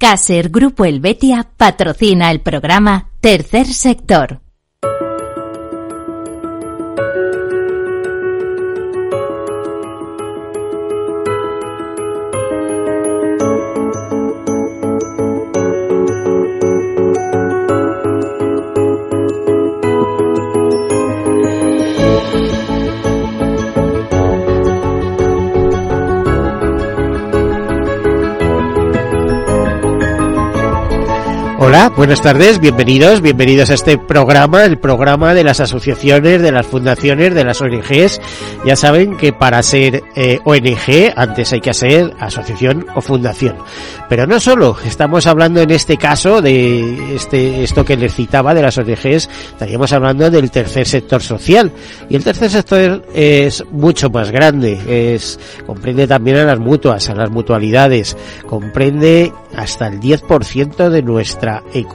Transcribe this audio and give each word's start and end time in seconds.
Caser 0.00 0.48
Grupo 0.48 0.86
Helvetia 0.86 1.46
patrocina 1.58 2.30
el 2.30 2.40
programa 2.40 3.10
Tercer 3.20 3.66
Sector. 3.66 4.40
Buenas 32.00 32.22
tardes, 32.22 32.60
bienvenidos, 32.60 33.20
bienvenidos 33.20 33.68
a 33.68 33.74
este 33.74 33.98
programa, 33.98 34.64
el 34.64 34.78
programa 34.78 35.34
de 35.34 35.44
las 35.44 35.60
asociaciones, 35.60 36.40
de 36.40 36.50
las 36.50 36.64
fundaciones, 36.64 37.34
de 37.34 37.44
las 37.44 37.60
ONGs. 37.60 38.22
Ya 38.64 38.74
saben 38.74 39.18
que 39.18 39.34
para 39.34 39.62
ser 39.62 40.02
eh, 40.16 40.38
ONG 40.42 41.12
antes 41.14 41.52
hay 41.52 41.60
que 41.60 41.74
ser 41.74 42.14
asociación 42.18 42.86
o 42.94 43.02
fundación. 43.02 43.56
Pero 44.08 44.26
no 44.26 44.40
solo, 44.40 44.78
estamos 44.82 45.26
hablando 45.26 45.60
en 45.60 45.72
este 45.72 45.98
caso 45.98 46.40
de 46.40 47.16
este 47.16 47.62
esto 47.64 47.84
que 47.84 47.98
les 47.98 48.14
citaba 48.14 48.54
de 48.54 48.62
las 48.62 48.78
ONGs, 48.78 49.28
estaríamos 49.52 49.92
hablando 49.92 50.30
del 50.30 50.50
tercer 50.50 50.86
sector 50.86 51.20
social. 51.20 51.70
Y 52.08 52.16
el 52.16 52.24
tercer 52.24 52.48
sector 52.48 53.04
es 53.12 53.62
mucho 53.72 54.08
más 54.08 54.30
grande, 54.30 55.14
es 55.14 55.38
comprende 55.66 56.06
también 56.06 56.38
a 56.38 56.44
las 56.46 56.60
mutuas, 56.60 57.10
a 57.10 57.14
las 57.14 57.30
mutualidades, 57.30 58.16
comprende 58.46 59.34
hasta 59.54 59.88
el 59.88 60.00
10% 60.00 60.88
de 60.88 61.02
nuestra 61.02 61.62
economía. 61.74 61.89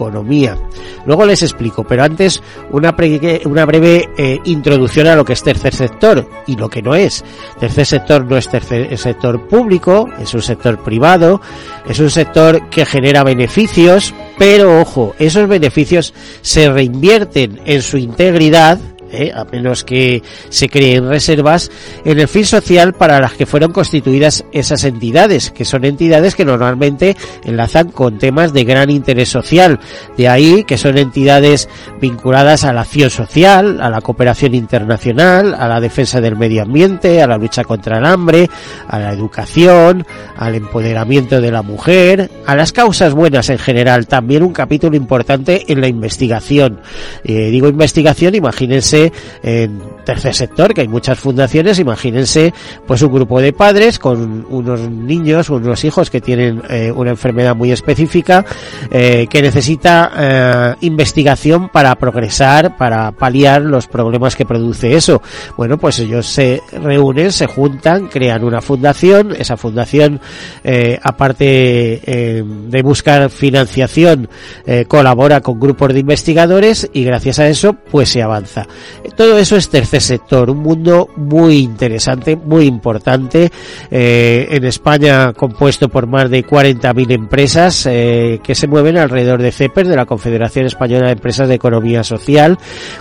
Luego 1.05 1.25
les 1.25 1.41
explico, 1.43 1.83
pero 1.83 2.03
antes 2.03 2.41
una, 2.71 2.95
una 3.45 3.65
breve 3.65 4.09
eh, 4.17 4.39
introducción 4.45 5.07
a 5.07 5.15
lo 5.15 5.25
que 5.25 5.33
es 5.33 5.43
tercer 5.43 5.73
sector 5.73 6.27
y 6.47 6.55
lo 6.55 6.69
que 6.69 6.81
no 6.81 6.95
es. 6.95 7.23
Tercer 7.59 7.85
sector 7.85 8.25
no 8.25 8.37
es 8.37 8.49
tercer 8.49 8.97
sector 8.97 9.47
público, 9.47 10.09
es 10.19 10.33
un 10.33 10.41
sector 10.41 10.83
privado, 10.83 11.41
es 11.87 11.99
un 11.99 12.09
sector 12.09 12.69
que 12.69 12.85
genera 12.85 13.23
beneficios, 13.23 14.13
pero 14.37 14.81
ojo, 14.81 15.15
esos 15.19 15.47
beneficios 15.47 16.13
se 16.41 16.69
reinvierten 16.69 17.61
en 17.65 17.81
su 17.81 17.97
integridad 17.97 18.79
¿eh? 19.11 19.31
a 19.33 19.45
menos 19.45 19.83
que 19.83 20.23
se 20.49 20.69
creen 20.69 21.07
reservas, 21.07 21.71
en 22.03 22.19
el 22.19 22.27
fin 22.27 22.45
social 22.45 22.93
para 22.93 23.19
las 23.19 23.33
que 23.33 23.45
fueron 23.45 23.71
constituidas 23.71 24.45
esas 24.51 24.83
entidades, 24.83 25.51
que 25.51 25.65
son 25.65 25.85
entidades 25.85 26.35
que 26.35 26.45
normalmente 26.45 27.15
enlazan 27.43 27.91
con 27.91 28.17
temas 28.17 28.53
de 28.53 28.63
gran 28.63 28.89
interés 28.89 29.29
social. 29.29 29.79
De 30.17 30.27
ahí 30.27 30.63
que 30.63 30.77
son 30.77 30.97
entidades 30.97 31.69
vinculadas 32.01 32.63
a 32.63 32.73
la 32.73 32.81
acción 32.81 33.09
social, 33.09 33.81
a 33.81 33.89
la 33.89 34.01
cooperación 34.01 34.55
internacional, 34.55 35.55
a 35.55 35.67
la 35.67 35.79
defensa 35.79 36.21
del 36.21 36.35
medio 36.35 36.63
ambiente, 36.63 37.21
a 37.21 37.27
la 37.27 37.37
lucha 37.37 37.63
contra 37.63 37.97
el 37.97 38.05
hambre, 38.05 38.49
a 38.87 38.99
la 38.99 39.11
educación, 39.11 40.05
al 40.37 40.55
empoderamiento 40.55 41.41
de 41.41 41.51
la 41.51 41.61
mujer, 41.61 42.31
a 42.45 42.55
las 42.55 42.71
causas 42.71 43.13
buenas 43.13 43.49
en 43.49 43.59
general. 43.59 44.07
También 44.07 44.43
un 44.43 44.53
capítulo 44.53 44.95
importante 44.95 45.71
en 45.71 45.81
la 45.81 45.87
investigación. 45.87 46.81
Eh, 47.23 47.49
digo 47.49 47.67
investigación, 47.67 48.35
imagínense 48.35 48.94
en 49.43 49.81
tercer 50.05 50.33
sector, 50.33 50.73
que 50.73 50.81
hay 50.81 50.87
muchas 50.87 51.19
fundaciones, 51.19 51.79
imagínense 51.79 52.53
pues 52.87 53.01
un 53.01 53.11
grupo 53.11 53.41
de 53.41 53.51
padres 53.51 53.99
con 53.99 54.45
unos 54.49 54.79
niños, 54.81 55.49
unos 55.49 55.83
hijos 55.83 56.09
que 56.09 56.21
tienen 56.21 56.61
eh, 56.69 56.91
una 56.95 57.09
enfermedad 57.09 57.55
muy 57.55 57.71
específica, 57.71 58.45
eh, 58.91 59.27
que 59.29 59.41
necesita 59.41 60.11
eh, 60.17 60.75
investigación 60.81 61.69
para 61.69 61.95
progresar, 61.95 62.77
para 62.77 63.11
paliar 63.11 63.63
los 63.63 63.87
problemas 63.87 64.35
que 64.35 64.45
produce 64.45 64.95
eso. 64.95 65.21
Bueno, 65.57 65.77
pues 65.77 65.99
ellos 65.99 66.27
se 66.27 66.61
reúnen, 66.71 67.31
se 67.31 67.47
juntan, 67.47 68.07
crean 68.07 68.43
una 68.43 68.61
fundación, 68.61 69.35
esa 69.37 69.57
fundación, 69.57 70.21
aparte 71.01 72.03
de 72.05 72.81
buscar 72.83 73.29
financiación, 73.29 74.29
colabora 74.87 75.41
con 75.41 75.59
grupos 75.59 75.93
de 75.93 76.01
investigadores 76.01 76.89
y 76.93 77.03
gracias 77.03 77.39
a 77.39 77.47
eso 77.47 77.73
pues 77.73 78.09
se 78.09 78.21
avanza. 78.21 78.67
Todo 79.15 79.37
eso 79.37 79.55
es 79.55 79.69
tercer 79.69 80.01
sector, 80.01 80.49
un 80.49 80.59
mundo 80.59 81.09
muy 81.15 81.59
interesante, 81.59 82.35
muy 82.35 82.65
importante. 82.65 83.51
Eh, 83.91 84.47
en 84.51 84.65
España 84.65 85.33
compuesto 85.33 85.89
por 85.89 86.07
más 86.07 86.29
de 86.29 86.45
40.000 86.45 87.11
empresas 87.11 87.85
eh, 87.85 88.39
que 88.43 88.55
se 88.55 88.67
mueven 88.67 88.97
alrededor 88.97 89.41
de 89.41 89.51
CEPER, 89.51 89.87
de 89.87 89.95
la 89.95 90.05
Confederación 90.05 90.65
Española 90.65 91.07
de 91.07 91.13
Empresas 91.13 91.47
de 91.47 91.55
Economía 91.55 92.03
Social. 92.03 92.57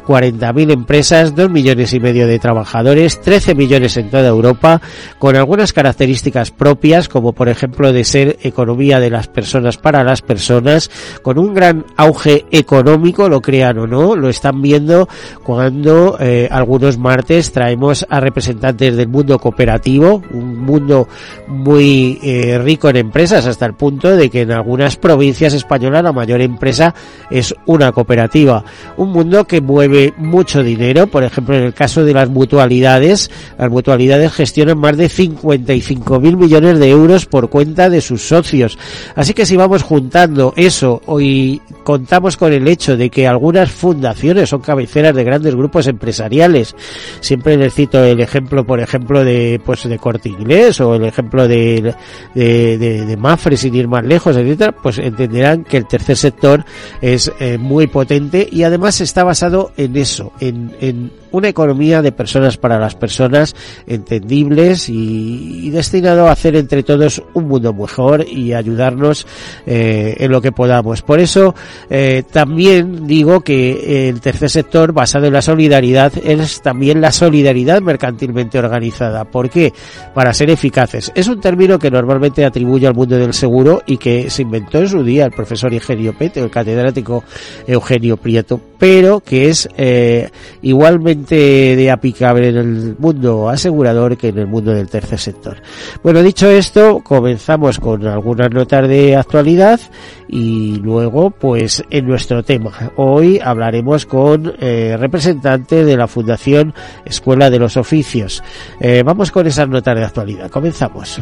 40.000 0.07 0.73
empresas, 0.73 1.35
2 1.35 1.51
millones 1.51 1.93
y 1.95 2.01
medio 2.01 2.27
de 2.27 2.39
trabajadores, 2.39 3.21
13 3.21 3.55
millones 3.55 3.97
en 3.97 4.11
toda 4.11 4.29
Europa, 4.29 4.81
con 5.19 5.37
algunas 5.37 5.73
características 5.73 6.51
propias, 6.51 7.09
como 7.09 7.33
por 7.33 7.49
ejemplo 7.49 7.93
de 7.93 8.05
ser 8.05 8.39
economía 8.43 9.01
de 9.01 9.11
las 9.11 9.29
personas 9.29 9.77
para 9.79 10.05
las 10.05 10.23
personas, 10.23 10.91
con 11.23 11.39
un 11.39 11.55
gran 11.55 11.85
auge 11.97 12.45
económico, 12.51 13.29
lo 13.29 13.41
crean 13.41 13.79
o 13.79 13.87
no, 13.87 14.17
lo 14.17 14.29
están 14.29 14.63
viendo 14.63 15.09
cuando 15.43 15.74
eh, 16.21 16.49
algunos 16.51 16.99
martes 16.99 17.53
traemos 17.53 18.07
a 18.09 18.21
representantes 18.21 18.97
del 18.97 19.09
mundo 19.09 19.39
cooperativo, 19.39 20.23
un 20.33 20.61
mundo 20.61 21.09
muy 21.49 22.19
eh, 22.23 22.59
rico 22.59 22.89
en 22.89 22.97
empresas 22.97 23.47
hasta 23.47 23.67
el 23.67 23.75
punto 23.75 24.17
de 24.17 24.31
que 24.31 24.43
en 24.43 24.53
algunas 24.53 24.97
provincias 24.97 25.53
españolas 25.53 26.03
la 26.03 26.13
mayor 26.13 26.41
empresa 26.41 26.95
es 27.31 27.55
una 27.67 27.93
cooperativa. 27.93 28.65
Un 28.97 29.11
mundo 29.11 29.47
que 29.47 29.61
mueve 29.61 30.15
mucho 30.17 30.63
dinero, 30.63 31.07
por 31.07 31.25
ejemplo 31.25 31.57
en 31.57 31.65
el 31.65 31.75
caso 31.75 32.05
de 32.05 32.15
las 32.15 32.29
mutualidades, 32.29 33.31
las 33.59 33.71
mutualidades 33.71 34.33
gestionan 34.33 34.79
más 34.79 34.97
de 34.97 35.09
55 35.09 36.21
mil 36.21 36.37
millones 36.37 36.79
de 36.79 36.91
euros 36.91 37.27
por 37.27 37.51
cuenta 37.51 37.91
de 37.91 38.01
sus 38.01 38.23
socios. 38.23 38.79
Así 39.15 39.35
que 39.35 39.47
si 39.47 39.57
vamos 39.57 39.83
juntando 39.83 40.55
eso 40.57 41.01
y 41.21 41.61
contamos 41.85 42.37
con 42.37 42.53
el 42.53 42.67
hecho 42.67 42.97
de 42.97 43.11
que 43.11 43.29
algunas 43.29 43.71
fundaciones 43.71 44.49
son 44.49 44.61
cabeceras 44.61 45.15
de 45.15 45.23
grandes 45.23 45.55
grupos 45.55 45.87
empresariales. 45.87 46.75
Siempre 47.21 47.57
les 47.57 47.75
cito 47.75 48.03
el 48.03 48.21
ejemplo, 48.21 48.65
por 48.65 48.81
ejemplo, 48.81 49.25
de 49.25 49.61
pues 49.65 49.89
de 49.89 49.99
Corte 49.99 50.29
Inglés 50.29 50.81
o 50.81 50.95
el 50.95 51.05
ejemplo 51.05 51.47
de, 51.47 51.95
de, 52.35 52.79
de, 52.79 53.17
Mafre 53.17 53.57
sin 53.57 53.75
ir 53.75 53.87
más 53.87 54.05
lejos, 54.05 54.37
etcétera, 54.37 54.73
pues 54.73 54.99
entenderán 54.99 55.65
que 55.65 55.77
el 55.77 55.87
tercer 55.87 56.17
sector 56.17 56.65
es 57.01 57.31
eh, 57.39 57.59
muy 57.59 57.87
potente 57.87 58.49
y 58.51 58.65
además 58.65 59.01
está 59.01 59.23
basado 59.23 59.73
en 59.77 59.97
eso, 59.97 60.33
en, 60.41 60.75
en 60.81 61.13
una 61.35 61.49
economía 61.49 62.01
de 62.01 62.13
personas 62.13 62.57
para 62.57 62.79
las 62.79 62.95
personas, 62.95 63.57
entendibles 63.87 64.89
y, 64.89 65.69
destinado 65.71 66.29
a 66.29 66.33
hacer 66.33 66.55
entre 66.55 66.85
todos 66.85 67.21
un 67.35 67.49
mundo 67.49 67.73
mejor 67.73 68.25
y 68.29 68.53
ayudarnos 68.53 69.27
eh, 69.67 70.15
en 70.19 70.31
lo 70.31 70.41
que 70.41 70.53
podamos. 70.53 71.03
Por 71.03 71.19
eso 71.19 71.55
eh, 71.91 72.23
también 72.31 73.09
digo 73.09 73.41
que 73.41 74.09
el 74.09 74.21
tercer 74.21 74.49
sector 74.49 74.93
basado 74.93 75.27
en 75.27 75.33
la 75.33 75.43
solidaridad 75.43 76.13
es 76.23 76.63
también 76.63 77.01
la 77.01 77.11
solidaridad 77.11 77.83
mercantilmente 77.83 78.59
organizada. 78.59 79.25
¿Por 79.25 79.51
qué? 79.51 79.73
Para 80.15 80.33
ser 80.33 80.51
eficaces. 80.51 81.11
Es 81.17 81.27
un 81.27 81.41
término 81.41 81.79
que 81.81 81.91
normalmente 81.91 82.45
atribuye 82.45 82.87
al 82.87 82.95
mundo 82.95 83.17
del 83.17 83.35
seguro 83.35 83.83
y 83.87 83.97
que 83.97 84.31
se 84.31 84.43
inventó 84.43 84.79
en 84.79 84.89
su 84.89 85.03
día 85.03 85.25
el 85.25 85.33
profesor 85.33 85.75
Eugenio 85.75 86.17
Pete, 86.17 86.41
el 86.41 86.51
catedrático 86.51 87.25
Eugenio 87.67 88.17
Prieto, 88.17 88.61
pero 88.79 89.21
que 89.21 89.49
es 89.49 89.69
eh, 89.77 90.31
igualmente 90.63 91.24
de 91.27 91.91
aplicable 91.91 92.49
en 92.49 92.57
el 92.57 92.97
mundo 92.99 93.49
asegurador 93.49 94.17
que 94.17 94.29
en 94.29 94.39
el 94.39 94.47
mundo 94.47 94.73
del 94.73 94.89
tercer 94.89 95.19
sector. 95.19 95.57
Bueno, 96.03 96.23
dicho 96.23 96.49
esto, 96.49 97.01
comenzamos 97.01 97.79
con 97.79 98.07
algunas 98.07 98.51
notas 98.51 98.89
de 98.89 99.17
actualidad 99.17 99.81
y 100.29 100.77
luego, 100.77 101.31
pues, 101.31 101.83
en 101.91 102.07
nuestro 102.07 102.43
tema. 102.43 102.93
Hoy 102.97 103.41
hablaremos 103.43 104.07
con 104.07 104.55
eh, 104.59 104.97
representantes 104.99 105.87
de 105.87 105.97
la 105.97 106.09
Fundación 106.09 106.75
Escuela 107.05 107.51
de 107.51 107.59
los 107.59 107.77
Oficios. 107.77 108.43
Eh, 108.81 109.03
vamos 109.05 109.31
con 109.31 109.47
esas 109.47 109.69
notas 109.69 109.97
de 109.97 110.05
actualidad. 110.05 110.51
Comenzamos. 110.51 111.21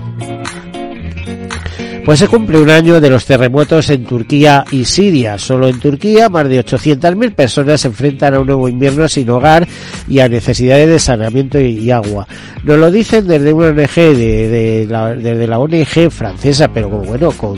Pues 2.04 2.18
se 2.18 2.26
cumple 2.26 2.58
un 2.58 2.68
año 2.68 3.00
de 3.00 3.08
los 3.08 3.24
terremotos 3.24 3.88
en 3.90 4.04
Turquía 4.04 4.64
y 4.72 4.84
Siria. 4.84 5.38
Solo 5.38 5.68
en 5.68 5.78
Turquía 5.78 6.28
más 6.28 6.48
de 6.48 6.64
800.000 6.64 7.32
personas 7.32 7.80
se 7.80 7.88
enfrentan 7.88 8.34
a 8.34 8.40
un 8.40 8.46
nuevo 8.48 8.68
invierno 8.68 9.08
sin 9.08 9.30
hogar 9.30 9.68
y 10.08 10.18
a 10.18 10.28
necesidades 10.28 10.88
de 10.88 10.98
saneamiento 10.98 11.60
y 11.60 11.88
agua. 11.92 12.26
Nos 12.64 12.78
lo 12.78 12.90
dicen 12.90 13.28
desde 13.28 13.52
una 13.52 13.68
ONG, 13.68 13.94
de, 13.94 14.86
la, 14.90 15.14
desde 15.14 15.46
la 15.46 15.60
ONG 15.60 16.10
francesa, 16.10 16.72
pero 16.72 16.88
bueno, 16.88 17.30
con, 17.30 17.56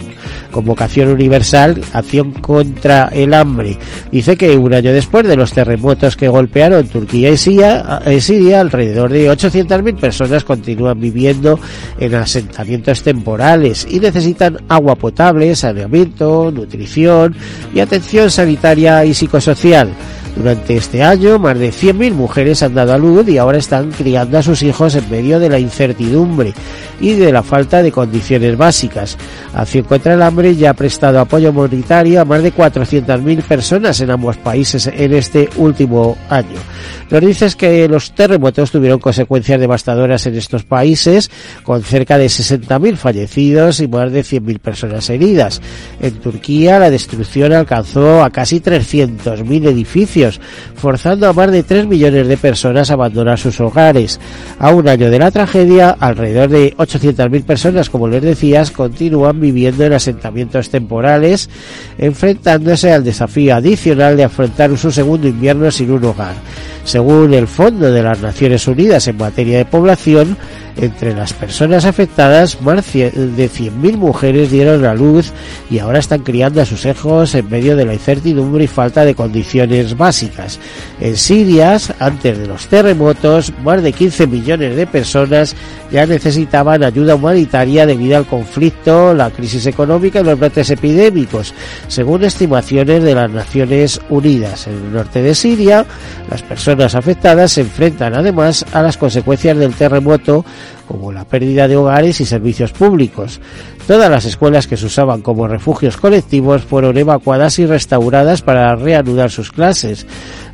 con 0.51 0.65
vocación 0.67 1.09
universal, 1.09 1.81
Acción 1.95 2.33
contra 2.33 3.09
el 3.15 3.33
Hambre. 3.33 3.79
Dice 4.13 4.37
que 4.37 4.59
un 4.59 4.75
año 4.75 4.93
después 4.93 5.27
de 5.27 5.37
los 5.37 5.53
terremotos 5.53 6.17
que 6.17 6.29
golpearon 6.29 6.87
Turquía 6.89 7.31
y 7.31 7.39
Siria, 7.39 8.03
y 8.07 8.21
Siria 8.21 8.61
alrededor 8.61 9.11
de 9.11 9.31
800.000 9.31 9.97
personas 9.97 10.45
continúan 10.45 11.01
viviendo 11.01 11.59
en 11.99 12.15
asentamientos 12.15 13.03
temporales 13.03 13.87
y 13.91 14.01
necesitan 14.01 14.34
necesitan 14.35 14.65
agua 14.69 14.95
potable, 14.97 15.55
saneamiento, 15.55 16.51
nutrición 16.51 17.35
y 17.73 17.81
atención 17.81 18.31
sanitaria 18.31 19.05
y 19.05 19.15
psicosocial. 19.15 19.89
Durante 20.37 20.77
este 20.77 21.03
año, 21.03 21.39
más 21.39 21.59
de 21.59 21.71
100.000 21.71 22.13
mujeres 22.13 22.63
han 22.63 22.75
dado 22.75 22.93
a 22.93 22.99
luz 22.99 23.29
y 23.29 23.39
ahora 23.39 23.59
están 23.59 23.93
criando 23.93 24.37
a 24.37 24.43
sus 24.43 24.63
hijos 24.63 24.95
en 24.97 25.09
medio 25.09 25.39
de 25.39 25.49
la 25.49 25.61
incertidumbre 25.61 26.53
y 27.01 27.13
de 27.13 27.33
la 27.33 27.43
falta 27.43 27.83
de 27.83 27.93
condiciones 27.93 28.57
básicas. 28.57 29.17
Acción 29.55 29.85
contra 29.85 30.15
el 30.15 30.23
hambre 30.23 30.57
ya 30.57 30.71
ha 30.71 30.75
prestado 30.75 31.21
apoyo 31.21 31.53
monetario 31.53 32.21
a 32.21 32.25
más 32.25 32.43
de 32.43 32.53
400.000 32.53 33.43
personas 33.43 34.01
en 34.01 34.11
ambos 34.11 34.37
países 34.37 34.87
en 34.89 35.13
este 35.13 35.49
último 35.57 36.17
año. 36.29 36.59
Nos 37.11 37.21
dices 37.21 37.55
que 37.55 37.87
los 37.89 38.13
terremotos 38.13 38.71
tuvieron 38.71 38.99
consecuencias 38.99 39.61
devastadoras 39.61 40.27
en 40.27 40.37
estos 40.37 40.65
países, 40.65 41.31
con 41.63 41.83
cerca 41.83 42.19
de 42.19 42.27
60.000 42.27 42.97
fallecidos 42.97 43.81
y 43.81 43.89
más 43.89 44.11
de 44.11 44.23
100.000 44.23 44.59
personas 44.59 45.11
heridas. 45.11 45.61
En 46.01 46.15
Turquía 46.15 46.79
la 46.79 46.91
destrucción 46.91 47.53
alcanzó 47.53 48.25
a 48.25 48.31
casi 48.31 48.61
300.000 48.61 49.69
edificios, 49.69 50.24
forzando 50.75 51.29
a 51.29 51.33
más 51.33 51.51
de 51.51 51.63
3 51.63 51.87
millones 51.87 52.29
de 52.29 52.37
personas 52.37 52.91
a 52.91 52.95
abandonar 52.95 53.39
sus 53.39 53.61
hogares. 53.61 54.21
A 54.59 54.71
un 54.71 54.89
año 54.89 55.11
de 55.11 55.19
la 55.19 55.31
tragedia, 55.31 55.91
alrededor 55.91 56.51
de 56.51 56.77
800.000 56.77 57.45
personas, 57.45 57.91
como 57.91 58.09
les 58.09 58.23
decías, 58.23 58.71
continúan 58.71 59.41
viviendo 59.41 59.85
en 59.85 59.93
asentamientos 59.93 60.71
temporales, 60.71 61.49
enfrentándose 61.99 62.93
al 62.93 63.05
desafío 63.05 63.55
adicional 63.55 64.17
de 64.17 64.25
afrontar 64.25 64.77
su 64.77 64.91
segundo 64.91 65.29
invierno 65.29 65.71
sin 65.71 65.91
un 65.91 66.05
hogar. 66.05 66.35
Según 66.85 67.33
el 67.33 67.49
Fondo 67.49 67.91
de 67.91 68.03
las 68.03 68.21
Naciones 68.21 68.69
Unidas 68.69 69.09
en 69.09 69.17
materia 69.17 69.59
de 69.59 69.65
población, 69.65 70.37
entre 70.77 71.15
las 71.15 71.33
personas 71.33 71.85
afectadas, 71.85 72.61
más 72.61 72.93
de 72.93 73.11
100.000 73.11 73.97
mujeres 73.97 74.51
dieron 74.51 74.85
a 74.85 74.95
luz 74.95 75.33
y 75.71 75.79
ahora 75.79 75.99
están 75.99 76.23
criando 76.23 76.61
a 76.61 76.67
sus 76.67 76.85
hijos 76.85 77.35
en 77.35 77.49
medio 77.49 77.77
de 77.77 77.85
la 77.85 77.95
incertidumbre 77.95 78.65
y 78.65 78.69
falta 78.69 79.05
de 79.05 79.15
condiciones 79.15 79.97
básicas. 79.97 80.59
En 81.01 81.17
Siria, 81.17 81.79
antes 81.99 82.39
de 82.39 82.47
los 82.47 82.67
terremotos, 82.67 83.53
más 83.63 83.83
de 83.83 83.93
15 83.93 84.27
millones 84.27 84.77
de 84.77 84.87
personas 84.87 85.55
ya 85.91 86.07
necesitaban 86.07 86.83
ayuda 86.83 87.15
humanitaria 87.15 87.87
debido 87.87 88.17
al 88.17 88.27
conflicto, 88.27 89.15
la 89.15 89.31
crisis 89.31 89.67
económica 89.67 90.21
y 90.21 90.25
los 90.25 90.39
brotes 90.39 90.71
epidémicos, 90.71 91.55
según 91.89 92.25
estimaciones 92.25 93.03
de 93.03 93.15
las 93.15 93.31
Naciones 93.31 94.01
Unidas. 94.09 94.67
En 94.67 94.75
el 94.75 94.93
norte 94.93 95.23
de 95.23 95.35
Siria, 95.35 95.87
las 96.31 96.43
personas 96.43 96.95
afectadas 96.95 97.53
se 97.53 97.61
enfrentan 97.61 98.15
además 98.15 98.65
a 98.73 98.83
las 98.83 98.97
consecuencias 98.97 99.57
del 99.57 99.75
terremoto 99.75 100.45
como 100.87 101.13
la 101.13 101.25
pérdida 101.25 101.69
de 101.69 101.77
hogares 101.77 102.21
y 102.21 102.25
servicios 102.25 102.73
públicos. 102.73 103.41
Todas 103.87 104.11
las 104.11 104.25
escuelas 104.25 104.67
que 104.67 104.77
se 104.77 104.87
usaban 104.87 105.21
como 105.21 105.47
refugios 105.47 105.97
colectivos 105.99 106.63
fueron 106.63 106.97
evacuadas 106.97 107.59
y 107.59 107.67
restauradas 107.67 108.41
para 108.41 108.75
reanudar 108.77 109.31
sus 109.31 109.53
clases. 109.53 110.07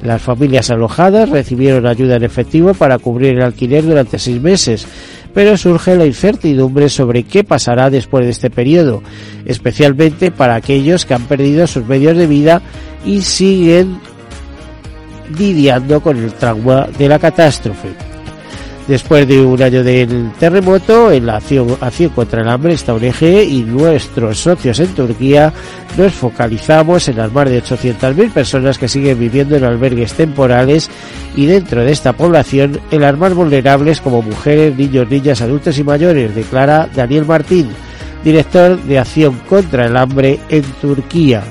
Las 0.03 0.21
familias 0.21 0.71
alojadas 0.71 1.29
recibieron 1.29 1.87
ayuda 1.87 2.17
en 2.17 2.25
efectivo 2.25 2.75
para 2.75 2.99
cubrir 2.99 3.37
el 3.37 3.43
alquiler 3.43 3.85
durante 3.85 4.19
seis 4.19 4.41
meses, 4.41 4.87
pero 5.33 5.57
surge 5.57 5.95
la 5.95 6.07
incertidumbre 6.07 6.89
sobre 6.89 7.23
qué 7.23 7.45
pasará 7.45 7.89
después 7.89 8.25
de 8.25 8.33
este 8.33 8.51
periodo, 8.51 9.03
especialmente 9.45 10.31
para 10.33 10.57
aquellos 10.57 11.07
que 11.07 11.15
han 11.15 11.25
perdido 11.27 11.67
sus 11.67 11.87
medios 11.87 12.17
de 12.17 12.27
vida 12.27 12.63
y 13.05 13.23
siguen 13.23 14.01
lidiando 15.39 16.01
con 16.01 16.17
el 16.17 16.33
trauma 16.33 16.89
de 16.99 17.09
la 17.09 17.19
catástrofe. 17.19 18.10
Después 18.91 19.29
de 19.29 19.41
un 19.41 19.63
año 19.63 19.85
del 19.85 20.33
terremoto, 20.33 21.13
en 21.13 21.25
la 21.25 21.37
acción, 21.37 21.77
contra 22.13 22.43
el 22.43 22.49
hambre, 22.49 22.73
esta 22.73 22.93
ONG 22.93 23.23
y 23.23 23.63
nuestros 23.63 24.41
socios 24.41 24.81
en 24.81 24.89
Turquía 24.89 25.53
nos 25.97 26.13
focalizamos 26.13 27.07
en 27.07 27.19
las 27.19 27.33
más 27.33 27.49
de 27.49 27.63
800.000 27.63 28.33
personas 28.33 28.79
que 28.79 28.89
siguen 28.89 29.17
viviendo 29.21 29.55
en 29.55 29.63
albergues 29.63 30.15
temporales 30.15 30.91
y 31.37 31.47
dentro 31.47 31.85
de 31.85 31.93
esta 31.93 32.15
población 32.15 32.81
en 32.91 33.03
las 33.03 33.17
más 33.17 33.33
vulnerables 33.33 34.01
como 34.01 34.23
mujeres, 34.23 34.77
niños, 34.77 35.09
niñas, 35.09 35.41
adultos 35.41 35.79
y 35.79 35.85
mayores, 35.85 36.35
declara 36.35 36.89
Daniel 36.93 37.27
Martín, 37.27 37.69
director 38.25 38.77
de 38.77 38.99
Acción 38.99 39.39
contra 39.49 39.87
el 39.87 39.97
Hambre 39.97 40.41
en 40.49 40.65
Turquía. 40.81 41.45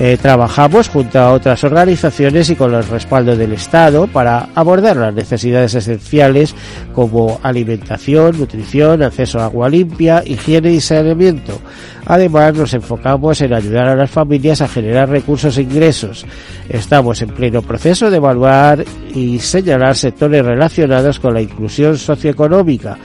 Eh, 0.00 0.16
trabajamos 0.16 0.88
junto 0.88 1.18
a 1.18 1.32
otras 1.32 1.64
organizaciones 1.64 2.48
y 2.50 2.54
con 2.54 2.72
el 2.72 2.86
respaldo 2.86 3.36
del 3.36 3.52
Estado 3.52 4.06
para 4.06 4.48
abordar 4.54 4.96
las 4.96 5.12
necesidades 5.12 5.74
esenciales 5.74 6.54
como 6.94 7.40
alimentación, 7.42 8.38
nutrición, 8.38 9.02
acceso 9.02 9.40
a 9.40 9.46
agua 9.46 9.68
limpia, 9.68 10.22
higiene 10.24 10.70
y 10.70 10.80
saneamiento. 10.80 11.60
Además, 12.06 12.54
nos 12.54 12.74
enfocamos 12.74 13.40
en 13.40 13.52
ayudar 13.52 13.88
a 13.88 13.96
las 13.96 14.10
familias 14.10 14.62
a 14.62 14.68
generar 14.68 15.08
recursos 15.08 15.58
e 15.58 15.62
ingresos. 15.62 16.24
Estamos 16.68 17.20
en 17.20 17.30
pleno 17.30 17.60
proceso 17.60 18.08
de 18.08 18.18
evaluar 18.18 18.84
y 19.12 19.40
señalar 19.40 19.96
sectores 19.96 20.44
relacionados 20.44 21.18
con 21.18 21.34
la 21.34 21.42
inclusión 21.42 21.98
socioeconómica, 21.98 22.96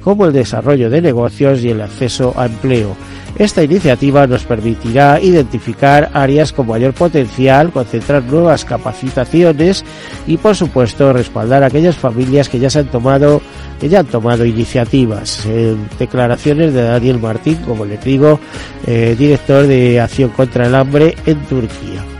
como 0.00 0.26
el 0.26 0.32
desarrollo 0.32 0.90
de 0.90 1.02
negocios 1.02 1.62
y 1.62 1.70
el 1.70 1.80
acceso 1.80 2.34
a 2.36 2.46
empleo. 2.46 2.96
Esta 3.38 3.62
iniciativa 3.62 4.26
nos 4.26 4.44
permitirá 4.44 5.20
identificar 5.20 6.10
áreas 6.12 6.52
con 6.52 6.66
mayor 6.66 6.92
potencial, 6.92 7.70
concentrar 7.70 8.22
nuevas 8.24 8.64
capacitaciones 8.64 9.84
y, 10.26 10.36
por 10.36 10.56
supuesto, 10.56 11.12
respaldar 11.12 11.62
a 11.62 11.66
aquellas 11.66 11.96
familias 11.96 12.48
que 12.48 12.58
ya 12.58 12.68
se 12.68 12.80
han 12.80 12.88
tomado, 12.88 13.40
ya 13.80 14.00
han 14.00 14.06
tomado 14.06 14.44
iniciativas. 14.44 15.48
Declaraciones 15.98 16.74
de 16.74 16.82
Daniel 16.82 17.18
Martín, 17.18 17.56
como 17.66 17.84
les 17.84 18.02
digo, 18.04 18.40
eh, 18.86 19.14
director 19.18 19.66
de 19.66 20.00
Acción 20.00 20.30
contra 20.30 20.66
el 20.66 20.74
Hambre 20.74 21.14
en 21.24 21.38
Turquía. 21.44 22.19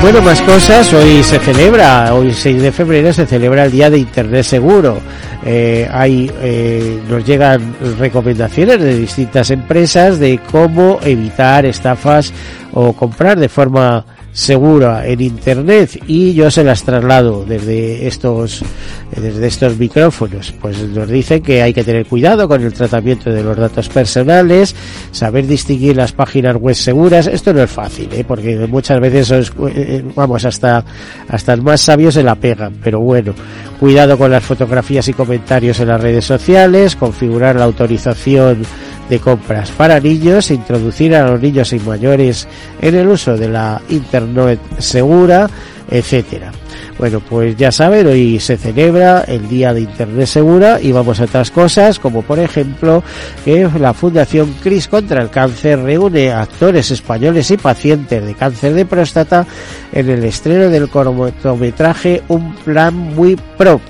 Bueno, 0.00 0.22
más 0.22 0.40
cosas. 0.42 0.92
Hoy 0.92 1.24
se 1.24 1.40
celebra, 1.40 2.14
hoy 2.14 2.32
6 2.32 2.62
de 2.62 2.70
febrero 2.70 3.12
se 3.12 3.26
celebra 3.26 3.64
el 3.64 3.72
Día 3.72 3.90
de 3.90 3.98
Internet 3.98 4.44
Seguro. 4.44 4.98
Eh, 5.44 5.88
hay, 5.90 6.30
eh, 6.40 7.00
nos 7.08 7.24
llegan 7.26 7.74
recomendaciones 7.98 8.80
de 8.80 8.96
distintas 8.96 9.50
empresas 9.50 10.20
de 10.20 10.38
cómo 10.50 11.00
evitar 11.02 11.66
estafas 11.66 12.32
o 12.72 12.92
comprar 12.92 13.40
de 13.40 13.48
forma 13.48 14.04
segura 14.38 15.04
en 15.04 15.20
internet 15.20 16.00
y 16.06 16.32
yo 16.32 16.48
se 16.48 16.62
las 16.62 16.84
traslado 16.84 17.44
desde 17.44 18.06
estos 18.06 18.62
desde 19.10 19.44
estos 19.48 19.76
micrófonos 19.76 20.54
pues 20.60 20.80
nos 20.80 21.08
dicen 21.08 21.42
que 21.42 21.60
hay 21.60 21.74
que 21.74 21.82
tener 21.82 22.06
cuidado 22.06 22.46
con 22.46 22.62
el 22.62 22.72
tratamiento 22.72 23.30
de 23.30 23.42
los 23.42 23.56
datos 23.56 23.88
personales 23.88 24.76
saber 25.10 25.44
distinguir 25.44 25.96
las 25.96 26.12
páginas 26.12 26.54
web 26.54 26.76
seguras 26.76 27.26
esto 27.26 27.52
no 27.52 27.64
es 27.64 27.70
fácil 27.70 28.10
¿eh? 28.12 28.24
porque 28.26 28.56
muchas 28.68 29.00
veces 29.00 29.50
eh, 29.74 30.04
vamos 30.14 30.44
hasta 30.44 30.84
hasta 31.28 31.52
el 31.52 31.62
más 31.62 31.80
sabio 31.80 32.12
se 32.12 32.22
la 32.22 32.36
pegan 32.36 32.74
pero 32.80 33.00
bueno 33.00 33.34
cuidado 33.80 34.16
con 34.16 34.30
las 34.30 34.44
fotografías 34.44 35.08
y 35.08 35.14
comentarios 35.14 35.80
en 35.80 35.88
las 35.88 36.00
redes 36.00 36.24
sociales 36.24 36.94
configurar 36.94 37.56
la 37.56 37.64
autorización 37.64 38.62
de 39.08 39.18
compras 39.18 39.70
para 39.70 40.00
niños, 40.00 40.50
introducir 40.50 41.14
a 41.14 41.28
los 41.30 41.40
niños 41.40 41.72
y 41.72 41.78
mayores 41.80 42.46
en 42.80 42.94
el 42.94 43.08
uso 43.08 43.36
de 43.36 43.48
la 43.48 43.80
Internet 43.88 44.60
segura, 44.78 45.48
etcétera. 45.90 46.52
Bueno, 46.98 47.20
pues 47.20 47.56
ya 47.56 47.70
saben, 47.70 48.06
hoy 48.08 48.40
se 48.40 48.56
celebra 48.56 49.20
el 49.20 49.48
Día 49.48 49.72
de 49.72 49.82
Internet 49.82 50.26
Segura 50.26 50.80
y 50.80 50.90
vamos 50.90 51.20
a 51.20 51.24
otras 51.24 51.50
cosas, 51.52 52.00
como 52.00 52.22
por 52.22 52.40
ejemplo 52.40 53.04
que 53.44 53.68
la 53.78 53.94
Fundación 53.94 54.52
CRIS 54.62 54.88
contra 54.88 55.22
el 55.22 55.30
Cáncer 55.30 55.78
reúne 55.80 56.32
actores 56.32 56.90
españoles 56.90 57.52
y 57.52 57.56
pacientes 57.56 58.24
de 58.24 58.34
cáncer 58.34 58.74
de 58.74 58.84
próstata 58.84 59.46
en 59.92 60.10
el 60.10 60.24
estreno 60.24 60.70
del 60.70 60.88
cortometraje 60.88 62.22
Un 62.26 62.54
Plan 62.56 62.94
Muy 62.94 63.36
Pro. 63.56 63.80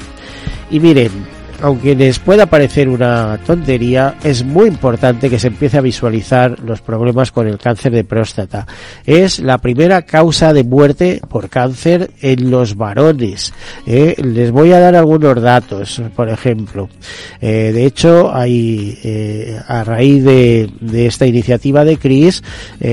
Y 0.70 0.78
miren, 0.80 1.37
aunque 1.60 1.94
les 1.94 2.18
pueda 2.18 2.46
parecer 2.46 2.88
una 2.88 3.38
tontería, 3.44 4.14
es 4.22 4.44
muy 4.44 4.68
importante 4.68 5.28
que 5.28 5.38
se 5.38 5.48
empiece 5.48 5.78
a 5.78 5.80
visualizar 5.80 6.60
los 6.60 6.80
problemas 6.80 7.32
con 7.32 7.48
el 7.48 7.58
cáncer 7.58 7.92
de 7.92 8.04
próstata. 8.04 8.66
Es 9.04 9.40
la 9.40 9.58
primera 9.58 10.02
causa 10.02 10.52
de 10.52 10.64
muerte 10.64 11.20
por 11.28 11.48
cáncer 11.48 12.10
en 12.20 12.50
los 12.50 12.76
varones. 12.76 13.52
Eh, 13.86 14.14
les 14.22 14.50
voy 14.50 14.72
a 14.72 14.80
dar 14.80 14.94
algunos 14.94 15.40
datos, 15.40 16.00
por 16.14 16.28
ejemplo. 16.28 16.88
Eh, 17.40 17.72
de 17.74 17.84
hecho, 17.84 18.34
hay, 18.34 18.98
eh, 19.02 19.58
a 19.66 19.84
raíz 19.84 20.24
de, 20.24 20.70
esta 21.06 21.26
iniciativa 21.26 21.84
de 21.84 21.96
CRIS, 21.96 22.42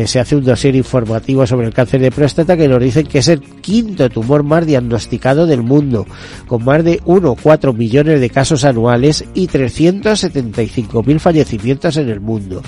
se 0.05 0.19
hace 0.19 0.35
un 0.35 0.43
dossier 0.43 0.75
informativo 0.75 1.45
sobre 1.45 1.67
el 1.67 1.73
cáncer 1.73 2.01
de 2.01 2.11
próstata 2.11 2.57
que 2.57 2.67
nos 2.67 2.81
dicen 2.81 3.05
que 3.05 3.19
es 3.19 3.27
el 3.27 3.41
quinto 3.41 4.09
tumor 4.09 4.43
más 4.43 4.65
diagnosticado 4.65 5.45
del 5.45 5.61
mundo, 5.61 6.05
con 6.47 6.63
más 6.63 6.83
de 6.83 6.99
1,4 7.01 7.73
millones 7.75 8.19
de 8.19 8.29
casos 8.29 8.54
anuales 8.63 9.25
y 9.33 9.47
375.000 9.47 11.19
fallecimientos 11.19 11.97
en 11.97 12.09
el 12.09 12.21
mundo. 12.21 12.61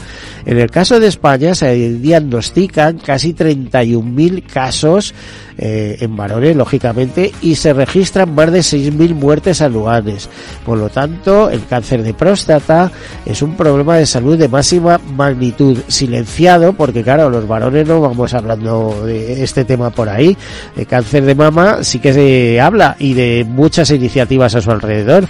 En 0.45 0.59
el 0.59 0.69
caso 0.69 0.99
de 0.99 1.07
España 1.07 1.55
se 1.55 1.73
diagnostican 1.75 2.97
casi 2.97 3.33
31.000 3.33 4.45
casos 4.45 5.13
eh, 5.59 5.97
en 6.01 6.15
varones, 6.15 6.55
lógicamente, 6.55 7.31
y 7.41 7.55
se 7.55 7.73
registran 7.73 8.35
más 8.35 8.51
de 8.51 8.59
6.000 8.59 9.15
muertes 9.15 9.61
anuales. 9.61 10.29
Por 10.63 10.77
lo 10.77 10.89
tanto, 10.89 11.49
el 11.49 11.65
cáncer 11.65 12.03
de 12.03 12.13
próstata 12.13 12.91
es 13.25 13.41
un 13.41 13.55
problema 13.55 13.97
de 13.97 14.05
salud 14.05 14.37
de 14.37 14.47
máxima 14.47 14.99
magnitud, 15.15 15.79
silenciado, 15.87 16.73
porque 16.73 17.03
claro, 17.03 17.31
los 17.31 17.47
varones 17.47 17.87
no 17.87 18.01
vamos 18.01 18.35
hablando 18.35 19.03
de 19.03 19.43
este 19.43 19.65
tema 19.65 19.89
por 19.89 20.09
ahí. 20.09 20.37
El 20.75 20.85
cáncer 20.85 21.25
de 21.25 21.33
mama 21.33 21.83
sí 21.83 21.97
que 21.97 22.13
se 22.13 22.61
habla 22.61 22.95
y 22.99 23.15
de 23.15 23.43
muchas 23.47 23.89
iniciativas 23.89 24.53
a 24.53 24.61
su 24.61 24.69
alrededor, 24.69 25.27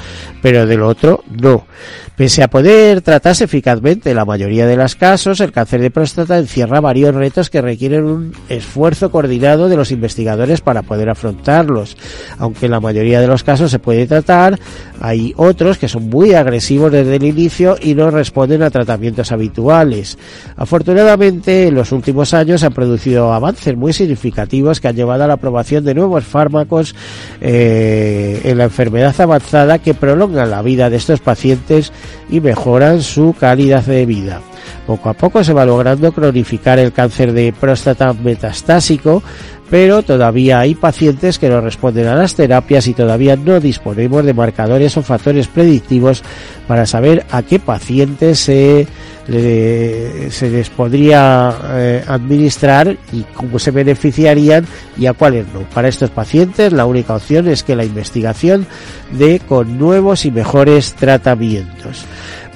pero 0.48 0.66
del 0.66 0.82
otro 0.82 1.26
no. 1.42 1.66
Pese 2.18 2.42
a 2.42 2.48
poder 2.48 3.02
tratarse 3.02 3.44
eficazmente 3.44 4.10
en 4.10 4.16
la 4.16 4.26
mayoría 4.26 4.66
de 4.66 4.76
los 4.76 4.96
casos, 4.96 5.40
el 5.40 5.52
cáncer 5.52 5.82
de 5.82 5.92
próstata 5.92 6.40
encierra 6.40 6.82
varios 6.82 7.14
retos 7.14 7.52
que 7.52 7.62
requieren 7.62 8.06
un 8.06 8.34
esfuerzo 8.50 9.12
coordinado 9.12 9.70
de 9.70 9.78
los 9.78 9.92
investigadores 9.92 10.62
para 10.62 10.82
poder 10.82 11.12
afrontarlos. 11.12 11.96
Aunque 12.40 12.66
en 12.66 12.72
la 12.72 12.80
mayoría 12.80 13.22
de 13.22 13.28
los 13.28 13.44
casos 13.44 13.70
se 13.70 13.78
puede 13.78 14.08
tratar, 14.08 14.60
hay 15.00 15.36
otros 15.38 15.78
que 15.78 15.88
son 15.88 16.10
muy 16.10 16.34
agresivos 16.34 16.92
desde 16.92 17.18
el 17.18 17.24
inicio 17.24 17.76
y 17.80 17.94
no 17.94 18.10
responden 18.10 18.64
a 18.64 18.72
tratamientos 18.72 19.32
habituales. 19.32 20.18
Afortunadamente, 20.56 21.68
en 21.68 21.76
los 21.76 21.92
últimos 21.92 22.34
años 22.34 22.62
se 22.62 22.66
han 22.66 22.74
producido 22.74 23.32
avances 23.32 23.78
muy 23.78 23.94
significativos 23.94 24.82
que 24.82 24.88
han 24.88 24.96
llevado 24.96 25.24
a 25.24 25.28
la 25.28 25.36
aprobación 25.36 25.86
de 25.86 25.94
nuevos 25.94 26.24
fármacos 26.24 26.96
eh, 27.42 28.42
en 28.44 28.58
la 28.58 28.64
enfermedad 28.64 29.14
avanzada 29.22 29.78
que 29.78 29.94
prolongan 29.94 30.50
la 30.50 30.64
vida 30.64 30.90
de 30.90 30.98
estos 30.98 31.20
pacientes 31.20 31.94
y 32.30 32.40
mejoran 32.42 33.02
su 33.02 33.36
calidad 33.40 33.84
de 33.84 34.06
vida. 34.06 34.42
Poco 34.86 35.10
a 35.10 35.14
poco 35.14 35.44
se 35.44 35.54
va 35.54 35.66
logrando 35.66 36.12
cronificar 36.12 36.80
el 36.80 36.94
cáncer 36.94 37.34
de 37.34 37.54
próstata 37.54 38.14
metastásico, 38.14 39.22
pero 39.70 40.02
todavía 40.02 40.60
hay 40.60 40.76
pacientes 40.76 41.40
que 41.40 41.50
no 41.50 41.62
responden 41.62 42.08
a 42.08 42.16
las 42.16 42.36
terapias 42.36 42.88
y 42.88 42.94
todavía 42.94 43.36
no 43.36 43.60
disponemos 43.60 44.24
de 44.24 44.34
marcadores 44.34 44.96
o 44.98 45.04
factores 45.04 45.48
predictivos 45.48 46.24
para 46.68 46.86
saber 46.86 47.26
a 47.32 47.42
qué 47.44 47.60
pacientes 47.60 48.40
se, 48.40 48.88
les 49.28 50.70
podría 50.70 51.54
eh, 51.72 52.04
administrar 52.08 52.98
y 53.12 53.24
cómo 53.34 53.60
se 53.60 53.72
beneficiarían 53.72 54.66
y 54.98 55.06
a 55.06 55.14
cuáles 55.14 55.46
no. 55.54 55.62
Para 55.74 55.90
estos 55.90 56.10
pacientes 56.12 56.72
la 56.72 56.86
única 56.86 57.16
opción 57.16 57.48
es 57.48 57.64
que 57.64 57.76
la 57.76 57.84
investigación 57.84 58.66
dé 59.12 59.40
con 59.40 59.78
nuevos 59.78 60.26
y 60.26 60.32
mejores 60.32 60.94
tratamientos. 60.94 62.06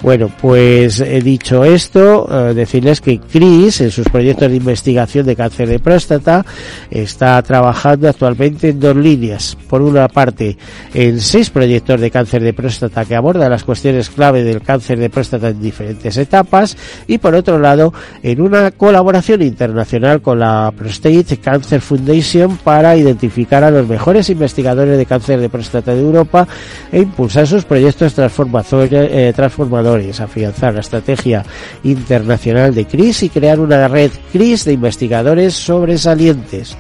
Bueno, 0.02 0.32
pues 0.42 1.00
he 1.00 1.22
dicho 1.22 1.64
esto, 1.64 2.28
eh, 2.32 2.56
decirles 2.56 3.02
que 3.02 3.20
CRIS, 3.20 3.82
en 3.82 3.92
sus 3.92 4.10
proyectos 4.10 4.50
de 4.50 4.58
investigación 4.58 5.28
de 5.28 5.36
cáncer 5.36 5.70
de 5.70 5.78
próstata, 5.78 6.44
está 6.90 7.40
trabajando 7.44 8.10
actualmente 8.10 8.70
en 8.70 8.80
dos 8.80 8.96
líneas. 8.96 9.56
Por 9.70 9.84
una 9.84 10.08
parte, 10.08 10.58
en 10.96 11.22
seis 11.22 11.52
proyectos 11.52 12.02
de 12.02 12.10
cáncer 12.10 12.42
de 12.42 12.52
próstata 12.52 13.06
que 13.06 13.16
abordan 13.16 13.52
las 13.52 13.64
cuestiones 13.64 14.10
clave 14.10 14.44
del 14.44 14.64
cáncer 14.64 14.98
de 14.98 15.12
próstata 15.12 15.50
en 15.50 15.62
diferentes 15.62 16.18
etapas, 16.18 16.76
y 17.06 17.20
por 17.20 17.36
otro 17.36 17.60
lado, 17.60 17.94
en 18.24 18.42
una 18.42 18.72
colaboración 18.72 19.44
internacional 19.44 20.20
con 20.24 20.40
la 20.40 20.74
Prostate 20.76 21.38
Cancer 21.38 21.80
Foundation 21.80 22.58
para 22.58 22.98
identificar 22.98 23.64
a 23.64 23.70
los 23.70 23.88
mejores 23.88 24.32
investigadores 24.32 24.98
de 24.98 25.06
cáncer 25.06 25.40
de 25.40 25.50
próstata 25.50 25.94
de 25.94 26.02
Europa 26.02 26.48
e 26.92 27.02
impulsar 27.02 27.46
sus 27.46 27.66
proyectos 27.66 28.16
eh, 28.18 29.34
transformadores 29.36 29.91
afianzar 30.20 30.74
la 30.74 30.82
estrategia 30.82 31.44
internacional 31.84 32.74
de 32.74 32.86
CRIS 32.86 33.24
y 33.24 33.30
crear 33.30 33.60
una 33.60 33.88
red 33.88 34.12
CRIS 34.32 34.66
de 34.66 34.74
investigadores 34.74 35.54
sobresalientes. 35.54 36.76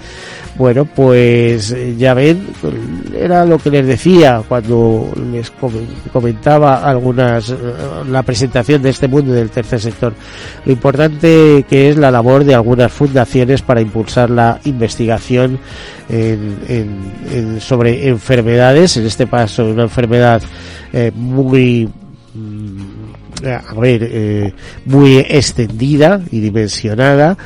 Bueno, 0.58 0.86
pues 0.86 1.72
eh, 1.72 1.96
ya 1.98 2.13
ven, 2.13 2.46
era 3.18 3.46
lo 3.46 3.58
que 3.58 3.70
les 3.70 3.88
decía 3.88 4.44
cuando 4.48 5.10
les 5.32 5.51
comentaba 6.12 6.88
algunas 6.88 7.50
eh, 7.50 7.56
la 8.10 8.22
presentación 8.22 8.82
de 8.82 8.89
este 8.89 9.08
mundo 9.08 9.32
del 9.32 9.50
tercer 9.50 9.80
sector. 9.80 10.13
Lo 10.65 10.72
importante 10.74 11.65
que 11.70 11.89
es 11.89 11.98
la 11.98 12.12
labor 12.12 12.44
de 12.44 12.53
algunas 12.53 12.91
fundaciones 12.91 13.62
para 13.62 13.82
impulsar 13.82 14.30
la 14.30 14.60
investigación 14.65 15.58
en, 16.10 17.60
sobre 17.62 18.10
enfermedades, 18.10 18.98
en 18.98 19.06
este 19.06 19.27
caso 19.27 19.65
una 19.65 19.84
enfermedad 19.84 20.41
eh, 20.91 21.12
muy 21.15 21.88
a 23.46 23.74
ver, 23.80 24.04
eh, 24.04 24.54
muy 24.86 25.18
extendida 25.18 26.22
y 26.32 26.40
dimensionada 26.40 27.38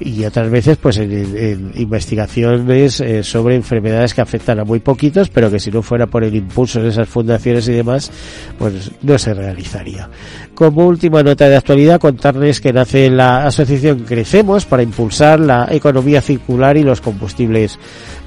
y 0.00 0.24
otras 0.24 0.50
veces 0.50 0.76
pues 0.76 0.98
en, 0.98 1.72
investigaciones 1.76 3.00
eh, 3.00 3.22
sobre 3.22 3.54
enfermedades 3.54 4.14
que 4.14 4.20
afectan 4.20 4.58
a 4.60 4.64
muy 4.64 4.80
poquitos 4.80 5.28
pero 5.28 5.50
que 5.50 5.60
si 5.60 5.70
no 5.70 5.82
fuera 5.82 6.06
por 6.06 6.24
el 6.24 6.34
impulso 6.34 6.82
de 6.82 6.88
esas 6.88 7.08
fundaciones 7.08 7.68
y 7.68 7.72
demás 7.72 8.10
pues 8.58 8.90
no 9.02 9.18
se 9.18 9.34
realizaría. 9.34 10.08
Como 10.54 10.86
última 10.86 11.22
nota 11.22 11.48
de 11.48 11.56
actualidad 11.56 12.00
contarles 12.00 12.60
que 12.60 12.72
nace 12.72 13.10
la 13.10 13.46
asociación 13.46 14.00
Crecemos 14.00 14.64
para 14.64 14.82
impulsar 14.82 15.40
la 15.40 15.68
economía 15.70 16.20
circular 16.20 16.76
y 16.76 16.82
los 16.82 17.00
combustibles 17.00 17.78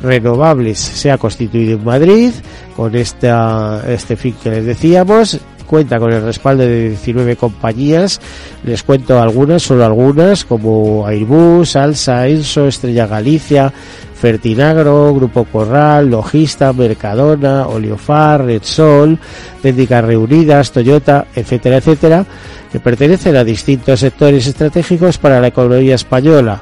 renovables. 0.01 0.79
Se 0.79 1.11
ha 1.11 1.17
constituido 1.17 1.77
en 1.77 1.83
Madrid 1.83 2.31
con 2.75 2.95
esta, 2.95 3.83
este 3.87 4.15
fin 4.15 4.35
que 4.41 4.51
les 4.51 4.65
decíamos 4.65 5.39
cuenta 5.67 5.99
con 5.99 6.11
el 6.11 6.23
respaldo 6.23 6.63
de 6.63 6.89
19 6.89 7.35
compañías. 7.35 8.19
Les 8.63 8.81
cuento 8.81 9.21
algunas, 9.21 9.61
solo 9.61 9.85
algunas, 9.85 10.45
como 10.45 11.05
Airbus, 11.05 11.75
Alsa, 11.75 12.27
Enso, 12.27 12.67
Estrella 12.67 13.05
Galicia, 13.05 13.71
Fertinagro, 14.15 15.13
Grupo 15.13 15.43
Corral, 15.45 16.09
Logista, 16.09 16.73
Mercadona, 16.73 17.67
Oleofar, 17.67 18.45
Redsol, 18.45 19.19
Técnicas 19.61 20.03
Reunidas, 20.03 20.71
Toyota, 20.71 21.27
etcétera, 21.35 21.77
etcétera, 21.77 22.25
que 22.71 22.79
pertenecen 22.79 23.35
a 23.35 23.43
distintos 23.43 23.99
sectores 23.99 24.47
estratégicos 24.47 25.19
para 25.19 25.39
la 25.39 25.47
economía 25.47 25.95
española. 25.95 26.61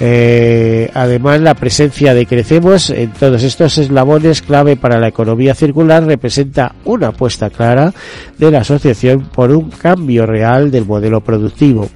Eh, 0.00 0.90
además, 0.94 1.40
la 1.40 1.54
presencia 1.54 2.14
de 2.14 2.26
Crecemos 2.26 2.90
en 2.90 3.12
todos 3.12 3.42
estos 3.42 3.78
eslabones 3.78 4.42
clave 4.42 4.76
para 4.76 5.00
la 5.00 5.08
economía 5.08 5.54
circular 5.54 6.04
representa 6.04 6.74
una 6.84 7.08
apuesta 7.08 7.50
clara 7.50 7.92
de 8.38 8.50
la 8.50 8.60
asociación 8.60 9.28
por 9.32 9.50
un 9.50 9.70
cambio 9.70 10.24
real 10.24 10.70
del 10.70 10.86
modelo 10.86 11.20
productivo. 11.20 11.88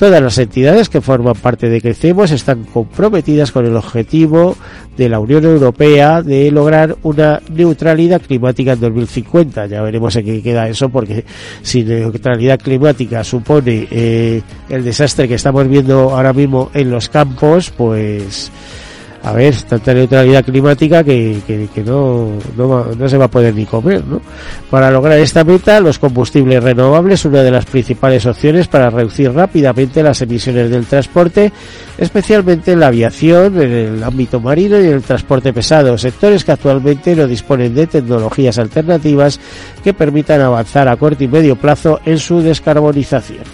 Todas 0.00 0.22
las 0.22 0.38
entidades 0.38 0.88
que 0.88 1.02
forman 1.02 1.34
parte 1.34 1.68
de 1.68 1.82
Crecemos 1.82 2.30
están 2.30 2.64
comprometidas 2.64 3.52
con 3.52 3.66
el 3.66 3.76
objetivo 3.76 4.56
de 4.96 5.10
la 5.10 5.20
Unión 5.20 5.44
Europea 5.44 6.22
de 6.22 6.50
lograr 6.50 6.96
una 7.02 7.42
neutralidad 7.50 8.22
climática 8.22 8.72
en 8.72 8.80
2050. 8.80 9.66
Ya 9.66 9.82
veremos 9.82 10.16
en 10.16 10.24
qué 10.24 10.42
queda 10.42 10.70
eso, 10.70 10.88
porque 10.88 11.26
si 11.60 11.84
neutralidad 11.84 12.58
climática 12.58 13.22
supone 13.22 13.88
eh, 13.90 14.40
el 14.70 14.84
desastre 14.84 15.28
que 15.28 15.34
estamos 15.34 15.68
viendo 15.68 16.16
ahora 16.16 16.32
mismo 16.32 16.70
en 16.72 16.90
los 16.90 17.10
campos, 17.10 17.70
pues 17.70 18.50
a 19.22 19.32
ver, 19.32 19.54
tanta 19.62 19.92
neutralidad 19.92 20.44
climática 20.44 21.04
que, 21.04 21.40
que, 21.46 21.84
no, 21.84 22.38
no, 22.56 23.08
se 23.08 23.18
va 23.18 23.26
a 23.26 23.30
poder 23.30 23.54
ni 23.54 23.66
comer, 23.66 24.02
¿no? 24.04 24.22
Para 24.70 24.90
lograr 24.90 25.18
esta 25.18 25.44
meta, 25.44 25.78
los 25.80 25.98
combustibles 25.98 26.62
renovables 26.62 27.20
son 27.20 27.32
una 27.32 27.42
de 27.42 27.50
las 27.50 27.66
principales 27.66 28.24
opciones 28.24 28.66
para 28.66 28.88
reducir 28.88 29.30
rápidamente 29.32 30.02
las 30.02 30.22
emisiones 30.22 30.70
del 30.70 30.86
transporte, 30.86 31.52
especialmente 31.98 32.72
en 32.72 32.80
la 32.80 32.86
aviación, 32.86 33.60
en 33.60 33.70
el 33.70 34.02
ámbito 34.02 34.40
marino 34.40 34.80
y 34.80 34.84
en 34.84 34.94
el 34.94 35.02
transporte 35.02 35.52
pesado, 35.52 35.98
sectores 35.98 36.42
que 36.42 36.52
actualmente 36.52 37.14
no 37.14 37.26
disponen 37.26 37.74
de 37.74 37.86
tecnologías 37.86 38.58
alternativas 38.58 39.38
que 39.84 39.92
permitan 39.92 40.40
avanzar 40.40 40.88
a 40.88 40.96
corto 40.96 41.22
y 41.24 41.28
medio 41.28 41.56
plazo 41.56 42.00
en 42.06 42.18
su 42.18 42.40
descarbonización. 42.40 43.44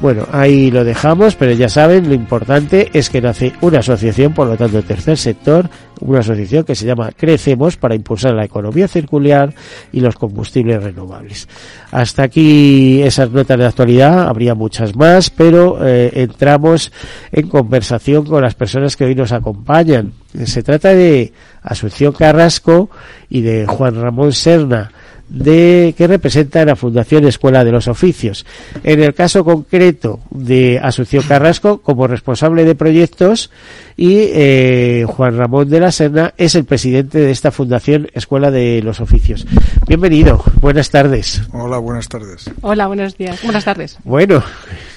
Bueno, 0.00 0.26
ahí 0.30 0.70
lo 0.70 0.84
dejamos, 0.84 1.36
pero 1.36 1.52
ya 1.52 1.70
saben, 1.70 2.08
lo 2.08 2.14
importante 2.14 2.90
es 2.92 3.08
que 3.08 3.22
nace 3.22 3.54
una 3.62 3.78
asociación, 3.78 4.34
por 4.34 4.46
lo 4.46 4.56
tanto, 4.56 4.82
tercer 4.82 5.16
sector, 5.16 5.70
una 6.00 6.18
asociación 6.18 6.64
que 6.64 6.74
se 6.74 6.84
llama 6.84 7.12
Crecemos 7.16 7.78
para 7.78 7.94
impulsar 7.94 8.34
la 8.34 8.44
economía 8.44 8.88
circular 8.88 9.54
y 9.92 10.00
los 10.00 10.14
combustibles 10.14 10.82
renovables. 10.82 11.48
Hasta 11.90 12.24
aquí 12.24 13.02
esas 13.02 13.30
notas 13.30 13.58
de 13.58 13.64
actualidad, 13.64 14.28
habría 14.28 14.54
muchas 14.54 14.94
más, 14.94 15.30
pero 15.30 15.78
eh, 15.86 16.10
entramos 16.14 16.92
en 17.32 17.48
conversación 17.48 18.26
con 18.26 18.42
las 18.42 18.54
personas 18.54 18.96
que 18.96 19.06
hoy 19.06 19.14
nos 19.14 19.32
acompañan. 19.32 20.12
Se 20.44 20.62
trata 20.62 20.90
de 20.90 21.32
Asunción 21.62 22.12
Carrasco 22.12 22.90
y 23.30 23.40
de 23.40 23.66
Juan 23.66 24.00
Ramón 24.00 24.34
Serna 24.34 24.92
de 25.28 25.94
que 25.96 26.06
representa 26.06 26.64
la 26.64 26.76
Fundación 26.76 27.26
Escuela 27.26 27.64
de 27.64 27.72
los 27.72 27.88
Oficios. 27.88 28.46
En 28.84 29.02
el 29.02 29.14
caso 29.14 29.44
concreto 29.44 30.20
de 30.30 30.78
Asunción 30.82 31.24
Carrasco, 31.24 31.78
como 31.78 32.06
responsable 32.06 32.64
de 32.64 32.74
proyectos, 32.74 33.50
y 33.96 34.28
eh, 34.32 35.04
Juan 35.06 35.38
Ramón 35.38 35.70
de 35.70 35.80
la 35.80 35.90
Serna 35.90 36.34
es 36.36 36.54
el 36.54 36.64
presidente 36.64 37.18
de 37.18 37.30
esta 37.30 37.50
Fundación 37.50 38.08
Escuela 38.12 38.50
de 38.50 38.82
los 38.82 39.00
Oficios. 39.00 39.46
Bienvenido, 39.86 40.42
buenas 40.60 40.90
tardes. 40.90 41.42
Hola, 41.52 41.78
buenas 41.78 42.08
tardes. 42.08 42.50
Hola, 42.60 42.86
buenos 42.86 43.16
días, 43.16 43.42
buenas 43.42 43.64
tardes. 43.64 43.98
Bueno, 44.04 44.42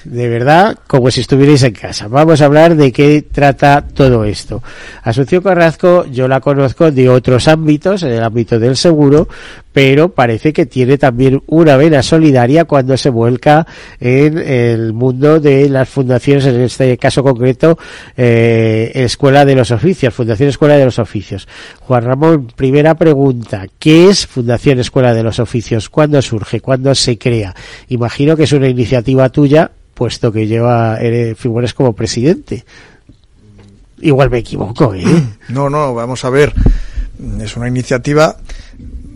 de 0.04 0.28
verdad, 0.28 0.78
como 0.86 1.10
si 1.10 1.20
estuvierais 1.22 1.62
en 1.62 1.72
casa. 1.72 2.08
Vamos 2.08 2.42
a 2.42 2.44
hablar 2.44 2.76
de 2.76 2.92
qué 2.92 3.22
trata 3.22 3.86
todo 3.86 4.24
esto. 4.24 4.62
Asunción 5.02 5.42
Carrasco, 5.42 6.04
yo 6.06 6.28
la 6.28 6.40
conozco 6.40 6.90
de 6.90 7.08
otros 7.08 7.48
ámbitos, 7.48 8.02
en 8.02 8.12
el 8.12 8.22
ámbito 8.22 8.58
del 8.58 8.76
seguro, 8.76 9.28
pero 9.72 10.10
parece 10.20 10.52
que 10.52 10.66
tiene 10.66 10.98
también 10.98 11.42
una 11.46 11.78
vena 11.78 12.02
solidaria 12.02 12.66
cuando 12.66 12.94
se 12.98 13.08
vuelca 13.08 13.66
en 13.98 14.36
el 14.36 14.92
mundo 14.92 15.40
de 15.40 15.66
las 15.70 15.88
fundaciones, 15.88 16.44
en 16.44 16.60
este 16.60 16.98
caso 16.98 17.22
concreto, 17.22 17.78
eh, 18.18 18.92
Escuela 18.96 19.46
de 19.46 19.54
los 19.54 19.70
Oficios, 19.70 20.12
Fundación 20.12 20.50
Escuela 20.50 20.76
de 20.76 20.84
los 20.84 20.98
Oficios. 20.98 21.48
Juan 21.80 22.04
Ramón, 22.04 22.48
primera 22.54 22.96
pregunta, 22.96 23.64
¿qué 23.78 24.10
es 24.10 24.26
Fundación 24.26 24.78
Escuela 24.78 25.14
de 25.14 25.22
los 25.22 25.38
Oficios? 25.38 25.88
¿Cuándo 25.88 26.20
surge? 26.20 26.60
¿Cuándo 26.60 26.94
se 26.94 27.16
crea? 27.16 27.54
Imagino 27.88 28.36
que 28.36 28.42
es 28.42 28.52
una 28.52 28.68
iniciativa 28.68 29.30
tuya, 29.30 29.70
puesto 29.94 30.30
que 30.30 30.46
lleva, 30.46 30.98
figuras 31.34 31.72
como 31.72 31.94
presidente. 31.94 32.66
Igual 34.02 34.28
me 34.28 34.40
equivoco, 34.40 34.92
¿eh? 34.92 35.02
No, 35.48 35.70
no, 35.70 35.94
vamos 35.94 36.26
a 36.26 36.28
ver. 36.28 36.52
Es 37.40 37.56
una 37.56 37.68
iniciativa 37.68 38.36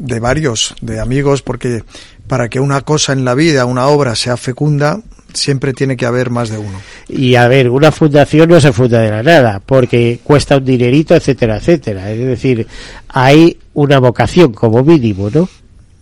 de 0.04 0.20
varios, 0.20 0.74
de 0.80 1.00
amigos, 1.00 1.42
porque 1.42 1.82
para 2.26 2.48
que 2.48 2.60
una 2.60 2.82
cosa 2.82 3.12
en 3.12 3.24
la 3.24 3.34
vida, 3.34 3.64
una 3.64 3.86
obra 3.86 4.14
sea 4.14 4.36
fecunda, 4.36 5.00
siempre 5.32 5.72
tiene 5.72 5.96
que 5.96 6.06
haber 6.06 6.30
más 6.30 6.48
de 6.50 6.58
uno. 6.58 6.80
Y 7.08 7.34
a 7.34 7.48
ver, 7.48 7.68
una 7.70 7.90
fundación 7.92 8.48
no 8.48 8.60
se 8.60 8.72
funda 8.72 9.00
de 9.00 9.10
la 9.10 9.22
nada, 9.22 9.60
porque 9.64 10.20
cuesta 10.22 10.56
un 10.56 10.64
dinerito, 10.64 11.14
etcétera, 11.14 11.56
etcétera. 11.56 12.10
Es 12.10 12.18
decir, 12.18 12.66
hay 13.08 13.58
una 13.74 13.98
vocación 13.98 14.52
como 14.52 14.82
mínimo, 14.82 15.30
¿no? 15.30 15.48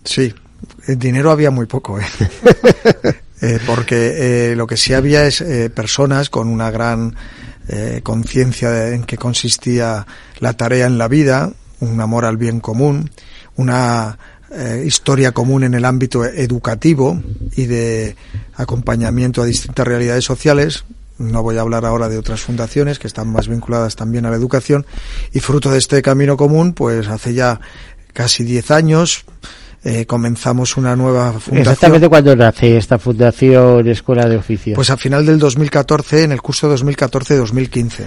Sí, 0.04 0.32
el 0.86 0.98
dinero 0.98 1.30
había 1.30 1.50
muy 1.50 1.66
poco, 1.66 1.98
¿eh? 1.98 2.04
eh 3.40 3.58
porque 3.66 4.50
eh, 4.52 4.56
lo 4.56 4.66
que 4.66 4.76
sí 4.76 4.92
había 4.92 5.26
es 5.26 5.40
eh, 5.40 5.70
personas 5.70 6.28
con 6.28 6.48
una 6.48 6.70
gran 6.70 7.14
eh, 7.68 8.00
conciencia 8.02 8.88
en 8.88 9.04
qué 9.04 9.16
consistía 9.16 10.06
la 10.40 10.52
tarea 10.54 10.86
en 10.86 10.98
la 10.98 11.08
vida, 11.08 11.52
un 11.80 12.00
amor 12.00 12.24
al 12.24 12.36
bien 12.36 12.60
común, 12.60 13.10
una 13.56 14.18
eh, 14.50 14.84
historia 14.86 15.32
común 15.32 15.64
en 15.64 15.74
el 15.74 15.84
ámbito 15.84 16.24
educativo 16.24 17.20
y 17.56 17.66
de 17.66 18.16
acompañamiento 18.54 19.42
a 19.42 19.46
distintas 19.46 19.86
realidades 19.86 20.24
sociales. 20.24 20.84
No 21.18 21.42
voy 21.42 21.56
a 21.56 21.62
hablar 21.62 21.84
ahora 21.84 22.08
de 22.08 22.18
otras 22.18 22.40
fundaciones 22.40 22.98
que 22.98 23.06
están 23.06 23.28
más 23.28 23.48
vinculadas 23.48 23.96
también 23.96 24.26
a 24.26 24.30
la 24.30 24.36
educación. 24.36 24.84
Y 25.32 25.40
fruto 25.40 25.70
de 25.70 25.78
este 25.78 26.02
camino 26.02 26.36
común, 26.36 26.74
pues 26.74 27.08
hace 27.08 27.34
ya 27.34 27.60
casi 28.12 28.44
diez 28.44 28.70
años, 28.70 29.24
eh, 29.84 30.06
comenzamos 30.06 30.76
una 30.76 30.94
nueva 30.94 31.32
fundación. 31.32 31.58
Exactamente 31.58 32.08
cuando 32.08 32.36
nace 32.36 32.76
esta 32.76 32.98
fundación 32.98 33.86
Escuela 33.88 34.28
de 34.28 34.36
Oficios. 34.36 34.76
Pues 34.76 34.90
a 34.90 34.96
final 34.96 35.26
del 35.26 35.38
2014, 35.38 36.24
en 36.24 36.32
el 36.32 36.40
curso 36.40 36.72
2014-2015. 36.74 38.04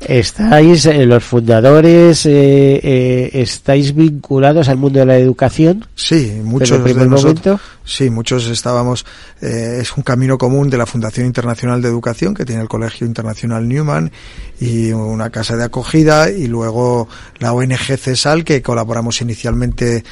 ¿Estáis, 0.00 0.86
eh, 0.86 1.04
los 1.04 1.22
fundadores, 1.22 2.24
eh, 2.24 2.80
eh, 2.82 3.30
estáis 3.34 3.94
vinculados 3.94 4.68
al 4.68 4.78
mundo 4.78 5.00
de 5.00 5.06
la 5.06 5.18
educación? 5.18 5.86
Sí, 5.94 6.40
muchos 6.42 6.82
de 6.82 6.94
nosotros. 6.94 7.60
Sí, 7.88 8.10
muchos 8.10 8.46
estábamos. 8.48 9.06
Eh, 9.40 9.78
es 9.80 9.96
un 9.96 10.02
camino 10.02 10.36
común 10.36 10.68
de 10.68 10.76
la 10.76 10.84
Fundación 10.84 11.26
Internacional 11.26 11.80
de 11.80 11.88
Educación, 11.88 12.34
que 12.34 12.44
tiene 12.44 12.60
el 12.60 12.68
Colegio 12.68 13.06
Internacional 13.06 13.66
Newman 13.66 14.12
y 14.60 14.92
una 14.92 15.30
casa 15.30 15.56
de 15.56 15.64
acogida, 15.64 16.30
y 16.30 16.48
luego 16.48 17.08
la 17.38 17.52
ONG 17.52 17.96
CESAL, 17.98 18.44
que 18.44 18.60
colaboramos 18.60 19.22
inicialmente 19.22 20.04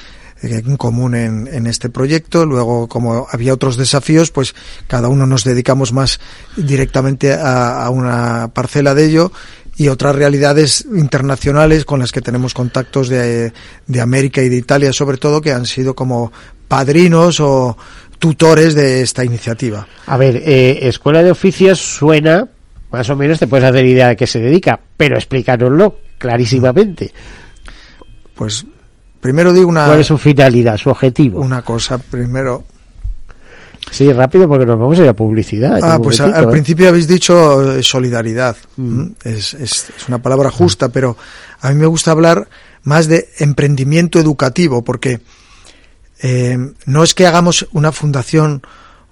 en 0.42 0.76
común 0.76 1.14
en, 1.14 1.48
en, 1.48 1.66
este 1.66 1.88
proyecto. 1.88 2.44
Luego, 2.44 2.88
como 2.88 3.26
había 3.30 3.54
otros 3.54 3.76
desafíos, 3.76 4.30
pues 4.30 4.54
cada 4.86 5.08
uno 5.08 5.26
nos 5.26 5.44
dedicamos 5.44 5.92
más 5.92 6.20
directamente 6.56 7.32
a, 7.32 7.84
a 7.84 7.90
una 7.90 8.48
parcela 8.52 8.94
de 8.94 9.06
ello 9.06 9.32
y 9.76 9.88
otras 9.88 10.16
realidades 10.16 10.86
internacionales 10.94 11.84
con 11.84 12.00
las 12.00 12.12
que 12.12 12.22
tenemos 12.22 12.54
contactos 12.54 13.08
de, 13.08 13.52
de 13.86 14.00
América 14.00 14.42
y 14.42 14.48
de 14.48 14.56
Italia, 14.56 14.92
sobre 14.92 15.18
todo, 15.18 15.40
que 15.40 15.52
han 15.52 15.66
sido 15.66 15.94
como 15.94 16.32
padrinos 16.68 17.40
o 17.40 17.76
tutores 18.18 18.74
de 18.74 19.02
esta 19.02 19.24
iniciativa. 19.24 19.86
A 20.06 20.16
ver, 20.16 20.36
eh, 20.36 20.88
Escuela 20.88 21.22
de 21.22 21.30
Oficios 21.30 21.78
suena, 21.80 22.48
más 22.90 23.10
o 23.10 23.16
menos 23.16 23.38
te 23.38 23.46
puedes 23.46 23.68
hacer 23.68 23.84
idea 23.84 24.08
de 24.08 24.16
qué 24.16 24.26
se 24.26 24.40
dedica, 24.40 24.80
pero 24.96 25.16
explícanoslo 25.16 26.00
clarísimamente. 26.18 27.12
Pues 28.34 28.66
Primero 29.26 29.52
digo 29.52 29.68
una... 29.68 29.86
¿Cuál 29.86 29.98
es 29.98 30.06
su 30.06 30.18
finalidad, 30.18 30.76
su 30.76 30.88
objetivo? 30.88 31.40
Una 31.40 31.62
cosa, 31.62 31.98
primero... 31.98 32.62
Sí, 33.90 34.12
rápido 34.12 34.46
porque 34.46 34.64
nos 34.64 34.78
vamos 34.78 34.96
a 35.00 35.02
ir 35.02 35.08
a 35.08 35.14
publicidad. 35.14 35.80
Ah, 35.82 35.98
pues 36.00 36.20
al 36.20 36.44
¿eh? 36.44 36.46
principio 36.46 36.88
habéis 36.88 37.08
dicho 37.08 37.82
solidaridad. 37.82 38.56
Mm. 38.76 39.06
Es, 39.24 39.54
es, 39.54 39.90
es, 39.96 40.08
una 40.08 40.22
palabra 40.22 40.52
justa, 40.52 40.90
pero 40.90 41.16
a 41.60 41.70
mí 41.70 41.74
me 41.74 41.86
gusta 41.86 42.12
hablar 42.12 42.48
más 42.84 43.08
de 43.08 43.28
emprendimiento 43.38 44.20
educativo, 44.20 44.84
porque 44.84 45.20
eh, 46.22 46.56
no 46.84 47.02
es 47.02 47.12
que 47.12 47.26
hagamos 47.26 47.66
una 47.72 47.90
fundación 47.90 48.62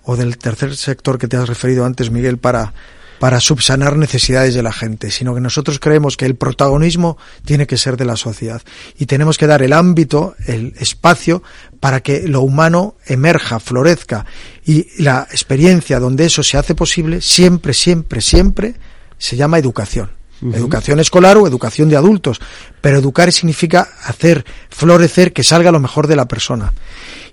o 0.04 0.14
del 0.14 0.38
tercer 0.38 0.76
sector 0.76 1.18
que 1.18 1.26
te 1.26 1.36
has 1.36 1.48
referido 1.48 1.84
antes, 1.84 2.12
Miguel, 2.12 2.38
para 2.38 2.72
para 3.18 3.40
subsanar 3.40 3.96
necesidades 3.96 4.54
de 4.54 4.62
la 4.62 4.72
gente, 4.72 5.10
sino 5.10 5.34
que 5.34 5.40
nosotros 5.40 5.78
creemos 5.78 6.16
que 6.16 6.26
el 6.26 6.34
protagonismo 6.34 7.16
tiene 7.44 7.66
que 7.66 7.76
ser 7.76 7.96
de 7.96 8.04
la 8.04 8.16
sociedad 8.16 8.62
y 8.98 9.06
tenemos 9.06 9.38
que 9.38 9.46
dar 9.46 9.62
el 9.62 9.72
ámbito, 9.72 10.34
el 10.46 10.74
espacio 10.78 11.42
para 11.80 12.00
que 12.00 12.26
lo 12.26 12.40
humano 12.40 12.96
emerja, 13.06 13.60
florezca 13.60 14.26
y 14.64 15.02
la 15.02 15.26
experiencia 15.30 16.00
donde 16.00 16.26
eso 16.26 16.42
se 16.42 16.58
hace 16.58 16.74
posible 16.74 17.20
siempre, 17.20 17.74
siempre, 17.74 18.20
siempre 18.20 18.74
se 19.18 19.36
llama 19.36 19.58
educación. 19.58 20.10
Uh 20.42 20.48
-huh. 20.48 20.56
Educación 20.56 21.00
escolar 21.00 21.36
o 21.36 21.46
educación 21.46 21.88
de 21.88 21.96
adultos, 21.96 22.40
pero 22.80 22.98
educar 22.98 23.32
significa 23.32 23.88
hacer 24.04 24.44
florecer 24.68 25.32
que 25.32 25.44
salga 25.44 25.70
lo 25.70 25.80
mejor 25.80 26.06
de 26.06 26.16
la 26.16 26.26
persona. 26.26 26.72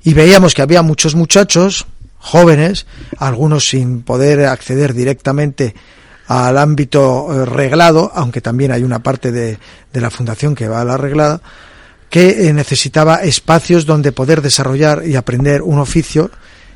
Y 0.03 0.13
veíamos 0.13 0.53
que 0.53 0.61
había 0.61 0.81
muchos 0.81 1.15
muchachos 1.15 1.85
jóvenes, 2.21 2.85
algunos 3.17 3.67
sin 3.67 4.03
poder 4.03 4.45
acceder 4.45 4.93
directamente 4.93 5.75
al 6.27 6.57
ámbito 6.57 7.45
reglado, 7.45 8.11
aunque 8.15 8.39
también 8.39 8.71
hay 8.71 8.83
una 8.83 8.99
parte 8.99 9.33
de, 9.33 9.57
de 9.91 10.01
la 10.01 10.09
fundación 10.09 10.55
que 10.55 10.69
va 10.69 10.79
a 10.79 10.85
la 10.85 10.95
reglada, 10.95 11.41
que 12.09 12.47
eh, 12.47 12.53
necesitaba 12.53 13.15
espacios 13.15 13.85
donde 13.85 14.11
poder 14.11 14.41
desarrollar 14.41 15.03
y 15.05 15.15
aprender 15.15 15.61
un 15.61 15.79
oficio 15.79 16.29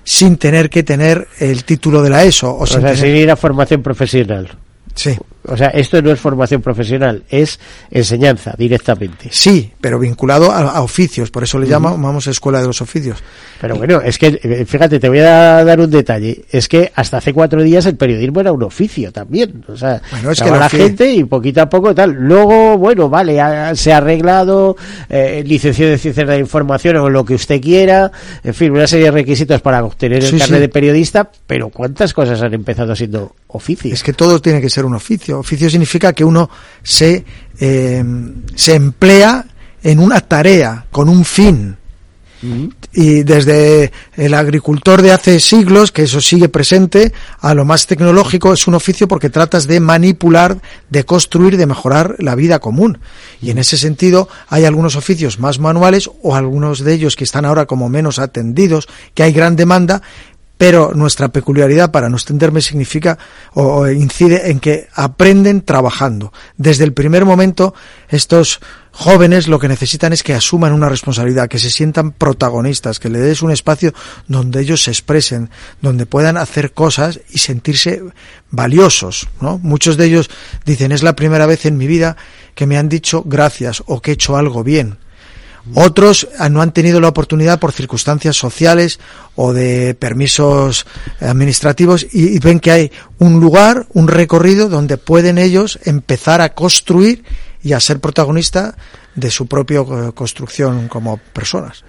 sin 0.04 0.38
tener 0.38 0.70
que 0.70 0.84
tener 0.84 1.28
el 1.40 1.64
título 1.64 2.02
de 2.02 2.10
la 2.10 2.24
ESO. 2.24 2.52
O, 2.52 2.64
o 2.64 2.66
sin, 2.66 2.82
sea, 2.82 2.94
tener... 2.94 3.30
a 3.32 3.36
formación 3.36 3.82
profesional. 3.82 4.52
Sí. 4.94 5.18
O 5.48 5.58
sea, 5.58 5.70
esto 5.70 6.02
no 6.02 6.12
es 6.12 6.20
formación 6.20 6.62
profesional, 6.62 7.24
es 7.30 7.60
enseñanza 7.92 8.54
directamente. 8.58 9.30
Sí, 9.32 9.72
pero 9.80 10.00
vinculado 10.00 10.52
a, 10.52 10.62
a 10.62 10.82
oficios, 10.82 11.32
por 11.32 11.44
eso 11.44 11.58
le 11.60 11.66
uh 11.66 11.70
-huh. 11.70 11.72
llamamos 11.72 12.28
Escuela 12.28 12.62
de 12.62 12.68
los 12.68 12.82
Oficios. 12.82 13.18
Pero 13.60 13.76
bueno, 13.76 14.02
es 14.02 14.18
que, 14.18 14.40
eh, 14.42 14.66
fíjate, 14.66 15.00
te 15.00 15.10
voy 15.10 15.20
a 15.20 15.64
dar 15.64 15.80
un 15.80 15.90
detalle. 15.90 16.46
Es 16.52 16.68
que 16.68 16.92
hasta 16.96 17.18
hace 17.18 17.34
cuatro 17.34 17.64
días 17.64 17.86
el 17.86 17.96
periodismo 17.96 18.42
era 18.42 18.52
un 18.52 18.64
oficio 18.64 19.12
también. 19.12 19.64
O 19.68 19.78
sea, 19.78 20.02
bueno, 20.12 20.32
es 20.32 20.42
que 20.42 20.52
la 20.52 20.70
gente 20.70 21.12
y 21.12 21.24
poquito 21.24 21.62
a 21.62 21.70
poco 21.70 21.96
tal. 21.96 22.12
Luego, 22.12 22.78
bueno, 22.78 23.10
vale, 23.10 23.40
ha, 23.40 23.74
se 23.76 23.94
ha 23.94 23.98
arreglado, 23.98 24.76
eh, 25.10 25.44
licenciado 25.46 25.92
de 25.92 25.98
Ciencias 25.98 26.28
de 26.28 26.34
la 26.34 26.40
Información 26.40 26.98
o 26.98 27.10
lo 27.10 27.24
que 27.24 27.36
usted 27.36 27.62
quiera, 27.62 28.12
en 28.44 28.54
fin, 28.54 28.72
una 28.72 28.88
serie 28.88 29.06
de 29.06 29.12
requisitos 29.12 29.62
para 29.62 29.84
obtener 29.84 30.24
el 30.24 30.30
sí, 30.30 30.38
carnet 30.38 30.58
sí. 30.58 30.62
de 30.62 30.70
periodista, 30.70 31.30
pero 31.48 31.70
¿cuántas 31.70 32.14
cosas 32.14 32.42
han 32.42 32.54
empezado 32.54 32.96
siendo 32.96 33.36
oficios? 33.48 33.94
Es 33.94 34.04
que 34.04 34.14
todo 34.14 34.42
tiene 34.42 34.62
que 34.62 34.70
ser 34.70 34.86
un 34.86 34.96
oficio. 34.96 35.35
Oficio 35.40 35.70
significa 35.70 36.14
que 36.14 36.24
uno 36.24 36.50
se, 36.84 37.24
eh, 37.60 38.04
se 38.56 38.76
emplea 38.76 39.46
en 39.84 40.00
una 40.00 40.22
tarea, 40.22 40.86
con 40.92 41.10
un 41.10 41.24
fin. 41.24 41.78
Uh 42.42 42.48
-huh. 42.48 42.74
Y 42.98 43.24
desde 43.24 43.92
el 44.16 44.34
agricultor 44.34 45.02
de 45.02 45.12
hace 45.12 45.40
siglos, 45.42 45.92
que 45.92 46.04
eso 46.04 46.22
sigue 46.22 46.48
presente, 46.48 47.12
a 47.40 47.54
lo 47.54 47.66
más 47.66 47.88
tecnológico 47.88 48.54
es 48.54 48.68
un 48.68 48.74
oficio 48.74 49.08
porque 49.08 49.30
tratas 49.30 49.68
de 49.68 49.82
manipular, 49.82 50.58
de 50.90 51.04
construir, 51.04 51.58
de 51.58 51.66
mejorar 51.66 52.16
la 52.20 52.36
vida 52.36 52.60
común. 52.60 53.00
Y 53.42 53.50
en 53.50 53.58
ese 53.58 53.78
sentido 53.78 54.30
hay 54.48 54.64
algunos 54.64 54.96
oficios 54.96 55.40
más 55.40 55.60
manuales 55.60 56.10
o 56.24 56.36
algunos 56.36 56.86
de 56.86 56.94
ellos 56.94 57.18
que 57.18 57.26
están 57.26 57.44
ahora 57.44 57.66
como 57.66 57.90
menos 57.90 58.18
atendidos, 58.18 58.88
que 59.14 59.24
hay 59.24 59.34
gran 59.34 59.58
demanda, 59.58 60.02
pero 60.58 60.92
nuestra 60.94 61.30
peculiaridad, 61.30 61.92
para 61.92 62.10
no 62.10 62.16
extenderme, 62.16 62.62
significa 62.62 63.18
o, 63.54 63.88
incide 63.88 64.50
en 64.52 64.60
que 64.60 64.88
aprenden 64.94 65.62
trabajando. 65.62 66.32
Desde 66.58 66.86
el 66.86 66.94
primer 66.94 67.26
momento, 67.26 67.74
estos 68.08 68.62
jóvenes 68.92 69.50
lo 69.50 69.60
que 69.60 69.68
necesitan 69.68 70.14
es 70.14 70.24
que 70.24 70.34
asuman 70.34 70.72
una 70.72 70.88
responsabilidad, 70.88 71.50
que 71.50 71.60
se 71.60 71.70
sientan 71.70 72.14
protagonistas, 72.14 73.00
que 73.00 73.10
le 73.10 73.20
des 73.20 73.42
un 73.42 73.52
espacio 73.52 73.94
donde 74.28 74.62
ellos 74.62 74.84
se 74.84 74.92
expresen, 74.92 75.50
donde 75.82 76.06
puedan 76.06 76.38
hacer 76.38 76.72
cosas 76.72 77.20
y 77.30 77.40
sentirse 77.40 78.02
valiosos, 78.52 79.28
¿no? 79.42 79.58
Muchos 79.58 79.98
de 79.98 80.06
ellos 80.06 80.30
dicen, 80.66 80.94
es 80.94 81.04
la 81.04 81.18
primera 81.18 81.46
vez 81.46 81.66
en 81.66 81.78
mi 81.78 81.88
vida 81.88 82.16
que 82.56 82.66
me 82.66 82.78
han 82.78 82.88
dicho 82.88 83.24
gracias 83.26 83.84
o 83.88 84.02
que 84.02 84.12
he 84.12 84.14
hecho 84.14 84.38
algo 84.38 84.64
bien. 84.64 84.98
Otros 85.74 86.28
ah, 86.38 86.50
no 86.50 86.62
han 86.62 86.72
tenido 86.72 87.00
la 87.00 87.08
oportunidad 87.08 87.60
por 87.60 87.72
circunstancias 87.72 88.38
sociales 88.38 89.00
o 89.36 89.52
de 89.52 89.96
permisos 89.96 90.86
administrativos 91.20 92.06
y, 92.12 92.38
ven 92.40 92.60
que 92.60 92.72
hay 92.72 92.92
un 93.18 93.40
lugar, 93.40 93.88
un 93.94 94.08
recorrido 94.08 94.70
donde 94.70 94.98
pueden 94.98 95.38
ellos 95.38 95.80
empezar 95.84 96.42
a 96.42 96.54
construir 96.54 97.24
y 97.64 97.74
a 97.74 97.80
ser 97.80 98.00
protagonista 98.00 98.76
de 99.16 99.32
su 99.32 99.48
propia 99.48 99.80
eh, 99.80 100.12
construcción 100.14 100.88
como 100.88 101.18
personas. 101.18 101.84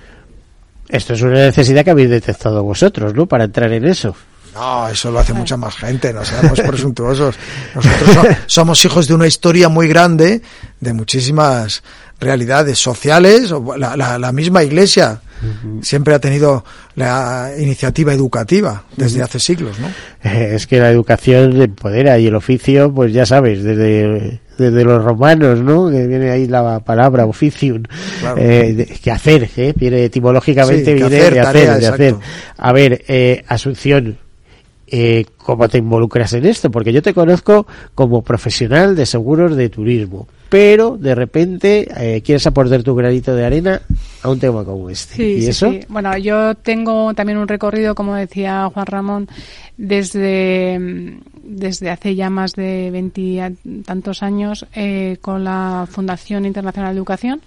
Esto 0.89 1.15
es 1.15 1.23
una 1.23 1.47
necesidad 1.47 1.85
que 1.85 1.91
habéis 1.91 2.11
detectado 2.11 2.63
vosotros, 2.63 3.13
¿no? 3.15 3.27
Para 3.27 3.45
entrar 3.45 3.73
en 3.73 3.85
eso. 3.85 4.17
No, 4.55 4.89
eso 4.89 5.11
lo 5.11 5.19
hace 5.19 5.35
mucha 5.35 5.59
más 5.59 5.77
gente, 5.77 6.15
no 6.15 6.25
seamos 6.25 6.59
presuntuosos. 6.61 7.35
Nosotros 7.75 8.37
somos 8.47 8.83
hijos 8.87 9.07
de 9.07 9.13
una 9.13 9.27
historia 9.27 9.69
muy 9.69 9.87
grande, 9.87 10.41
de 10.81 10.93
muchísimas 10.95 11.83
realidades 12.21 12.79
sociales, 12.79 13.53
la, 13.77 13.97
la, 13.97 14.19
la 14.19 14.33
misma 14.33 14.63
iglesia 14.63 15.21
siempre 15.83 16.15
ha 16.15 16.19
tenido 16.19 16.65
la 16.95 17.51
iniciativa 17.59 18.13
educativa 18.13 18.85
desde 18.97 19.23
hace 19.23 19.39
siglos, 19.39 19.79
¿no? 19.79 19.89
Es 20.31 20.67
que 20.67 20.79
la 20.79 20.91
educación 20.91 21.61
empodera 21.61 22.19
y 22.19 22.27
el 22.27 22.35
oficio, 22.35 22.93
pues 22.93 23.13
ya 23.13 23.27
sabes, 23.27 23.63
desde, 23.63 24.41
desde 24.57 24.85
los 24.85 25.05
romanos, 25.05 25.61
¿no? 25.61 25.91
Que 25.91 26.07
viene 26.07 26.31
ahí 26.31 26.47
la 26.47 26.81
palabra 26.81 27.27
oficium, 27.27 27.83
eh, 28.39 28.99
que 29.03 29.11
hacer, 29.11 29.51
¿eh? 29.57 29.75
Viene 29.77 30.05
etimológicamente 30.05 30.95
viene 30.95 31.11
de 31.11 31.41
hacer, 31.41 31.79
de 31.79 31.87
hacer. 31.87 32.15
A 32.57 32.73
ver, 32.73 33.05
eh, 33.07 33.45
Asunción, 33.47 34.19
eh, 34.87 35.27
cómo 35.47 35.69
te 35.69 35.79
involucras 35.79 36.33
en 36.33 36.45
esto, 36.45 36.73
porque 36.73 36.93
yo 36.93 37.03
te 37.03 37.15
conozco 37.15 37.69
como 37.95 38.23
profesional 38.23 38.97
de 38.97 39.07
seguros 39.07 39.55
de 39.55 39.69
turismo, 39.69 40.27
pero 40.49 40.97
de 40.97 41.15
repente 41.15 41.87
eh, 41.97 42.21
quieres 42.23 42.49
aportar 42.49 42.83
tu 42.83 42.97
granito 42.97 43.33
de 43.33 43.45
arena 43.45 43.81
a 44.25 44.29
un 44.29 44.41
tema 44.41 44.65
como 44.65 44.91
este. 44.91 45.23
¿Y 45.23 45.47
eso? 45.47 45.73
Bueno, 45.89 46.19
yo 46.19 46.57
tengo 46.57 47.15
también 47.15 47.39
un 47.39 47.47
recorrido, 47.47 47.95
como 47.95 48.17
decía 48.17 48.69
Juan 48.75 48.87
Ramón, 48.87 49.29
desde, 49.77 51.21
desde 51.45 51.91
hace 51.91 52.17
ya 52.17 52.29
más 52.29 52.55
de 52.55 52.91
tantos 53.85 54.25
años 54.25 54.67
eh, 54.75 55.19
con 55.21 55.45
la 55.45 55.87
Fundación 55.89 56.45
Internacional 56.45 56.93
de 56.93 56.99
Educación, 56.99 57.41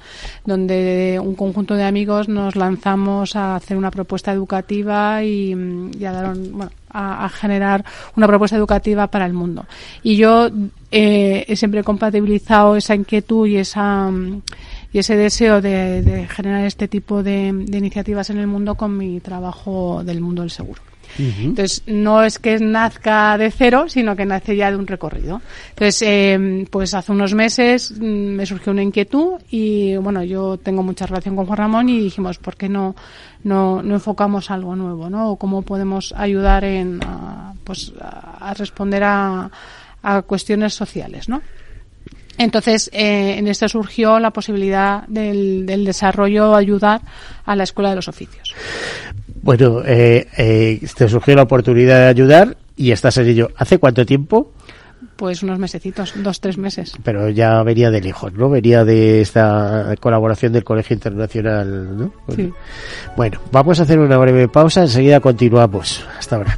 donde 0.45 1.19
un 1.21 1.35
conjunto 1.35 1.75
de 1.75 1.83
amigos 1.83 2.29
nos 2.29 2.55
lanzamos 2.55 3.35
a 3.35 3.57
hacer 3.57 3.75
una 3.75 3.91
propuesta 3.91 4.31
educativa 4.31 5.21
y, 5.21 5.53
a 6.05 6.11
dar 6.11 6.37
bueno, 6.37 6.71
a, 6.91 7.29
generar 7.29 7.85
una 8.15 8.27
propuesta 8.27 8.57
educativa 8.57 9.07
para 9.07 9.25
el 9.25 9.33
mundo. 9.33 9.65
Y 10.03 10.15
yo 10.15 10.49
eh, 10.91 11.45
he 11.47 11.55
siempre 11.55 11.83
compatibilizado 11.83 12.75
esa 12.75 12.95
inquietud 12.95 13.47
y 13.47 13.57
esa 13.57 14.11
y 14.91 14.99
ese 14.99 15.15
deseo 15.15 15.61
de, 15.61 16.27
generar 16.29 16.65
este 16.65 16.87
tipo 16.87 17.21
de, 17.21 17.47
iniciativas 17.47 18.29
en 18.29 18.39
el 18.39 18.47
mundo 18.47 18.75
con 18.75 18.97
mi 18.97 19.19
trabajo 19.19 20.03
del 20.03 20.21
mundo 20.21 20.41
del 20.41 20.51
seguro. 20.51 20.81
Entonces, 21.17 21.83
no 21.87 22.23
es 22.23 22.39
que 22.39 22.59
nazca 22.59 23.37
de 23.37 23.51
cero, 23.51 23.85
sino 23.87 24.15
que 24.15 24.25
nace 24.25 24.55
ya 24.55 24.71
de 24.71 24.77
un 24.77 24.87
recorrido. 24.87 25.41
Entonces, 25.69 26.01
eh, 26.05 26.65
pues 26.69 26.93
hace 26.93 27.11
unos 27.11 27.33
meses 27.33 27.91
mm, 27.91 28.03
me 28.03 28.45
surgió 28.45 28.71
una 28.71 28.83
inquietud 28.83 29.41
y, 29.49 29.97
bueno, 29.97 30.23
yo 30.23 30.57
tengo 30.57 30.83
mucha 30.83 31.05
relación 31.05 31.35
con 31.35 31.45
Juan 31.45 31.57
Ramón 31.57 31.89
y 31.89 31.99
dijimos, 31.99 32.37
¿por 32.37 32.55
qué 32.55 32.69
no, 32.69 32.95
no, 33.43 33.81
no 33.81 33.95
enfocamos 33.95 34.51
algo 34.51 34.75
nuevo, 34.75 35.09
¿no? 35.09 35.31
O 35.31 35.35
cómo 35.35 35.61
podemos 35.61 36.13
ayudar 36.15 36.63
en, 36.63 37.01
a, 37.03 37.53
pues, 37.63 37.91
a 37.99 38.53
responder 38.53 39.03
a, 39.03 39.51
a 40.03 40.21
cuestiones 40.21 40.73
sociales, 40.73 41.27
¿no? 41.27 41.41
Entonces, 42.39 42.89
eh, 42.93 43.35
en 43.37 43.49
esto 43.49 43.67
surgió 43.67 44.17
la 44.17 44.31
posibilidad 44.31 45.05
del, 45.07 45.65
del 45.65 45.83
desarrollo, 45.83 46.55
ayudar 46.55 47.01
a 47.45 47.53
la 47.53 47.63
Escuela 47.63 47.89
de 47.89 47.97
los 47.97 48.07
Oficios. 48.07 48.55
Bueno, 49.41 49.81
eh, 49.85 50.27
eh, 50.37 50.81
te 50.97 51.07
surgió 51.07 51.35
la 51.35 51.43
oportunidad 51.43 51.99
de 51.99 52.07
ayudar 52.07 52.57
y 52.75 52.91
estás 52.91 53.17
en 53.17 53.27
ello. 53.27 53.49
¿Hace 53.55 53.77
cuánto 53.77 54.05
tiempo? 54.05 54.51
Pues 55.15 55.43
unos 55.43 55.59
mesecitos, 55.59 56.13
dos, 56.15 56.39
tres 56.39 56.57
meses. 56.57 56.93
Pero 57.03 57.29
ya 57.29 57.61
venía 57.63 57.91
de 57.91 58.01
lejos, 58.01 58.33
¿no? 58.33 58.49
Venía 58.49 58.83
de 58.85 59.21
esta 59.21 59.95
colaboración 59.99 60.53
del 60.53 60.63
Colegio 60.63 60.93
Internacional, 60.93 61.97
¿no? 61.97 62.13
sí. 62.35 62.51
bueno, 63.15 63.39
vamos 63.51 63.79
a 63.79 63.83
hacer 63.83 63.99
una 63.99 64.17
breve 64.17 64.47
pausa, 64.47 64.81
enseguida 64.81 65.19
continuamos. 65.19 66.05
Hasta 66.17 66.37
ahora. 66.37 66.57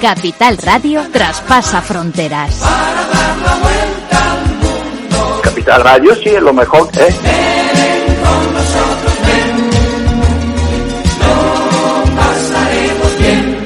Capital 0.00 0.56
Radio 0.58 1.02
traspasa 1.12 1.82
fronteras. 1.82 2.56
Para 2.60 3.08
dar 3.08 3.36
la 3.38 3.56
vuelta 3.56 4.32
al 4.32 4.40
mundo. 4.56 5.40
Capital 5.42 5.82
Radio 5.82 6.14
sí 6.14 6.28
es 6.28 6.42
lo 6.42 6.52
mejor, 6.52 6.88
¿eh? 6.94 7.14
Ven 7.24 8.16
con 8.22 8.54
nosotros, 8.54 9.12
ven. 9.26 9.70
No 11.20 11.34
pasaremos 12.16 13.18
bien. 13.18 13.58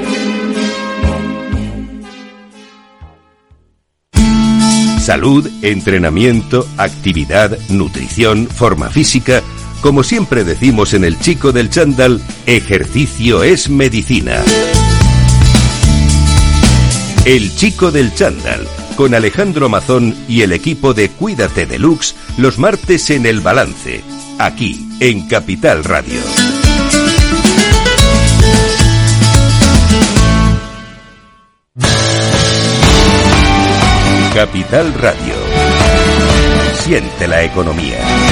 Salud, 5.00 5.50
entrenamiento, 5.62 6.66
actividad, 6.78 7.58
nutrición, 7.68 8.46
forma 8.48 8.88
física. 8.88 9.42
Como 9.82 10.02
siempre 10.02 10.44
decimos 10.44 10.94
en 10.94 11.04
el 11.04 11.18
chico 11.18 11.52
del 11.52 11.68
chándal, 11.68 12.22
ejercicio 12.46 13.42
es 13.42 13.68
medicina. 13.68 14.42
El 17.24 17.54
chico 17.54 17.92
del 17.92 18.12
chándal, 18.14 18.66
con 18.96 19.14
Alejandro 19.14 19.68
Mazón 19.68 20.12
y 20.26 20.42
el 20.42 20.50
equipo 20.50 20.92
de 20.92 21.08
Cuídate 21.08 21.66
Deluxe, 21.66 22.16
los 22.36 22.58
martes 22.58 23.10
en 23.10 23.26
El 23.26 23.40
Balance, 23.40 24.02
aquí, 24.40 24.88
en 24.98 25.28
Capital 25.28 25.84
Radio. 25.84 26.20
Capital 34.34 34.92
Radio. 34.94 35.34
Siente 36.72 37.28
la 37.28 37.44
economía. 37.44 38.31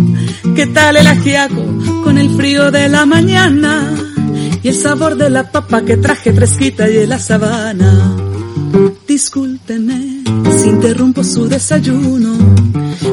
¿Qué 0.55 0.67
tal 0.67 0.97
el 0.97 1.07
ajiaco 1.07 1.63
con 2.03 2.17
el 2.17 2.29
frío 2.35 2.71
de 2.71 2.89
la 2.89 3.05
mañana? 3.05 3.93
Y 4.61 4.67
el 4.67 4.75
sabor 4.75 5.15
de 5.15 5.29
la 5.29 5.51
papa 5.51 5.81
que 5.83 5.97
traje 5.97 6.33
fresquita 6.33 6.89
y 6.89 6.97
en 6.97 7.09
la 7.09 7.19
sabana. 7.19 8.15
Discúlpeme 9.07 10.23
si 10.59 10.69
interrumpo 10.69 11.23
su 11.23 11.47
desayuno. 11.47 12.37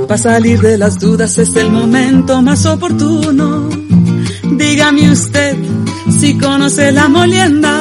Para 0.06 0.18
salir 0.18 0.60
de 0.60 0.78
las 0.78 0.98
dudas 0.98 1.38
es 1.38 1.54
el 1.56 1.70
momento 1.70 2.42
más 2.42 2.66
oportuno. 2.66 3.68
Dígame 4.56 5.10
usted 5.10 5.56
si 6.18 6.36
conoce 6.36 6.92
la 6.92 7.08
molienda 7.08 7.80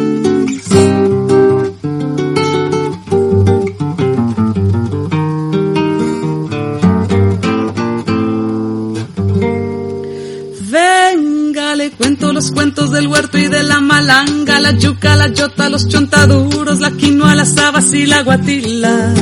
Los 12.41 12.51
cuentos 12.53 12.89
del 12.89 13.05
huerto 13.05 13.37
y 13.37 13.47
de 13.47 13.61
la 13.61 13.81
malanga, 13.81 14.59
la 14.59 14.71
yuca, 14.71 15.15
la 15.15 15.27
yota, 15.27 15.69
los 15.69 15.87
chontaduros, 15.87 16.79
la 16.79 16.89
quinoa, 16.89 17.35
las 17.35 17.55
habas 17.59 17.93
y 17.93 18.07
la 18.07 18.23
guatila. 18.23 19.13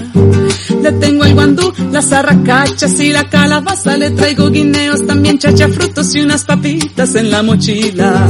Le 0.82 0.92
tengo 0.94 1.26
el 1.26 1.34
guandú, 1.34 1.74
las 1.92 2.14
arracachas 2.14 2.98
y 3.02 3.12
la 3.12 3.30
calabaza, 3.30 3.98
le 3.98 4.12
traigo 4.12 4.50
guineos, 4.50 5.06
también 5.06 5.38
chachafrutos 5.38 6.16
y 6.16 6.22
unas 6.22 6.46
papitas 6.46 7.14
en 7.16 7.30
la 7.30 7.44
mochila. 7.44 8.26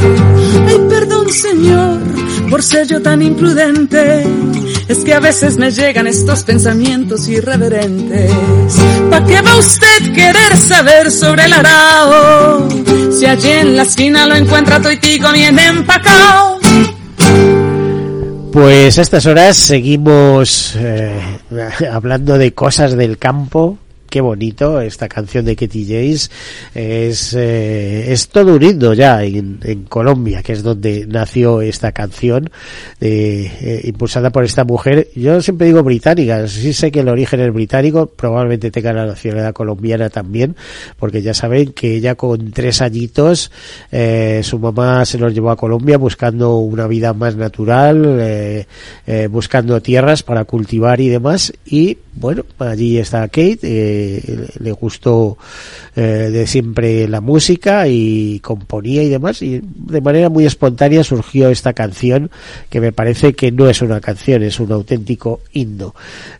Ay, 0.68 0.80
perdón 0.90 1.30
señor, 1.30 2.00
por 2.50 2.64
ser 2.64 2.88
yo 2.88 3.02
tan 3.02 3.22
imprudente, 3.22 4.26
es 4.88 5.00
que 5.00 5.14
a 5.14 5.20
veces 5.20 5.58
me 5.58 5.72
llegan 5.72 6.08
estos 6.08 6.44
pensamientos 6.44 7.28
irreverentes. 7.28 8.32
¿Pa' 9.10 9.24
qué 9.26 9.42
va 9.42 9.58
usted 9.58 10.14
querer 10.14 10.58
saber 10.58 11.12
sobre 11.12 11.46
el 11.46 11.54
arao? 11.54 12.68
Si 13.12 13.26
allí 13.26 13.52
en 13.52 13.78
la 13.78 13.84
esquina 13.84 14.26
lo 14.26 14.36
encuentra 14.36 14.82
toitico 14.82 15.32
bien 15.32 15.60
empacao. 15.60 16.60
Pues 18.52 18.98
a 18.98 19.02
estas 19.02 19.26
horas 19.28 19.58
seguimos 19.58 20.74
eh, 20.76 21.40
hablando 21.92 22.38
de 22.38 22.54
cosas 22.54 22.98
del 22.98 23.18
campo. 23.18 23.78
Qué 24.10 24.22
bonito 24.22 24.82
esta 24.82 25.08
canción 25.08 25.46
de 25.46 25.56
Katy 25.56 25.86
James. 25.86 26.32
Es, 26.74 27.36
eh, 27.38 28.12
es 28.12 28.30
todo 28.30 28.56
un 28.56 28.64
himno 28.64 28.94
ya 28.96 29.24
en, 29.24 29.60
en, 29.64 29.84
Colombia, 29.84 30.42
que 30.42 30.54
es 30.54 30.64
donde 30.64 31.06
nació 31.06 31.62
esta 31.62 31.92
canción, 31.92 32.50
eh, 33.00 33.82
impulsada 33.84 34.32
por 34.32 34.44
esta 34.44 34.64
mujer. 34.64 35.10
Yo 35.16 35.40
siempre 35.44 35.68
digo 35.68 35.84
británica, 35.84 36.48
sí 36.48 36.74
sé 36.74 36.92
que 36.92 37.02
el 37.02 37.10
origen 37.10 37.40
es 37.42 37.54
británico, 37.54 38.08
probablemente 38.08 38.72
tenga 38.72 38.94
la 38.94 39.06
nacionalidad 39.06 39.54
colombiana 39.54 40.10
también, 40.10 40.56
porque 40.98 41.22
ya 41.22 41.36
saben 41.36 41.74
que 41.74 41.96
ella 41.96 42.16
con 42.16 42.52
tres 42.52 42.82
añitos, 42.82 43.52
eh, 43.92 44.42
su 44.44 44.58
mamá 44.58 45.06
se 45.06 45.20
los 45.20 45.36
llevó 45.36 45.52
a 45.52 45.56
Colombia 45.56 46.00
buscando 46.00 46.58
una 46.58 46.88
vida 46.88 47.14
más 47.14 47.36
natural, 47.36 48.66
buscando 49.30 49.82
tierras 49.82 50.24
para 50.24 50.46
cultivar 50.46 51.00
y 51.00 51.10
demás, 51.10 51.54
y 51.66 51.98
bueno, 52.16 52.44
allí 52.60 52.98
está 52.98 53.28
Kate, 53.28 53.60
le 54.60 54.72
gustó 54.72 55.38
eh, 55.96 56.30
de 56.32 56.48
siempre 56.48 57.08
la 57.08 57.22
música 57.22 57.88
y 57.88 58.40
componía 58.40 59.04
y 59.04 59.10
demás, 59.10 59.42
y 59.42 59.62
de 59.64 60.02
manera 60.02 60.30
muy 60.30 60.46
espontánea 60.46 61.04
surgió 61.04 61.50
esta 61.50 61.74
canción 61.74 62.32
que 62.70 62.82
me 62.82 62.92
parece 62.92 63.34
que 63.34 63.52
no 63.52 63.70
es 63.70 63.82
una 63.82 64.00
canción, 64.00 64.44
es 64.44 64.60
un 64.60 64.72
auténtico 64.72 65.42
himno. 65.54 65.96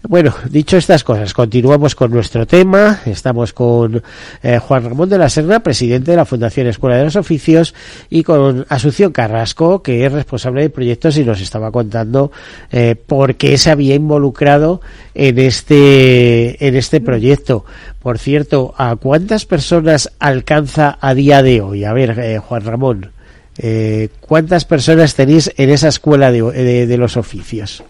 Bueno, 0.08 0.34
dicho 0.50 0.78
estas 0.78 1.04
cosas, 1.04 1.34
continuamos 1.34 1.96
con 1.96 2.12
nuestro 2.12 2.46
tema, 2.46 3.02
estamos 3.06 3.54
con 3.54 4.02
eh, 4.44 4.60
Juan 4.60 4.84
Ramón 4.84 5.10
de 5.10 5.18
la 5.18 5.30
Serna, 5.30 5.62
presidente 5.62 6.12
de 6.12 6.18
la 6.18 6.26
Fundación 6.26 6.68
Escuela 6.68 6.98
de 6.98 7.06
los 7.06 7.16
Oficios, 7.16 7.74
y 8.10 8.24
con 8.24 8.66
Asunción 8.70 9.12
Carrasco, 9.12 9.82
que 9.82 10.06
es 10.06 10.12
responsable 10.12 10.62
de 10.62 10.70
proyectos 10.70 11.18
y 11.18 11.24
nos 11.24 11.42
estaba 11.42 11.72
contando 11.72 12.32
eh, 12.72 12.96
por 12.96 13.36
qué 13.36 13.58
se 13.58 13.72
había 13.72 13.96
involucrado 13.96 14.82
en 15.14 15.40
este 15.40 16.66
en 16.66 16.76
este 16.76 17.02
proyecto. 17.02 17.49
Por 18.02 18.18
cierto, 18.18 18.74
¿a 18.78 18.96
cuántas 18.96 19.46
personas 19.46 20.12
alcanza 20.20 20.98
a 21.02 21.14
día 21.14 21.42
de 21.42 21.62
hoy? 21.62 21.84
A 21.84 21.94
ver, 21.94 22.18
eh, 22.20 22.40
Juan 22.40 22.64
Ramón, 22.64 23.12
eh, 23.58 24.10
¿cuántas 24.22 24.66
personas 24.66 25.16
tenéis 25.16 25.52
en 25.58 25.70
esa 25.70 25.90
escuela 25.90 26.32
de, 26.32 26.42
de, 26.42 26.88
de 26.88 26.98
los 26.98 27.18
oficios? 27.18 27.84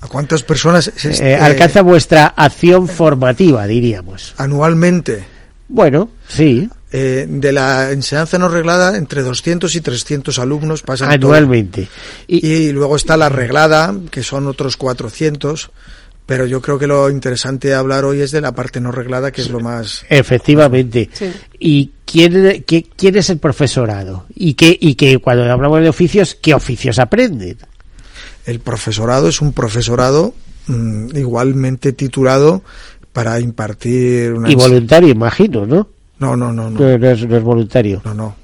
¿A 0.00 0.06
cuántas 0.06 0.42
personas 0.42 0.92
eh, 1.04 1.34
alcanza 1.34 1.82
vuestra 1.82 2.26
acción 2.26 2.86
formativa, 2.86 3.66
diríamos? 3.66 4.34
Anualmente. 4.36 5.24
Bueno, 5.68 6.10
sí. 6.28 6.68
Eh, 6.92 7.26
de 7.28 7.52
la 7.52 7.90
enseñanza 7.90 8.38
no 8.38 8.48
reglada, 8.48 8.96
entre 8.96 9.22
200 9.22 9.74
y 9.74 9.80
300 9.80 10.38
alumnos 10.38 10.82
pasan 10.82 11.10
anualmente. 11.10 11.88
Y, 12.28 12.46
y, 12.46 12.72
luego 12.72 12.96
está 12.96 13.16
la 13.16 13.28
reglada, 13.28 13.94
que 14.10 14.22
son 14.22 14.46
otros 14.46 14.76
400 14.76 15.70
Pero 16.28 16.44
yo 16.44 16.60
creo 16.60 16.78
que 16.78 16.86
lo 16.86 17.08
interesante 17.08 17.68
de 17.68 17.74
hablar 17.74 18.04
hoy 18.04 18.20
es 18.20 18.32
de 18.32 18.42
la 18.42 18.52
parte 18.52 18.80
no 18.82 18.92
reglada, 18.92 19.32
que 19.32 19.40
es 19.40 19.48
lo 19.48 19.60
más... 19.60 20.04
Efectivamente. 20.10 21.08
Sí. 21.10 21.32
¿Y 21.58 21.90
quién, 22.04 22.64
qué- 22.66 22.84
quién 22.96 23.16
es 23.16 23.30
el 23.30 23.38
profesorado? 23.38 24.26
¿Y 24.34 24.52
que, 24.52 24.76
y 24.78 24.94
que 24.94 25.18
cuando 25.20 25.50
hablamos 25.50 25.80
de 25.80 25.88
oficios, 25.88 26.34
qué 26.34 26.52
oficios 26.52 26.98
aprenden? 26.98 27.56
El 28.44 28.60
profesorado 28.60 29.28
es 29.28 29.40
un 29.40 29.54
profesorado 29.54 30.34
mm, 30.66 31.16
igualmente 31.16 31.94
titulado 31.94 32.62
para 33.14 33.40
impartir 33.40 34.34
una... 34.34 34.50
Y 34.50 34.54
voluntario, 34.54 35.08
imagino, 35.08 35.64
¿no? 35.64 35.88
No, 36.18 36.36
no, 36.36 36.52
no, 36.52 36.68
no. 36.68 36.78
No, 36.78 36.98
no 36.98 37.10
es, 37.10 37.26
no 37.26 37.36
es 37.38 37.42
voluntario. 37.42 38.02
No, 38.04 38.12
no. 38.12 38.36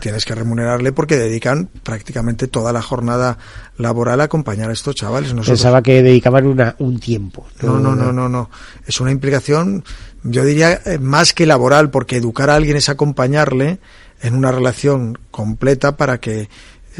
Tienes 0.00 0.24
que 0.24 0.34
remunerarle 0.34 0.92
porque 0.92 1.16
dedican 1.16 1.68
prácticamente 1.82 2.48
toda 2.48 2.72
la 2.72 2.82
jornada 2.82 3.38
laboral 3.78 4.20
a 4.20 4.24
acompañar 4.24 4.70
a 4.70 4.72
estos 4.72 4.94
chavales. 4.94 5.32
Nosotros- 5.34 5.58
Pensaba 5.58 5.82
que 5.82 6.02
dedicaban 6.02 6.46
una, 6.46 6.76
un 6.78 6.98
tiempo. 6.98 7.46
No, 7.62 7.78
no, 7.78 7.94
no, 7.94 8.12
no, 8.12 8.28
no. 8.28 8.50
Es 8.86 9.00
una 9.00 9.10
implicación, 9.10 9.84
yo 10.22 10.44
diría, 10.44 10.80
eh, 10.84 10.98
más 10.98 11.32
que 11.32 11.46
laboral, 11.46 11.90
porque 11.90 12.16
educar 12.16 12.50
a 12.50 12.56
alguien 12.56 12.76
es 12.76 12.88
acompañarle 12.88 13.78
en 14.22 14.34
una 14.34 14.52
relación 14.52 15.18
completa 15.30 15.96
para 15.96 16.18
que 16.18 16.48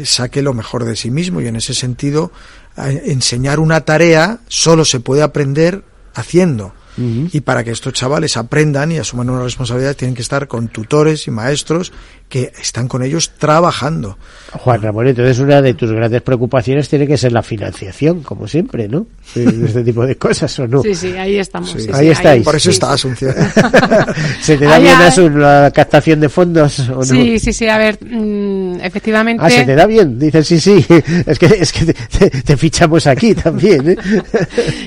saque 0.03 0.41
lo 0.41 0.53
mejor 0.53 0.85
de 0.85 0.95
sí 0.95 1.09
mismo 1.11 1.41
y 1.41 1.47
en 1.47 1.55
ese 1.55 1.73
sentido 1.73 2.31
enseñar 2.77 3.59
una 3.59 3.81
tarea 3.81 4.39
solo 4.47 4.83
se 4.85 4.99
puede 4.99 5.21
aprender 5.23 5.83
haciendo. 6.13 6.73
Y 6.97 7.41
para 7.41 7.65
que 7.65 7.71
estos 7.71 7.91
chavales 7.91 8.37
aprendan 8.37 8.89
y 8.89 8.97
asuman 8.99 9.29
una 9.29 9.43
responsabilidad 9.43 9.97
tienen 9.97 10.15
que 10.15 10.21
estar 10.21 10.47
con 10.47 10.69
tutores 10.69 11.27
y 11.27 11.31
maestros 11.31 11.91
que 12.29 12.51
están 12.59 12.87
con 12.87 13.03
ellos 13.03 13.31
trabajando. 13.37 14.17
Juan 14.51 14.81
Ramón, 14.81 15.07
entonces 15.07 15.37
una 15.39 15.61
de 15.61 15.73
tus 15.73 15.91
grandes 15.91 16.21
preocupaciones 16.21 16.87
tiene 16.89 17.05
que 17.07 17.17
ser 17.17 17.31
la 17.31 17.43
financiación, 17.43 18.21
como 18.23 18.47
siempre, 18.47 18.87
¿no? 18.87 19.05
Este 19.35 19.83
tipo 19.83 20.05
de 20.05 20.15
cosas, 20.17 20.57
¿o 20.59 20.67
no? 20.67 20.81
Sí, 20.81 20.95
sí, 20.95 21.11
ahí 21.17 21.37
estamos. 21.37 21.71
sí, 21.71 21.81
sí, 21.81 21.89
Ahí 21.93 22.09
estáis. 22.09 22.43
Por 22.43 22.55
eso 22.55 22.71
sí, 22.71 22.73
está 22.75 22.87
sí. 22.87 22.93
Asunción. 22.93 23.33
¿Se 24.41 24.57
te 24.57 24.65
da 24.65 24.79
bien. 24.79 24.95
Asun, 24.95 25.39
la 25.41 25.71
captación 25.73 26.19
de 26.19 26.29
fondos 26.29 26.79
o 26.89 26.95
no? 26.95 27.03
Sí, 27.03 27.37
sí, 27.39 27.53
sí, 27.53 27.67
a 27.67 27.77
ver, 27.77 27.97
mm, 28.03 28.79
efectivamente. 28.81 29.43
Ah, 29.45 29.49
se 29.49 29.63
te 29.65 29.75
da 29.75 29.85
bien, 29.85 30.17
dices 30.17 30.47
sí, 30.47 30.59
sí, 30.59 30.85
es 31.25 31.37
que, 31.39 31.45
es 31.45 31.71
que 31.71 31.85
te, 31.85 31.93
te- 31.93 32.41
te 32.41 32.57
fichamos 32.57 33.05
aquí 33.07 33.35
también, 33.35 33.89
¿eh? 33.91 33.97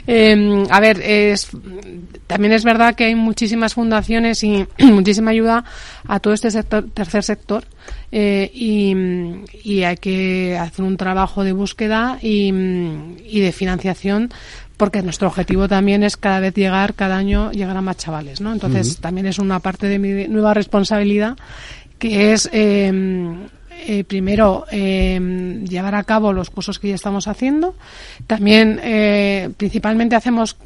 Eh, 0.07 0.64
a 0.70 0.81
ver, 0.81 1.01
es, 1.03 1.48
también 2.28 2.52
es 2.52 2.62
verdad 2.62 2.94
que 2.94 3.04
hay 3.04 3.14
muchísimas 3.14 3.74
fundaciones 3.74 4.44
y 4.44 4.66
muchísima 4.78 5.32
ayuda 5.32 5.64
a 6.06 6.20
todo 6.20 6.34
este 6.34 6.50
sector, 6.50 6.86
tercer 6.94 7.24
sector 7.24 7.64
eh, 8.12 8.50
y, 8.54 8.94
y 9.64 9.82
hay 9.82 9.96
que 9.96 10.56
hacer 10.56 10.84
un 10.84 10.96
trabajo 10.96 11.42
de 11.42 11.52
búsqueda 11.52 12.18
y, 12.22 12.52
y 13.26 13.40
de 13.40 13.52
financiación 13.52 14.30
porque 14.76 15.02
nuestro 15.02 15.26
objetivo 15.26 15.66
también 15.68 16.04
es 16.04 16.16
cada 16.16 16.38
vez 16.38 16.54
llegar, 16.54 16.94
cada 16.94 17.16
año 17.16 17.50
llegar 17.50 17.76
a 17.76 17.82
más 17.82 17.96
chavales, 17.96 18.40
¿no? 18.40 18.52
Entonces 18.52 18.98
también 18.98 19.26
es 19.26 19.40
una 19.40 19.58
parte 19.58 19.88
de 19.88 19.98
mi 19.98 20.28
nueva 20.28 20.54
responsabilidad 20.54 21.36
que 21.98 22.32
es 22.32 22.48
eh, 22.52 22.92
eh, 23.86 24.04
primero 24.04 24.64
eh, 24.70 25.60
llevar 25.68 25.94
a 25.94 26.04
cabo 26.04 26.32
los 26.32 26.50
cursos 26.50 26.78
que 26.78 26.88
ya 26.88 26.94
estamos 26.94 27.28
haciendo. 27.28 27.74
También 28.26 28.80
eh, 28.82 29.50
principalmente 29.56 30.16
hacemos 30.16 30.56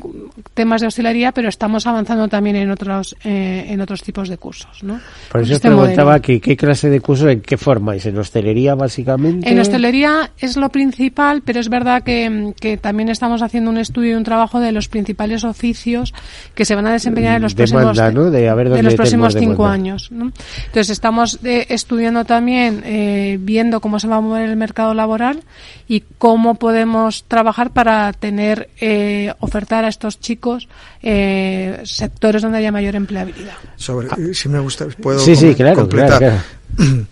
temas 0.55 0.81
de 0.81 0.87
hostelería, 0.87 1.33
pero 1.33 1.49
estamos 1.49 1.87
avanzando 1.87 2.29
también 2.29 2.57
en 2.57 2.71
otros 2.71 3.17
eh, 3.25 3.67
en 3.69 3.81
otros 3.81 4.03
tipos 4.03 4.29
de 4.29 4.39
cursos, 4.39 4.83
¿no? 4.83 5.01
Por 5.31 5.43
eso 5.43 5.53
os 5.53 5.57
este 5.57 5.69
preguntaba 5.69 6.13
modelo. 6.13 6.23
que, 6.23 6.41
qué 6.41 6.57
clase 6.57 6.91
de 6.91 7.01
cursos, 7.01 7.29
en 7.31 7.41
qué 7.41 7.57
formáis, 7.57 8.07
en 8.07 8.19
hostelería 8.19 8.75
básicamente. 8.75 9.51
En 9.51 9.59
hostelería 9.59 10.31
es 10.39 10.57
lo 10.57 10.69
principal, 10.71 11.43
pero 11.45 11.61
es 11.61 11.69
verdad 11.69 12.03
que, 12.03 12.55
que 12.61 12.77
también 12.77 13.09
estamos 13.09 13.43
haciendo 13.43 13.71
un 13.71 13.79
estudio 13.79 14.13
y 14.13 14.15
un 14.15 14.25
trabajo 14.25 14.61
de 14.61 14.73
los 14.73 14.89
principales 14.89 15.45
oficios 15.45 16.15
que 16.55 16.65
se 16.65 16.75
van 16.75 16.87
a 16.87 16.93
desempeñar 16.93 17.37
en 17.37 17.43
los 17.43 17.55
Demanda, 17.55 17.93
próximos 17.93 18.15
¿no? 18.15 18.31
De 18.31 18.49
a 18.49 18.55
ver 18.55 18.69
dónde 18.69 18.83
los 18.83 18.95
próximos 18.95 19.35
cinco 19.35 19.65
demanda. 19.65 19.73
años. 19.73 20.13
¿no? 20.13 20.33
Entonces 20.67 20.91
estamos 20.91 21.39
estudiando 21.43 22.25
también, 22.25 22.83
eh, 23.03 23.39
viendo 23.41 23.81
cómo 23.81 23.99
se 23.99 24.09
va 24.09 24.17
a 24.17 24.21
mover 24.21 24.49
el 24.49 24.57
mercado 24.57 24.95
laboral 24.95 25.43
y 25.89 26.05
cómo 26.19 26.55
podemos 26.55 27.25
trabajar 27.29 27.71
para 27.73 28.13
tener, 28.13 28.71
eh, 28.81 29.33
ofertar 29.41 29.85
a 29.85 29.89
estos 29.89 30.21
chicos 30.21 30.69
eh, 31.03 31.81
sectores 31.85 32.43
donde 32.43 32.59
haya 32.59 32.73
mayor 32.73 32.95
empleabilidad. 32.95 33.55
Sobre, 33.77 34.09
eh, 34.09 34.35
si 34.35 34.49
me 34.49 34.59
gusta, 34.61 34.87
puedo 35.01 35.19
Sí, 35.19 35.37
sí, 35.37 35.55
claro, 35.55 35.81
completar. 35.81 36.19
claro, 36.19 36.43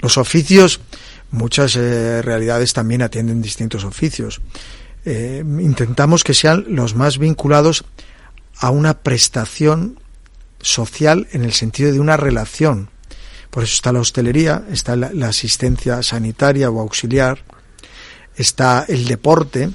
Los 0.00 0.16
oficios, 0.18 0.80
muchas 1.30 1.76
eh, 1.76 2.22
realidades 2.22 2.72
también 2.72 3.02
atienden 3.02 3.42
distintos 3.42 3.84
oficios. 3.84 4.40
Eh, 5.04 5.42
intentamos 5.60 6.24
que 6.24 6.34
sean 6.34 6.64
los 6.68 6.94
más 6.94 7.18
vinculados 7.18 7.84
a 8.58 8.70
una 8.70 8.94
prestación 8.98 9.98
social 10.60 11.26
en 11.32 11.44
el 11.44 11.52
sentido 11.52 11.92
de 11.92 12.00
una 12.00 12.16
relación. 12.16 12.89
Por 13.50 13.64
eso 13.64 13.74
está 13.74 13.92
la 13.92 14.00
hostelería, 14.00 14.64
está 14.70 14.96
la, 14.96 15.10
la 15.12 15.28
asistencia 15.28 16.02
sanitaria 16.02 16.70
o 16.70 16.80
auxiliar, 16.80 17.42
está 18.36 18.84
el 18.88 19.06
deporte, 19.06 19.70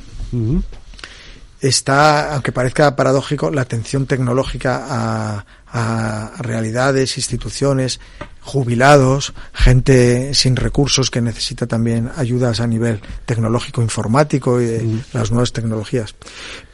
está, 1.59 2.33
aunque 2.33 2.51
parezca 2.51 2.95
paradójico, 2.95 3.51
la 3.51 3.61
atención 3.61 4.05
tecnológica 4.05 4.85
a, 4.87 5.45
a 5.67 6.31
realidades, 6.41 7.17
instituciones, 7.17 7.99
jubilados, 8.41 9.33
gente 9.53 10.33
sin 10.33 10.55
recursos 10.55 11.09
que 11.09 11.21
necesita 11.21 11.67
también 11.67 12.11
ayudas 12.15 12.59
a 12.59 12.67
nivel 12.67 13.01
tecnológico, 13.25 13.81
informático 13.81 14.61
y 14.61 14.65
de 14.65 14.99
las 15.13 15.31
nuevas 15.31 15.51
tecnologías. 15.51 16.15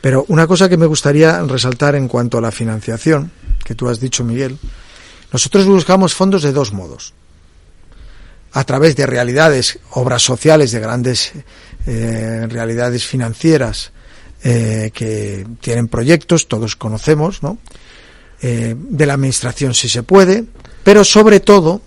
Pero 0.02 0.26
una 0.28 0.48
cosa 0.48 0.70
que 0.70 0.78
me 0.78 0.86
gustaría 0.86 1.42
resaltar 1.44 1.96
en 1.96 2.08
cuanto 2.08 2.38
a 2.38 2.42
la 2.42 2.52
financiación, 2.52 3.32
que 3.64 3.76
tú 3.76 3.88
has 3.88 4.00
dicho, 4.00 4.24
Miguel, 4.24 4.58
nosotros 5.32 5.66
buscamos 5.66 6.14
fondos 6.14 6.44
de 6.44 6.52
dos 6.52 6.74
modos. 6.74 7.14
A 8.54 8.64
través 8.66 8.96
de 8.96 9.06
realidades, 9.06 9.80
obras 9.92 10.22
sociales 10.24 10.72
de 10.72 10.80
grandes 10.80 11.32
eh, 11.86 12.48
realidades 12.50 13.06
financieras 13.06 13.92
eh, 14.44 14.92
que 14.94 15.46
tienen 15.62 15.88
proyectos, 15.88 16.48
todos 16.48 16.76
conocemos, 16.76 17.44
¿no? 17.44 17.60
Eh, 18.42 18.76
de 18.76 19.06
la 19.06 19.14
administración 19.14 19.76
si 19.76 19.88
se 19.88 20.02
puede, 20.02 20.46
pero 20.84 21.04
sobre 21.04 21.40
todo 21.40 21.82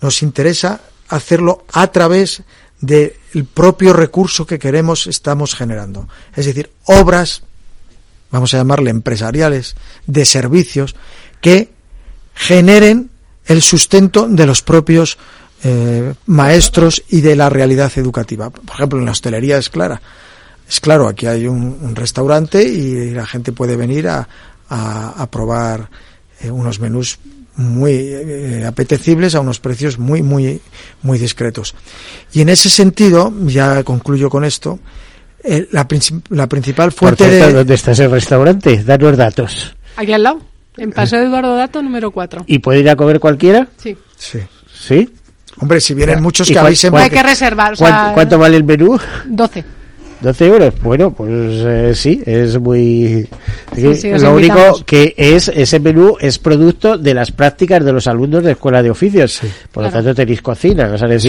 nos 0.00 0.22
interesa 0.22 0.80
hacerlo 1.08 1.66
a 1.72 1.86
través 1.88 2.42
del 2.80 3.12
propio 3.52 3.92
recurso 3.92 4.46
que 4.46 4.58
queremos, 4.58 5.06
estamos 5.06 5.54
generando. 5.54 6.08
Es 6.34 6.46
decir, 6.46 6.70
obras, 6.84 7.42
vamos 8.30 8.52
a 8.54 8.56
llamarle 8.56 8.90
empresariales, 8.90 9.76
de 10.06 10.24
servicios, 10.24 10.96
que 11.42 11.73
generen 12.34 13.10
el 13.46 13.62
sustento 13.62 14.26
de 14.28 14.46
los 14.46 14.62
propios 14.62 15.18
eh, 15.62 16.14
maestros 16.26 17.02
y 17.08 17.20
de 17.20 17.36
la 17.36 17.48
realidad 17.48 17.92
educativa. 17.96 18.50
Por 18.50 18.74
ejemplo, 18.74 18.98
en 18.98 19.04
la 19.04 19.12
hostelería 19.12 19.58
es 19.58 19.68
clara. 19.70 20.00
Es 20.68 20.80
claro, 20.80 21.08
aquí 21.08 21.26
hay 21.26 21.46
un, 21.46 21.78
un 21.80 21.94
restaurante 21.94 22.62
y 22.62 23.10
la 23.10 23.26
gente 23.26 23.52
puede 23.52 23.76
venir 23.76 24.08
a, 24.08 24.28
a, 24.68 25.10
a 25.10 25.30
probar 25.30 25.90
eh, 26.40 26.50
unos 26.50 26.80
menús 26.80 27.18
muy 27.56 27.92
eh, 27.92 28.64
apetecibles 28.66 29.34
a 29.34 29.40
unos 29.40 29.60
precios 29.60 29.98
muy, 29.98 30.22
muy, 30.22 30.60
muy 31.02 31.18
discretos. 31.18 31.74
Y 32.32 32.40
en 32.40 32.48
ese 32.48 32.68
sentido, 32.68 33.32
ya 33.44 33.84
concluyo 33.84 34.28
con 34.28 34.44
esto, 34.44 34.80
eh, 35.42 35.68
la, 35.70 35.86
princip- 35.86 36.24
la 36.30 36.48
principal 36.48 36.90
Por 36.90 37.16
fuente 37.16 37.28
cierto, 37.28 37.46
de... 37.48 37.52
¿dónde 37.52 37.74
está 37.74 37.92
ese 37.92 38.08
restaurante? 38.08 38.82
Danos 38.82 39.16
datos. 39.16 39.76
Aquí 39.96 40.12
al 40.12 40.22
lado, 40.22 40.40
en 40.76 40.92
Paseo 40.92 41.20
Eduardo 41.22 41.56
Dato 41.56 41.82
número 41.82 42.10
4. 42.10 42.44
¿Y 42.46 42.58
puede 42.58 42.80
ir 42.80 42.90
a 42.90 42.96
comer 42.96 43.20
cualquiera? 43.20 43.68
Sí. 43.76 43.96
Sí. 44.16 44.40
¿Sí? 44.72 45.08
Hombre, 45.60 45.80
si 45.80 45.94
vienen 45.94 46.20
muchos 46.22 46.48
¿Y 46.48 46.52
que 46.52 46.54
cuál- 46.58 46.66
avisen... 46.66 46.90
cuál- 46.90 47.04
Hay 47.04 47.10
que 47.10 47.22
reservar, 47.22 47.74
o 47.74 47.76
sea, 47.76 47.86
¿Cuánto, 47.88 48.14
cuánto 48.14 48.38
vale 48.38 48.56
el 48.56 48.64
menú? 48.64 48.98
12. 49.26 49.64
12 50.24 50.46
euros. 50.46 50.74
Bueno, 50.82 51.12
pues 51.12 51.30
eh, 51.30 51.92
sí, 51.94 52.20
es 52.26 52.58
muy. 52.58 53.28
Sí, 53.76 53.94
sí, 53.94 54.12
os 54.12 54.22
lo 54.22 54.34
único 54.34 54.54
invitamos. 54.54 54.84
que 54.84 55.14
es 55.16 55.48
ese 55.48 55.78
menú 55.80 56.16
es 56.20 56.38
producto 56.38 56.98
de 56.98 57.14
las 57.14 57.30
prácticas 57.30 57.84
de 57.84 57.92
los 57.92 58.06
alumnos 58.06 58.42
de 58.42 58.52
escuela 58.52 58.82
de 58.82 58.90
oficios. 58.90 59.40
Por 59.70 59.82
lo 59.84 59.90
Claro. 59.90 60.04
tanto, 60.06 60.14
tenéis 60.16 60.42
cocina, 60.42 60.90
o 60.94 60.98
sea, 60.98 61.08
esas 61.08 61.22
sí, 61.22 61.28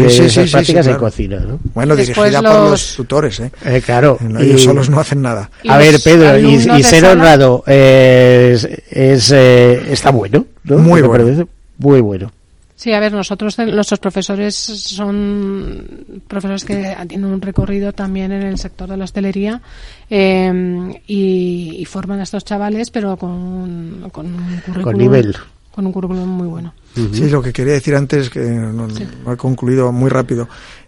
prácticas 0.52 0.66
sí, 0.66 0.74
en 0.76 0.82
claro. 0.82 1.00
cocina, 1.00 1.40
¿no? 1.40 1.60
Bueno, 1.74 1.96
Después 1.96 2.32
dirigida 2.32 2.42
por 2.52 2.62
los- 2.62 2.72
los 2.72 2.96
tutores, 2.96 3.40
¿eh? 3.42 3.52
Eh, 3.66 3.82
claro. 3.86 4.18
Ellos 4.40 4.62
y- 4.62 4.66
solos 4.66 4.90
no 4.90 5.00
hacen 5.00 5.22
nada. 5.22 5.50
A 5.68 5.78
ver, 5.78 5.94
los 5.94 6.02
Pedro, 6.02 6.38
y, 6.40 6.60
ser 6.84 7.02
sala- 7.02 7.12
honrado 7.12 7.64
eh, 7.68 8.52
es, 8.56 8.70
es, 8.90 9.32
eh, 9.36 9.82
está 9.92 10.12
bueno, 10.12 10.46
¿no? 10.64 10.78
Muy 10.78 11.02
¿Te 11.02 11.08
bueno. 11.08 11.26
parece? 11.26 11.46
Muy 11.78 12.00
bueno. 12.02 12.32
Sí, 12.76 12.92
a 12.92 13.00
ver, 13.00 13.14
nosotros, 13.14 13.58
eh, 13.60 13.66
nuestros 13.68 14.00
profesores 14.00 14.54
son 14.56 16.22
profesores 16.28 16.66
que 16.66 16.96
tienen 17.08 17.32
un 17.32 17.42
recorrido 17.42 17.94
también 17.94 18.34
en 18.34 18.44
el 18.44 18.58
sector 18.58 18.90
de 18.90 18.98
la 18.98 19.06
hostelería 19.06 19.62
eh, 20.10 21.02
y, 21.08 21.78
y 21.80 21.86
forman 21.86 22.20
a 22.20 22.24
estos 22.24 22.44
chavales, 22.44 22.92
pero 22.92 23.16
con, 23.16 24.10
con 24.12 24.26
un 24.26 24.62
currículum. 24.66 24.98
nivel. 24.98 25.38
Con 25.72 25.86
un 25.86 25.94
currículum 25.94 26.28
muy 26.28 26.48
bueno. 26.48 26.74
Sí, 26.96 27.30
lo 27.30 27.42
que 27.42 27.52
quería 27.52 27.74
decir 27.74 27.96
antes, 27.96 28.30
que 28.30 28.40
no, 28.40 28.88
no 28.88 29.34
he 29.34 29.38
concluido 29.38 29.92
muy 29.92 30.10
rápido, 30.10 30.48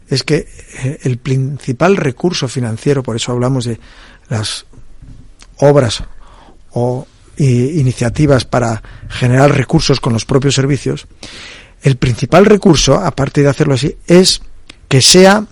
es 0.09 0.23
que 0.23 0.47
eh, 0.83 0.99
el 1.03 1.17
principal 1.17 1.97
recurso 1.97 2.47
financiero, 2.47 3.03
por 3.03 3.15
eso 3.15 3.31
hablamos 3.31 3.65
de 3.65 3.79
las 4.29 4.65
obras 5.57 6.03
o 6.71 7.07
iniciativas 7.37 8.45
para 8.45 8.81
generar 9.09 9.55
recursos 9.55 9.99
con 9.99 10.13
los 10.13 10.25
propios 10.25 10.55
servicios, 10.55 11.05
el 11.81 11.97
principal 11.97 12.45
recurso, 12.45 12.95
aparte 12.95 13.41
de 13.41 13.49
hacerlo 13.49 13.73
así, 13.73 13.95
es 14.07 14.41
que 14.87 15.01
sea 15.01 15.45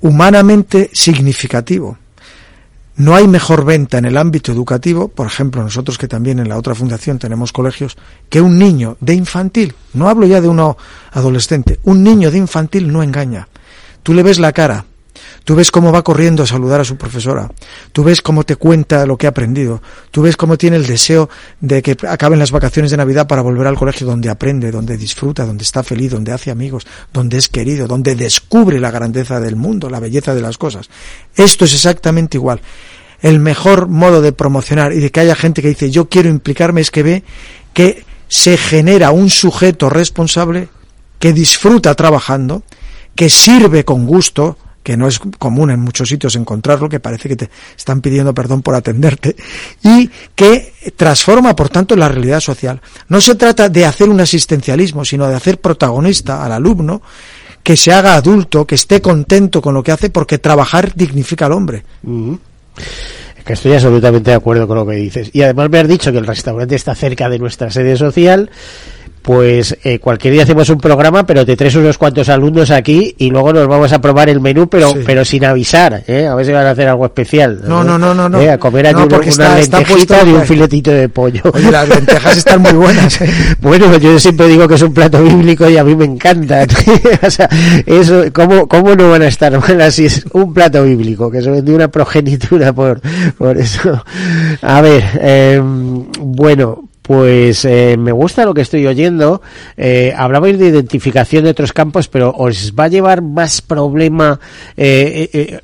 humanamente 0.00 0.90
significativo. 0.92 1.98
No 2.96 3.16
hay 3.16 3.26
mejor 3.26 3.64
venta 3.64 3.98
en 3.98 4.04
el 4.04 4.16
ámbito 4.16 4.52
educativo, 4.52 5.08
por 5.08 5.26
ejemplo, 5.26 5.62
nosotros 5.62 5.98
que 5.98 6.06
también 6.06 6.38
en 6.38 6.48
la 6.48 6.56
otra 6.56 6.76
fundación 6.76 7.18
tenemos 7.18 7.52
colegios, 7.52 7.96
que 8.30 8.40
un 8.40 8.56
niño 8.56 8.96
de 9.00 9.14
infantil, 9.14 9.74
no 9.94 10.08
hablo 10.08 10.26
ya 10.26 10.40
de 10.40 10.48
uno 10.48 10.76
adolescente, 11.10 11.80
un 11.82 12.04
niño 12.04 12.30
de 12.30 12.38
infantil 12.38 12.92
no 12.92 13.02
engaña. 13.02 13.48
Tú 14.04 14.14
le 14.14 14.22
ves 14.22 14.38
la 14.38 14.52
cara, 14.52 14.84
Tú 15.44 15.54
ves 15.54 15.70
cómo 15.70 15.92
va 15.92 16.02
corriendo 16.02 16.42
a 16.42 16.46
saludar 16.46 16.80
a 16.80 16.84
su 16.84 16.96
profesora. 16.96 17.50
Tú 17.92 18.02
ves 18.02 18.22
cómo 18.22 18.44
te 18.44 18.56
cuenta 18.56 19.04
lo 19.04 19.18
que 19.18 19.26
ha 19.26 19.30
aprendido. 19.30 19.82
Tú 20.10 20.22
ves 20.22 20.38
cómo 20.38 20.56
tiene 20.56 20.76
el 20.76 20.86
deseo 20.86 21.28
de 21.60 21.82
que 21.82 21.96
acaben 22.08 22.38
las 22.38 22.50
vacaciones 22.50 22.90
de 22.90 22.96
Navidad 22.96 23.26
para 23.26 23.42
volver 23.42 23.66
al 23.66 23.76
colegio 23.76 24.06
donde 24.06 24.30
aprende, 24.30 24.70
donde 24.70 24.96
disfruta, 24.96 25.44
donde 25.44 25.62
está 25.62 25.82
feliz, 25.82 26.12
donde 26.12 26.32
hace 26.32 26.50
amigos, 26.50 26.86
donde 27.12 27.36
es 27.36 27.50
querido, 27.50 27.86
donde 27.86 28.14
descubre 28.14 28.80
la 28.80 28.90
grandeza 28.90 29.38
del 29.38 29.54
mundo, 29.54 29.90
la 29.90 30.00
belleza 30.00 30.34
de 30.34 30.40
las 30.40 30.56
cosas. 30.56 30.88
Esto 31.36 31.66
es 31.66 31.74
exactamente 31.74 32.38
igual. 32.38 32.62
El 33.20 33.38
mejor 33.38 33.88
modo 33.88 34.22
de 34.22 34.32
promocionar 34.32 34.94
y 34.94 35.00
de 35.00 35.10
que 35.10 35.20
haya 35.20 35.36
gente 35.36 35.60
que 35.60 35.68
dice 35.68 35.90
yo 35.90 36.08
quiero 36.08 36.30
implicarme 36.30 36.80
es 36.80 36.90
que 36.90 37.02
ve 37.02 37.22
que 37.74 38.04
se 38.28 38.56
genera 38.56 39.10
un 39.10 39.28
sujeto 39.28 39.90
responsable 39.90 40.68
que 41.18 41.34
disfruta 41.34 41.94
trabajando, 41.94 42.62
que 43.14 43.28
sirve 43.28 43.84
con 43.84 44.06
gusto, 44.06 44.56
que 44.84 44.96
no 44.96 45.08
es 45.08 45.18
común 45.18 45.70
en 45.70 45.80
muchos 45.80 46.08
sitios 46.08 46.36
encontrarlo, 46.36 46.88
que 46.88 47.00
parece 47.00 47.28
que 47.28 47.36
te 47.36 47.50
están 47.76 48.02
pidiendo 48.02 48.34
perdón 48.34 48.62
por 48.62 48.74
atenderte, 48.74 49.34
y 49.82 50.08
que 50.36 50.74
transforma, 50.94 51.56
por 51.56 51.70
tanto, 51.70 51.96
la 51.96 52.08
realidad 52.08 52.38
social. 52.38 52.80
No 53.08 53.20
se 53.20 53.34
trata 53.34 53.68
de 53.68 53.86
hacer 53.86 54.08
un 54.08 54.20
asistencialismo, 54.20 55.04
sino 55.04 55.26
de 55.26 55.34
hacer 55.34 55.58
protagonista 55.58 56.44
al 56.44 56.52
alumno, 56.52 57.02
que 57.62 57.78
se 57.78 57.92
haga 57.92 58.14
adulto, 58.14 58.66
que 58.66 58.74
esté 58.74 59.00
contento 59.00 59.62
con 59.62 59.72
lo 59.72 59.82
que 59.82 59.90
hace, 59.90 60.10
porque 60.10 60.38
trabajar 60.38 60.94
dignifica 60.94 61.46
al 61.46 61.52
hombre. 61.52 61.82
que 63.44 63.52
estoy 63.52 63.72
absolutamente 63.72 64.30
de 64.30 64.36
acuerdo 64.36 64.66
con 64.66 64.76
lo 64.76 64.86
que 64.86 64.96
dices. 64.96 65.30
Y 65.32 65.42
además 65.42 65.70
me 65.70 65.78
has 65.78 65.88
dicho 65.88 66.12
que 66.12 66.18
el 66.18 66.26
restaurante 66.26 66.74
está 66.74 66.94
cerca 66.94 67.28
de 67.28 67.38
nuestra 67.38 67.70
sede 67.70 67.96
social 67.96 68.50
pues 69.24 69.78
eh, 69.84 69.98
cualquier 70.00 70.34
día 70.34 70.42
hacemos 70.42 70.68
un 70.68 70.76
programa, 70.76 71.24
pero 71.24 71.46
te 71.46 71.56
traes 71.56 71.74
unos 71.76 71.96
cuantos 71.96 72.28
alumnos 72.28 72.70
aquí 72.70 73.14
y 73.16 73.30
luego 73.30 73.54
nos 73.54 73.66
vamos 73.66 73.90
a 73.94 73.98
probar 73.98 74.28
el 74.28 74.38
menú, 74.38 74.68
pero 74.68 74.92
pero 75.06 75.24
sin 75.24 75.46
avisar, 75.46 76.04
¿eh? 76.06 76.26
a 76.26 76.34
ver 76.34 76.44
si 76.44 76.52
van 76.52 76.66
a 76.66 76.72
hacer 76.72 76.88
algo 76.88 77.06
especial. 77.06 77.62
No, 77.66 77.82
no, 77.82 77.98
no, 77.98 78.12
no. 78.12 78.28
no. 78.28 78.38
¿Eh? 78.38 78.50
A 78.50 78.58
comer 78.58 78.88
allí 78.88 79.02
una, 79.02 79.16
está, 79.24 79.56
lentejita 79.56 80.24
y 80.24 80.28
un 80.28 80.42
filetito 80.42 80.90
de 80.90 81.08
pollo. 81.08 81.40
Oye, 81.54 81.70
las 81.70 81.88
lentejas 81.88 82.36
están 82.36 82.60
muy 82.60 82.74
buenas. 82.74 83.18
¿eh? 83.22 83.30
bueno, 83.62 83.96
yo 83.96 84.18
siempre 84.18 84.46
digo 84.46 84.68
que 84.68 84.74
es 84.74 84.82
un 84.82 84.92
plato 84.92 85.22
bíblico 85.22 85.70
y 85.70 85.78
a 85.78 85.84
mí 85.84 85.96
me 85.96 86.04
encanta. 86.04 86.66
o 87.26 87.30
sea, 87.30 87.48
eso, 87.86 88.24
¿cómo, 88.30 88.68
¿cómo 88.68 88.94
no 88.94 89.08
van 89.08 89.22
a 89.22 89.28
estar 89.28 89.58
mal 89.58 89.90
si 89.90 90.04
es 90.04 90.22
un 90.32 90.52
plato 90.52 90.84
bíblico? 90.84 91.30
Que 91.30 91.40
se 91.40 91.50
vendió 91.50 91.74
una 91.74 91.88
progenitura 91.88 92.74
por, 92.74 93.00
por 93.38 93.56
eso. 93.56 94.04
A 94.60 94.82
ver, 94.82 95.02
eh, 95.22 95.62
bueno, 95.62 96.90
pues 97.06 97.66
eh, 97.66 97.96
me 97.98 98.12
gusta 98.12 98.46
lo 98.46 98.54
que 98.54 98.62
estoy 98.62 98.86
oyendo. 98.86 99.42
Eh, 99.76 100.14
hablabais 100.16 100.58
de 100.58 100.68
identificación 100.68 101.44
de 101.44 101.50
otros 101.50 101.74
campos, 101.74 102.08
pero 102.08 102.34
os 102.34 102.72
va 102.72 102.84
a 102.84 102.88
llevar 102.88 103.20
más 103.20 103.60
problema. 103.60 104.40
Eh, 104.74 105.28
eh 105.30 105.60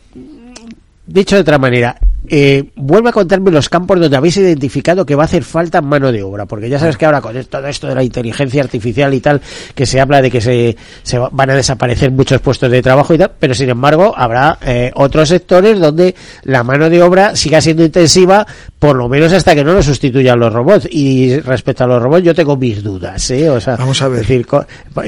dicho 1.07 1.37
de 1.37 1.41
otra 1.41 1.57
manera, 1.57 1.97
eh, 2.29 2.71
vuelve 2.77 3.09
a 3.09 3.13
contarme 3.13 3.51
los 3.51 3.69
campos 3.69 3.99
donde 3.99 4.17
habéis 4.17 4.37
identificado 4.37 5.07
que 5.07 5.15
va 5.15 5.23
a 5.23 5.27
hacer 5.27 5.43
falta 5.43 5.81
mano 5.81 6.13
de 6.13 6.23
obra, 6.23 6.47
porque 6.47 6.69
ya 6.69 6.79
sabes 6.79 6.97
que 6.97 7.07
ahora 7.07 7.21
con 7.21 7.35
todo 7.45 7.67
esto 7.67 7.87
de 7.87 7.95
la 7.95 8.03
inteligencia 8.03 8.63
artificial 8.63 9.13
y 9.15 9.21
tal, 9.21 9.41
que 9.75 9.87
se 9.87 10.01
habla 10.01 10.21
de 10.21 10.31
que 10.31 10.41
se, 10.41 10.77
se 11.03 11.19
van 11.19 11.51
a 11.51 11.55
desaparecer 11.55 12.11
muchos 12.11 12.41
puestos 12.41 12.71
de 12.71 12.83
trabajo 12.83 13.15
y 13.15 13.19
tal, 13.19 13.33
pero 13.39 13.55
sin 13.55 13.71
embargo 13.71 14.13
habrá 14.17 14.59
eh, 14.63 14.91
otros 14.95 15.29
sectores 15.29 15.81
donde 15.81 16.15
la 16.45 16.63
mano 16.63 16.91
de 16.91 17.03
obra 17.03 17.35
siga 17.37 17.61
siendo 17.61 17.85
intensiva, 17.85 18.47
por 18.79 18.97
lo 18.97 19.09
menos 19.09 19.33
hasta 19.33 19.55
que 19.55 19.65
no 19.65 19.73
lo 19.73 19.83
sustituyan 19.83 20.39
los 20.39 20.53
robots. 20.53 20.89
Y 20.91 21.39
respecto 21.41 21.85
a 21.85 21.87
los 21.87 22.03
robots, 22.03 22.23
yo 22.23 22.35
tengo 22.35 22.57
mis 22.57 22.83
dudas, 22.83 23.31
¿eh? 23.31 23.49
O 23.49 23.61
sea, 23.61 23.77
Vamos 23.77 24.01
a 24.03 24.09
ver. 24.09 24.21
Decir, 24.21 24.47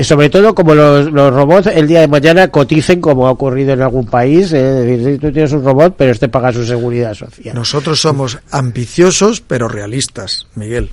sobre 0.03 0.31
todo 0.31 0.55
como 0.55 0.75
los, 0.75 1.11
los 1.13 1.33
robots 1.33 1.69
el 1.69 1.87
día 1.87 2.01
de 2.01 2.09
mañana 2.09 2.49
coticen 2.49 3.01
como 3.01 3.27
ha 3.27 3.31
ocurrido 3.31 3.73
en 3.73 3.83
algún 3.83 4.07
país, 4.07 4.53
¿eh? 4.53 4.93
es 4.95 5.05
decir, 5.05 5.21
tú 5.21 5.33
tienes 5.33 5.53
un 5.53 5.65
robot, 5.65 5.95
pero 5.97 6.13
este 6.13 6.29
paga 6.29 6.53
su 6.53 6.65
seguridad 6.65 7.02
nosotros 7.55 8.01
somos 8.01 8.39
ambiciosos 8.51 9.41
pero 9.41 9.69
realistas, 9.69 10.47
Miguel. 10.55 10.91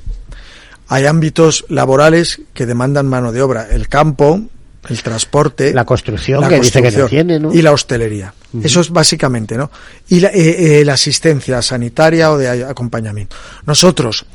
Hay 0.87 1.05
ámbitos 1.05 1.65
laborales 1.69 2.41
que 2.53 2.65
demandan 2.65 3.07
mano 3.07 3.31
de 3.31 3.41
obra. 3.41 3.67
El 3.69 3.87
campo, 3.87 4.41
el 4.87 5.03
transporte, 5.03 5.73
la 5.73 5.85
construcción, 5.85 6.47
que 6.47 6.59
dice 6.59 6.81
que 6.81 6.91
tiene, 6.91 7.39
y 7.53 7.61
la 7.61 7.71
hostelería. 7.71 8.33
Eso 8.63 8.81
es 8.81 8.89
básicamente, 8.89 9.55
¿no? 9.55 9.69
Y 10.07 10.19
la, 10.21 10.29
eh, 10.29 10.81
eh, 10.81 10.91
asistencia 10.91 11.61
sanitaria 11.61 12.31
o 12.31 12.37
de 12.37 12.63
acompañamiento. 12.63 13.35
Nosotros 13.65 14.25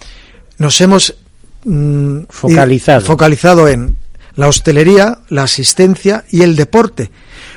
nos 0.59 0.81
hemos 0.81 1.17
mm, 1.65 2.21
focalizado. 2.29 3.01
focalizado 3.01 3.67
en 3.67 3.97
la 4.37 4.49
hostelería, 4.49 5.19
la 5.29 5.45
asistencia 5.45 6.25
y 6.31 6.43
el 6.43 6.55
deporte, 6.55 7.11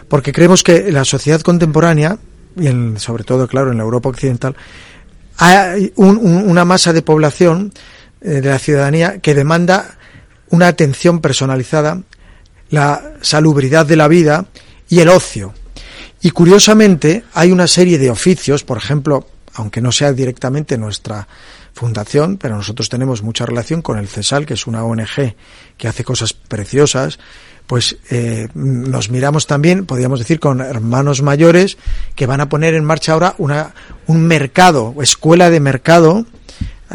porque 0.08 0.32
creemos 0.32 0.64
que 0.64 0.92
la 0.92 1.06
sociedad 1.06 1.42
contemporánea 1.42 2.18
y 2.60 3.00
sobre 3.00 3.24
todo, 3.24 3.48
claro, 3.48 3.72
en 3.72 3.78
la 3.78 3.84
Europa 3.84 4.10
occidental, 4.10 4.56
hay 5.38 5.94
una 5.96 6.66
masa 6.66 6.94
de 6.94 7.02
población 7.02 7.72
eh, 8.22 8.42
de 8.42 8.50
la 8.50 8.60
ciudadanía 8.60 9.20
que 9.20 9.36
demanda 9.36 9.98
una 10.50 10.68
atención 10.68 11.20
personalizada, 11.20 12.02
la 12.70 13.14
salubridad 13.22 13.86
de 13.86 13.96
la 13.96 14.08
vida 14.08 14.46
y 14.90 15.00
el 15.00 15.10
ocio. 15.10 15.54
Y 16.22 16.32
curiosamente 16.32 17.24
hay 17.34 17.52
una 17.52 17.68
serie 17.68 17.98
de 17.98 18.10
oficios, 18.10 18.64
por 18.64 18.78
ejemplo, 18.78 19.28
aunque 19.54 19.82
no 19.82 19.92
sea 19.92 20.14
directamente 20.14 20.78
nuestra 20.78 21.28
fundación, 21.74 22.38
pero 22.38 22.56
nosotros 22.56 22.90
tenemos 22.90 23.22
mucha 23.22 23.46
relación 23.46 23.82
con 23.82 23.98
el 23.98 24.08
CESAL, 24.08 24.46
que 24.46 24.56
es 24.56 24.66
una 24.66 24.84
ONG 24.84 25.36
que 25.78 25.88
hace 25.88 26.04
cosas 26.04 26.34
preciosas, 26.34 27.20
pues 27.68 27.98
eh, 28.10 28.48
nos 28.56 29.10
miramos 29.10 29.46
también, 29.46 29.86
podríamos 29.86 30.20
decir, 30.20 30.40
con 30.40 30.62
hermanos 30.62 31.22
mayores 31.22 31.78
que 32.16 32.26
van 32.26 32.42
a 32.42 32.50
poner 32.50 32.74
en 32.74 32.86
marcha 32.86 33.14
ahora 33.14 33.36
una, 33.38 33.74
un 34.08 34.26
mercado, 34.26 34.96
escuela 35.02 35.50
de 35.50 35.60
mercado, 35.60 36.26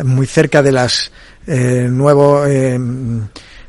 muy 0.03 0.27
cerca 0.27 0.63
de 0.63 0.73
las 0.73 1.13
eh, 1.47 1.89
nuevo 1.91 2.47
eh, 2.47 2.79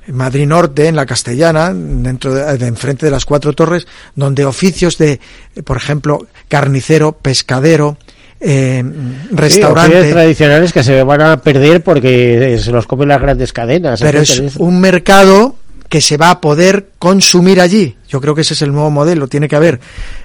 Madrid 0.08 0.48
Norte, 0.48 0.88
en 0.88 0.96
la 0.96 1.06
Castellana, 1.06 1.74
dentro 1.74 2.34
de, 2.34 2.68
enfrente 2.68 3.06
de 3.06 3.12
las 3.12 3.26
cuatro 3.26 3.54
torres, 3.54 3.88
donde 4.16 4.46
oficios 4.46 4.98
de, 4.98 5.20
por 5.64 5.78
ejemplo, 5.78 6.28
carnicero, 6.48 7.14
pescadero, 7.14 7.98
eh, 8.40 8.84
restaurantes 9.32 10.12
tradicionales 10.12 10.74
que 10.74 10.84
se 10.84 11.02
van 11.04 11.22
a 11.22 11.38
perder 11.42 11.82
porque 11.82 12.60
se 12.62 12.72
los 12.72 12.86
comen 12.86 13.08
las 13.08 13.22
grandes 13.22 13.54
cadenas. 13.54 14.02
Pero 14.02 14.20
es 14.20 14.58
un 14.58 14.82
mercado 14.82 15.56
que 15.94 16.02
se 16.02 16.18
va 16.18 16.32
a 16.32 16.42
poder 16.42 16.90
consumir 16.98 17.62
allí. 17.62 17.96
Yo 18.10 18.20
creo 18.20 18.34
que 18.34 18.42
ese 18.42 18.56
es 18.56 18.64
el 18.64 18.72
nuevo 18.72 18.90
modelo. 18.90 19.28
Tiene 19.28 19.48
que 19.48 19.56
haber 19.56 19.80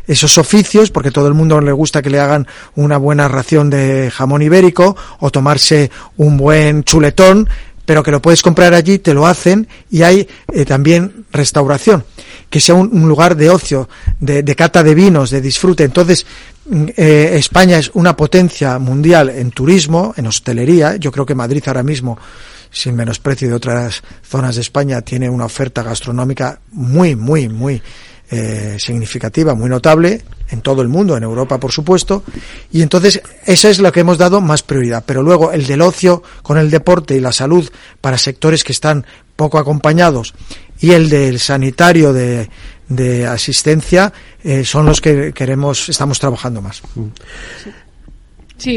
esos 0.07 0.39
oficios, 0.39 0.91
porque 0.91 1.11
todo 1.11 1.29
el 1.29 1.35
mundo 1.35 1.61
le 1.61 1.73
gusta 1.73 2.01
que 2.01 2.09
le 2.09 2.19
hagan 2.19 2.47
una 2.75 2.97
buena 2.97 3.29
ración 3.29 3.69
de 3.69 4.11
jamón 4.11 4.41
ibérico 4.41 4.97
o 5.21 5.31
tomarse 5.31 5.91
un 6.17 6.39
buen 6.39 6.85
chuletón, 6.85 7.51
pero 7.85 8.03
que 8.03 8.11
lo 8.11 8.23
puedes 8.23 8.41
comprar 8.41 8.73
allí, 8.73 8.99
te 8.99 9.13
lo 9.13 9.27
hacen 9.27 9.69
y 9.91 10.01
hay 10.01 10.27
eh, 10.55 10.65
también 10.65 11.27
restauración, 11.33 12.03
que 12.49 12.61
sea 12.61 12.75
un, 12.75 13.07
lugar 13.07 13.37
de 13.37 13.51
ocio, 13.51 13.91
de, 14.21 14.43
cata 14.57 14.83
de 14.83 14.95
vinos, 14.95 15.29
de 15.29 15.43
disfrute. 15.43 15.85
Entonces, 15.85 16.25
mm, 16.65 16.85
eh, 16.97 17.33
España 17.35 17.79
es 17.79 17.91
una 17.93 18.17
potencia 18.17 18.79
mundial 18.79 19.29
en 19.29 19.51
turismo, 19.51 20.15
en 20.17 20.29
hostelería. 20.29 20.97
Yo 20.97 21.13
creo 21.13 21.27
que 21.27 21.35
Madrid 21.35 21.63
ahora 21.67 21.83
mismo 21.83 22.19
sin 22.71 22.95
menosprecio 22.95 23.49
de 23.49 23.55
otras 23.55 24.03
zonas 24.23 24.55
de 24.57 24.63
España, 24.63 25.01
tiene 25.03 25.29
una 25.29 25.47
oferta 25.47 25.83
gastronómica 25.83 26.61
muy, 26.73 27.17
muy, 27.17 27.49
muy 27.49 27.83
eh, 28.31 28.77
significativa, 28.79 29.55
muy 29.55 29.71
notable 29.71 30.23
en 30.51 30.61
todo 30.61 30.83
el 30.83 30.89
mundo, 30.89 31.17
en 31.17 31.23
Europa 31.23 31.59
por 31.59 31.73
supuesto, 31.73 32.23
y 32.71 32.83
entonces 32.83 33.21
esa 33.47 33.71
es 33.71 33.79
lo 33.79 33.91
que 33.93 34.01
hemos 34.01 34.19
dado 34.19 34.41
más 34.41 34.63
prioridad. 34.63 35.03
Pero 35.07 35.23
luego 35.23 35.53
el 35.53 35.67
del 35.67 35.83
ocio 35.83 36.23
con 36.43 36.59
el 36.59 36.71
deporte 36.71 37.17
y 37.17 37.21
la 37.21 37.33
salud 37.33 37.69
para 38.01 38.19
sectores 38.19 38.65
que 38.65 38.73
están 38.73 39.07
poco 39.37 39.59
acompañados 39.59 40.35
y 40.81 40.93
el 40.93 41.09
del 41.09 41.39
sanitario 41.39 42.13
de, 42.13 42.51
de 42.89 43.27
asistencia 43.27 44.13
eh, 44.43 44.65
son 44.65 44.87
los 44.87 45.01
que 45.01 45.33
queremos, 45.33 45.89
estamos 45.89 46.19
trabajando 46.19 46.61
más. 46.63 46.83
Sí, 47.65 47.71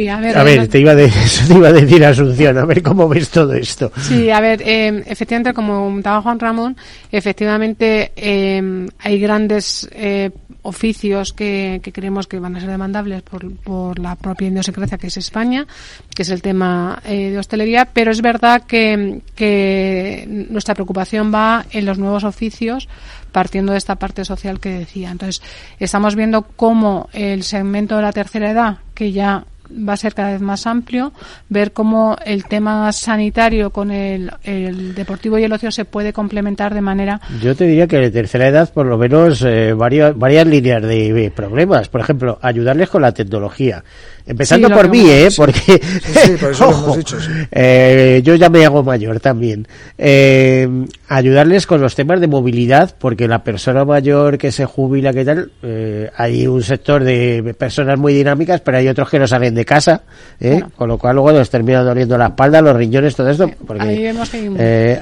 a 0.09 0.19
ver. 0.19 0.37
A 0.37 0.43
ver, 0.43 0.67
te 0.67 0.79
iba, 0.79 0.93
iba 1.49 1.67
a 1.67 1.73
decir 1.73 2.05
Asunción, 2.05 2.57
a 2.57 2.65
ver 2.65 2.81
cómo 2.81 3.07
ves 3.07 3.29
todo 3.29 3.53
esto. 3.53 3.91
Sí, 4.01 4.29
a 4.29 4.39
ver, 4.39 4.61
eh, 4.63 5.03
efectivamente, 5.07 5.53
como 5.53 5.85
comentaba 5.85 6.21
Juan 6.21 6.39
Ramón, 6.39 6.77
efectivamente 7.11 8.11
eh, 8.15 8.87
hay 8.99 9.19
grandes 9.19 9.89
eh, 9.91 10.31
oficios 10.63 11.33
que, 11.33 11.79
que 11.83 11.91
creemos 11.91 12.27
que 12.27 12.39
van 12.39 12.55
a 12.55 12.59
ser 12.59 12.69
demandables 12.69 13.21
por, 13.23 13.51
por 13.57 13.97
la 13.99 14.15
propia 14.15 14.47
idiosincrasia 14.47 14.97
que 14.97 15.07
es 15.07 15.17
España, 15.17 15.65
que 16.13 16.21
es 16.21 16.29
el 16.29 16.41
tema 16.41 17.01
eh, 17.05 17.31
de 17.31 17.39
hostelería, 17.39 17.85
pero 17.85 18.11
es 18.11 18.21
verdad 18.21 18.63
que, 18.67 19.21
que 19.35 20.25
nuestra 20.49 20.75
preocupación 20.75 21.33
va 21.33 21.65
en 21.71 21.85
los 21.85 21.97
nuevos 21.97 22.23
oficios 22.23 22.87
partiendo 23.31 23.71
de 23.71 23.77
esta 23.77 23.95
parte 23.95 24.25
social 24.25 24.59
que 24.59 24.69
decía. 24.69 25.09
Entonces, 25.09 25.41
estamos 25.79 26.15
viendo 26.15 26.43
cómo 26.43 27.09
el 27.13 27.43
segmento 27.43 27.95
de 27.95 28.01
la 28.01 28.11
tercera 28.11 28.51
edad, 28.51 28.77
que 28.93 29.11
ya 29.11 29.45
va 29.71 29.93
a 29.93 29.97
ser 29.97 30.13
cada 30.13 30.31
vez 30.31 30.41
más 30.41 30.67
amplio, 30.67 31.13
ver 31.49 31.71
cómo 31.71 32.17
el 32.25 32.45
tema 32.45 32.91
sanitario 32.91 33.69
con 33.71 33.91
el, 33.91 34.31
el 34.43 34.93
deportivo 34.95 35.37
y 35.37 35.43
el 35.43 35.53
ocio 35.53 35.71
se 35.71 35.85
puede 35.85 36.13
complementar 36.13 36.73
de 36.73 36.81
manera. 36.81 37.21
Yo 37.41 37.55
te 37.55 37.65
diría 37.65 37.87
que 37.87 37.97
de 37.97 38.11
tercera 38.11 38.47
edad, 38.47 38.71
por 38.73 38.85
lo 38.85 38.97
menos, 38.97 39.41
eh, 39.43 39.73
varias, 39.73 40.17
varias 40.17 40.45
líneas 40.47 40.81
de, 40.81 41.13
de 41.13 41.31
problemas. 41.31 41.89
Por 41.89 42.01
ejemplo, 42.01 42.39
ayudarles 42.41 42.89
con 42.89 43.01
la 43.01 43.11
tecnología. 43.11 43.83
Empezando 44.25 44.67
Sí, 44.67 44.73
por 44.73 44.89
mí, 44.89 45.09
¿eh? 45.09 45.29
Porque 45.35 45.81
Sí, 45.81 46.31
por 46.39 46.51
eso 46.51 46.65
lo 46.65 46.71
hemos 46.71 46.81
ojo, 46.87 46.97
dicho, 46.97 47.17
eh, 47.51 48.21
yo 48.23 48.35
ya 48.35 48.49
me 48.49 48.65
hago 48.65 48.83
mayor 48.83 49.19
también. 49.19 49.67
Eh, 49.97 50.67
ayudarles 51.07 51.67
con 51.67 51.81
los 51.81 51.95
temas 51.95 52.21
de 52.21 52.27
movilidad, 52.27 52.95
porque 52.99 53.27
la 53.27 53.43
persona 53.43 53.83
mayor 53.85 54.37
que 54.37 54.51
se 54.51 54.65
jubila, 54.65 55.13
que 55.13 55.25
tal, 55.25 55.51
eh, 55.63 56.09
hay 56.15 56.47
un 56.47 56.61
sector 56.63 57.03
de 57.03 57.55
personas 57.57 57.97
muy 57.99 58.13
dinámicas, 58.13 58.61
pero 58.61 58.77
hay 58.77 58.87
otros 58.87 59.09
que 59.09 59.19
no 59.19 59.27
salen 59.27 59.55
de 59.55 59.65
casa, 59.65 60.03
¿eh? 60.39 60.61
con 60.75 60.87
lo 60.87 60.97
cual 60.97 61.15
luego 61.15 61.31
nos 61.31 61.49
termina 61.49 61.81
doliendo 61.83 62.17
la 62.17 62.27
espalda, 62.27 62.61
los 62.61 62.75
riñones, 62.75 63.15
todo 63.15 63.29
esto, 63.29 63.49
porque 63.65 63.83
Ahí 63.83 64.03
vemos 64.03 64.29
que 64.29 64.37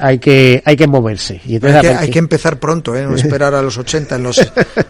hay 0.02 0.16
eh, 0.16 0.20
que 0.20 0.62
hay 0.66 0.76
que 0.76 0.88
moverse. 0.88 1.42
Y 1.46 1.56
entonces 1.56 1.76
Hay 1.78 1.82
que, 1.90 1.96
hay 1.96 2.06
qué- 2.08 2.14
que 2.14 2.20
empezar 2.20 2.60
pronto, 2.60 2.96
¿eh? 2.96 3.04
no 3.04 3.16
esperar 3.16 3.54
a 3.54 3.62
los 3.62 3.78
80. 3.78 4.16
En 4.16 4.24
los, 4.24 4.40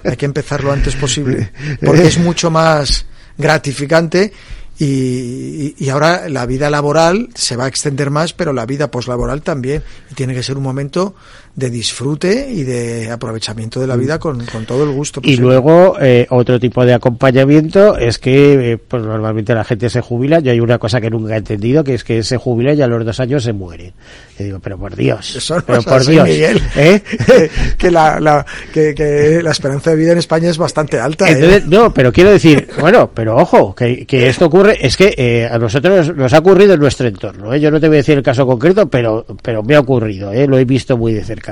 hay 0.03 0.15
que 0.17 0.25
empezar 0.25 0.63
lo 0.63 0.71
antes 0.71 0.95
posible, 0.95 1.49
porque 1.83 2.07
es 2.07 2.17
mucho 2.19 2.49
más 2.51 3.05
gratificante 3.39 4.31
y, 4.77 5.75
y- 5.83 5.89
ahora 5.89 6.29
la 6.29 6.45
vida 6.45 6.69
laboral 6.69 7.29
se 7.33 7.55
va 7.55 7.65
a 7.65 7.67
extender 7.67 8.11
más, 8.11 8.33
pero 8.33 8.53
la 8.53 8.65
vida 8.65 8.91
poslaboral 8.91 9.41
también. 9.41 9.83
Y 10.11 10.13
tiene 10.13 10.33
que 10.33 10.43
ser 10.43 10.55
un 10.57 10.63
momento 10.63 11.15
de 11.59 11.69
disfrute 11.69 12.49
y 12.51 12.63
de 12.63 13.11
aprovechamiento 13.11 13.79
de 13.79 13.87
la 13.87 13.95
vida 13.95 14.17
con, 14.17 14.43
con 14.45 14.65
todo 14.65 14.83
el 14.85 14.91
gusto. 14.91 15.19
Y 15.19 15.23
posible. 15.35 15.41
luego, 15.45 15.97
eh, 16.01 16.25
otro 16.29 16.59
tipo 16.59 16.85
de 16.85 16.93
acompañamiento 16.93 17.97
es 17.97 18.17
que, 18.17 18.71
eh, 18.73 18.77
pues 18.77 19.03
normalmente 19.03 19.53
la 19.53 19.63
gente 19.63 19.89
se 19.89 20.01
jubila. 20.01 20.39
Yo 20.39 20.51
hay 20.51 20.59
una 20.59 20.77
cosa 20.79 20.99
que 21.01 21.09
nunca 21.09 21.35
he 21.35 21.37
entendido, 21.37 21.83
que 21.83 21.93
es 21.95 22.03
que 22.03 22.23
se 22.23 22.37
jubila 22.37 22.73
y 22.73 22.81
a 22.81 22.87
los 22.87 23.05
dos 23.05 23.19
años 23.19 23.43
se 23.43 23.53
muere. 23.53 23.93
Y 24.39 24.43
digo, 24.45 24.59
pero 24.59 24.77
por 24.77 24.95
Dios, 24.95 25.35
Eso 25.35 25.57
no 25.57 25.63
pero 25.65 25.79
es 25.79 25.85
por 25.85 25.93
así, 25.95 26.11
Dios, 26.11 26.27
Miguel. 26.27 26.61
¿eh? 26.77 27.01
que, 27.77 27.91
la, 27.91 28.19
la- 28.19 28.45
que, 28.73 28.95
que 28.95 29.41
la 29.43 29.51
esperanza 29.51 29.89
de 29.91 29.97
vida 29.97 30.13
en 30.13 30.17
España 30.19 30.49
es 30.49 30.57
bastante 30.57 30.99
alta. 30.99 31.27
¿eh? 31.29 31.33
Entonces, 31.33 31.65
no, 31.67 31.93
pero 31.93 32.11
quiero 32.13 32.31
decir, 32.31 32.67
bueno, 32.79 33.09
pero 33.13 33.35
ojo, 33.35 33.75
que, 33.75 34.05
que 34.05 34.29
esto 34.29 34.45
ocurre, 34.45 34.77
es 34.85 34.95
que 34.95 35.47
a 35.51 35.57
nosotros 35.57 36.15
nos 36.15 36.31
ha 36.33 36.39
ocurrido 36.39 36.73
en 36.75 36.79
nuestro 36.79 37.07
entorno, 37.07 37.55
yo 37.57 37.69
no 37.69 37.79
te 37.79 37.87
voy 37.87 37.97
a 37.97 37.99
decir 37.99 38.17
el 38.17 38.23
caso 38.23 38.45
concreto, 38.47 38.89
pero, 38.89 39.25
pero 39.41 39.61
me 39.63 39.75
ha 39.75 39.79
ocurrido, 39.81 40.31
lo 40.47 40.57
he 40.57 40.65
visto 40.65 40.97
muy 40.97 41.13
de 41.13 41.23
cerca. 41.23 41.48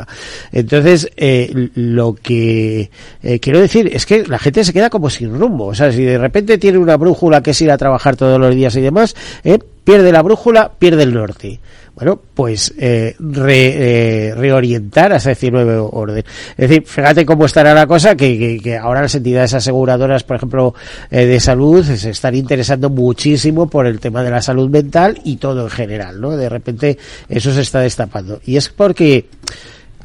Entonces, 0.51 1.09
eh, 1.15 1.69
lo 1.75 2.13
que 2.13 2.89
eh, 3.23 3.39
quiero 3.39 3.59
decir 3.59 3.89
es 3.93 4.05
que 4.05 4.25
la 4.25 4.37
gente 4.39 4.63
se 4.63 4.73
queda 4.73 4.89
como 4.89 5.09
sin 5.09 5.39
rumbo, 5.39 5.67
o 5.67 5.75
sea, 5.75 5.91
si 5.91 6.03
de 6.03 6.17
repente 6.17 6.57
tiene 6.57 6.77
una 6.77 6.97
brújula 6.97 7.41
que 7.41 7.51
es 7.51 7.61
ir 7.61 7.71
a 7.71 7.77
trabajar 7.77 8.15
todos 8.15 8.39
los 8.39 8.53
días 8.53 8.75
y 8.75 8.81
demás, 8.81 9.15
¿eh? 9.43 9.59
pierde 9.83 10.11
la 10.11 10.21
brújula, 10.21 10.71
pierde 10.77 11.03
el 11.03 11.13
norte. 11.13 11.59
Bueno, 11.95 12.21
pues 12.35 12.75
eh, 12.77 13.15
re- 13.17 14.27
eh, 14.29 14.35
reorientar 14.35 15.13
a 15.13 15.15
ese 15.15 15.49
nuevo 15.49 15.89
orden. 15.89 16.23
Es 16.55 16.69
decir, 16.69 16.83
fíjate 16.85 17.25
cómo 17.25 17.45
estará 17.45 17.73
la 17.73 17.87
cosa, 17.87 18.15
que 18.15 18.77
ahora 18.79 19.01
las 19.01 19.15
entidades 19.15 19.55
aseguradoras, 19.55 20.23
por 20.23 20.35
ejemplo, 20.35 20.75
eh, 21.09 21.25
de 21.25 21.39
salud, 21.39 21.83
se 21.83 22.11
están 22.11 22.35
interesando 22.35 22.91
muchísimo 22.91 23.67
por 23.67 23.87
el 23.87 23.99
tema 23.99 24.21
de 24.21 24.29
la 24.29 24.43
salud 24.43 24.69
mental 24.69 25.19
y 25.23 25.37
todo 25.37 25.63
en 25.63 25.69
general, 25.71 26.21
¿no? 26.21 26.37
De 26.37 26.49
repente 26.49 26.99
eso 27.29 27.51
se 27.51 27.61
está 27.61 27.79
destapando. 27.79 28.41
Y 28.45 28.57
es 28.57 28.69
porque 28.69 29.25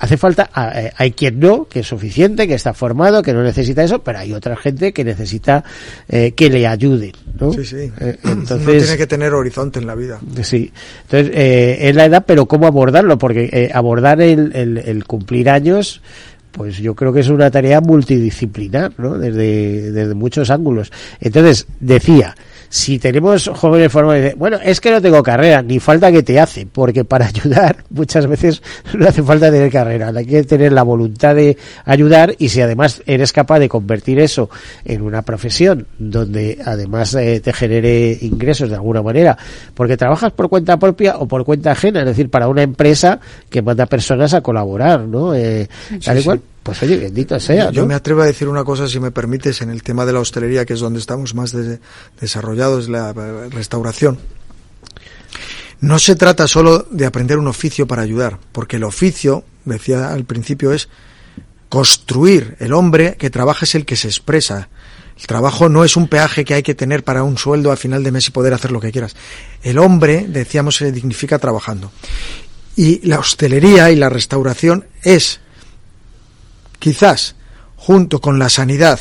hace 0.03 0.17
falta, 0.17 0.51
eh, 0.75 0.91
hay 0.97 1.13
quien 1.13 1.39
no, 1.39 1.69
que 1.69 1.79
es 1.81 1.87
suficiente, 1.87 2.49
que 2.49 2.55
está 2.55 2.75
formado, 2.75 3.23
que 3.23 3.33
no 3.33 3.41
necesita 3.41 3.85
eso, 3.85 4.03
pero 4.03 4.19
hay 4.19 4.33
otra 4.33 4.57
gente 4.57 4.93
que 4.93 5.05
necesita 5.05 5.63
eh, 6.09 6.33
que 6.33 6.51
le 6.51 6.67
ayuden, 6.67 7.13
¿no? 7.39 7.53
Sí, 7.53 7.65
sí. 7.65 7.93
Eh, 8.01 8.19
entonces, 8.25 8.83
tiene 8.83 8.97
que 8.97 9.07
tener 9.07 9.33
horizonte 9.33 9.79
en 9.79 9.87
la 9.87 9.95
vida. 9.95 10.19
Sí, 10.43 10.73
entonces 11.03 11.31
eh, 11.33 11.89
es 11.89 11.95
la 11.95 12.07
edad, 12.07 12.25
pero 12.27 12.47
¿cómo 12.47 12.67
abordarlo? 12.67 13.17
Porque 13.17 13.49
eh, 13.53 13.71
abordar 13.73 14.21
el, 14.21 14.51
el, 14.57 14.79
el 14.79 15.05
cumplir 15.05 15.49
años, 15.49 16.03
pues 16.51 16.79
yo 16.79 16.97
creo 16.97 17.13
que 17.13 17.21
es 17.21 17.29
una 17.29 17.53
tarea 17.53 17.81
multidisciplinar, 17.81 18.95
¿no? 18.99 19.17
Desde, 19.19 19.93
desde 19.93 20.15
muchos 20.15 20.51
ángulos. 20.51 20.91
Entonces, 21.21 21.69
decía, 21.79 22.35
si 22.73 22.99
tenemos 22.99 23.51
jóvenes 23.55 23.93
formados, 23.93 24.35
bueno, 24.37 24.59
es 24.65 24.81
que 24.81 24.91
no 24.91 25.03
tengo 25.03 25.23
carrera, 25.23 25.61
ni 25.61 25.79
falta 25.79 26.11
que 26.11 26.23
te 26.23 26.41
hace, 26.41 26.65
porque 26.65 27.05
para 27.05 27.27
ayudar 27.29 27.85
muchas 27.91 28.27
veces 28.27 28.63
no 28.95 29.07
hace 29.07 29.23
falta 29.23 29.51
tener 29.51 29.71
carrera, 29.71 30.11
hay 30.17 30.25
que 30.25 30.43
tener 30.45 30.73
la 30.73 30.83
voluntad 30.83 31.35
de 31.35 31.59
ayudar 31.85 32.35
y 32.39 32.49
si 32.49 32.63
además 32.63 33.03
eres 33.05 33.31
capaz 33.31 33.59
de 33.59 33.69
convertir 33.69 34.19
eso 34.21 34.49
en 34.87 35.03
una 35.03 35.21
profesión 35.21 35.87
donde 35.99 36.61
además 36.65 37.15
eh, 37.15 37.41
te 37.41 37.53
genere 37.53 38.17
ingresos 38.23 38.71
de 38.71 38.77
alguna 38.77 39.03
manera, 39.03 39.37
porque 39.75 39.99
trabajas 39.99 40.33
por 40.33 40.49
cuenta 40.49 40.79
propia 40.79 41.19
o 41.19 41.29
por 41.29 41.45
cuenta 41.45 41.73
ajena, 41.73 42.01
es 42.01 42.07
decir, 42.07 42.31
para 42.31 42.49
una 42.49 42.63
empresa 42.63 43.21
que 43.51 43.61
manda 43.61 43.85
personas 43.85 44.33
a 44.33 44.41
colaborar, 44.41 45.01
¿no? 45.01 45.35
Eh, 45.35 45.69
tal 46.03 46.17
y 46.17 46.21
sí. 46.21 46.25
cual, 46.25 46.41
pues 46.63 46.83
oye, 46.83 46.97
bendito 46.97 47.39
sea, 47.41 47.71
Yo 47.71 47.87
me 47.87 47.95
atrevo 47.95 48.23
a 48.23 48.27
decir 48.27 48.49
una 48.49 48.63
cosa, 48.65 48.87
si 48.87 49.01
me 49.01 49.11
permites, 49.11 49.63
en 49.63 49.71
el 49.71 49.83
tema 49.83 50.07
de 50.07 50.13
la 50.13 50.21
hostelería, 50.21 50.65
que 50.65 50.75
es 50.75 50.81
donde 50.81 51.01
estamos 51.01 51.35
más 51.35 51.53
de- 51.53 51.81
desarrollados, 52.21 52.89
la 52.89 53.11
eh, 53.11 53.49
restauración. 53.51 54.19
No 55.81 55.99
se 55.99 56.15
trata 56.15 56.47
solo 56.47 56.87
de 56.91 57.07
aprender 57.07 57.39
un 57.39 57.49
oficio 57.49 57.87
para 57.87 58.03
ayudar, 58.03 58.39
porque 58.53 58.77
el 58.77 58.85
oficio, 58.85 59.45
decía 59.65 60.13
al 60.13 60.25
principio, 60.25 60.73
es 60.73 60.89
construir. 61.69 62.57
El 62.61 62.73
hombre 62.73 63.17
que 63.19 63.31
trabaja 63.31 63.65
es 63.65 63.75
el 63.75 63.85
que 63.85 63.97
se 63.97 64.07
expresa. 64.09 64.69
El 65.19 65.27
trabajo 65.27 65.69
no 65.69 65.85
es 65.85 65.97
un 65.97 66.07
peaje 66.09 66.45
que 66.45 66.55
hay 66.55 66.63
que 66.63 66.75
tener 66.75 67.03
para 67.03 67.23
un 67.25 67.37
sueldo 67.37 67.73
a 67.73 67.77
final 67.77 68.05
de 68.05 68.13
mes 68.13 68.29
y 68.29 68.31
poder 68.31 68.55
hacer 68.55 68.71
lo 68.71 68.81
que 68.81 68.93
quieras. 68.93 69.17
El 69.63 69.79
hombre, 69.79 70.27
decíamos, 70.29 70.77
se 70.77 70.93
dignifica 70.93 71.39
trabajando. 71.39 71.91
Y 72.77 73.07
la 73.07 73.19
hostelería 73.19 73.91
y 73.91 73.97
la 73.97 74.09
restauración 74.09 74.87
es 75.03 75.41
quizás 76.83 77.37
junto 77.77 78.21
con 78.21 78.41
la 78.41 78.49
sanidad, 78.49 78.99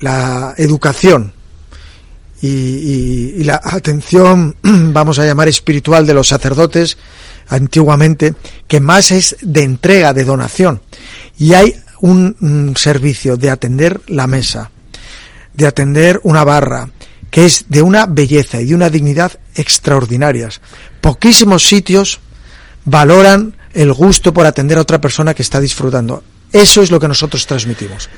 la 0.00 0.54
educación 0.56 1.34
y, 2.40 3.44
la 3.44 3.60
atención, 3.62 4.56
vamos 4.62 5.18
a 5.18 5.26
llamar 5.26 5.48
espiritual 5.48 6.06
de 6.06 6.14
los 6.14 6.28
sacerdotes 6.28 6.96
antiguamente, 7.48 8.34
que 8.66 8.80
más 8.80 9.12
es 9.12 9.36
de 9.42 9.64
entrega, 9.64 10.14
de 10.14 10.24
donación. 10.24 10.80
Y 11.38 11.52
hay 11.52 11.74
un, 12.00 12.36
mm, 12.40 12.74
servicio 12.76 13.36
de 13.36 13.50
atender 13.50 14.00
la 14.06 14.26
mesa, 14.26 14.70
de 15.52 15.66
atender 15.66 16.20
una 16.22 16.42
barra, 16.42 16.88
que 17.30 17.44
es 17.44 17.66
de 17.68 17.82
una 17.82 18.06
belleza 18.06 18.62
y 18.62 18.66
de 18.66 18.74
una 18.74 18.88
dignidad 18.88 19.32
extraordinarias. 19.56 20.62
Poquísimos 21.02 21.66
sitios 21.66 22.20
valoran 22.86 23.53
el 23.74 23.92
gusto 23.92 24.32
por 24.32 24.46
atender 24.46 24.78
a 24.78 24.82
otra 24.82 25.00
persona 25.00 25.34
que 25.34 25.42
está 25.42 25.60
disfrutando. 25.60 26.22
Eso 26.52 26.82
es 26.82 26.90
lo 26.90 27.00
que 27.00 27.08
nosotros 27.08 27.46
transmitimos. 27.46 28.08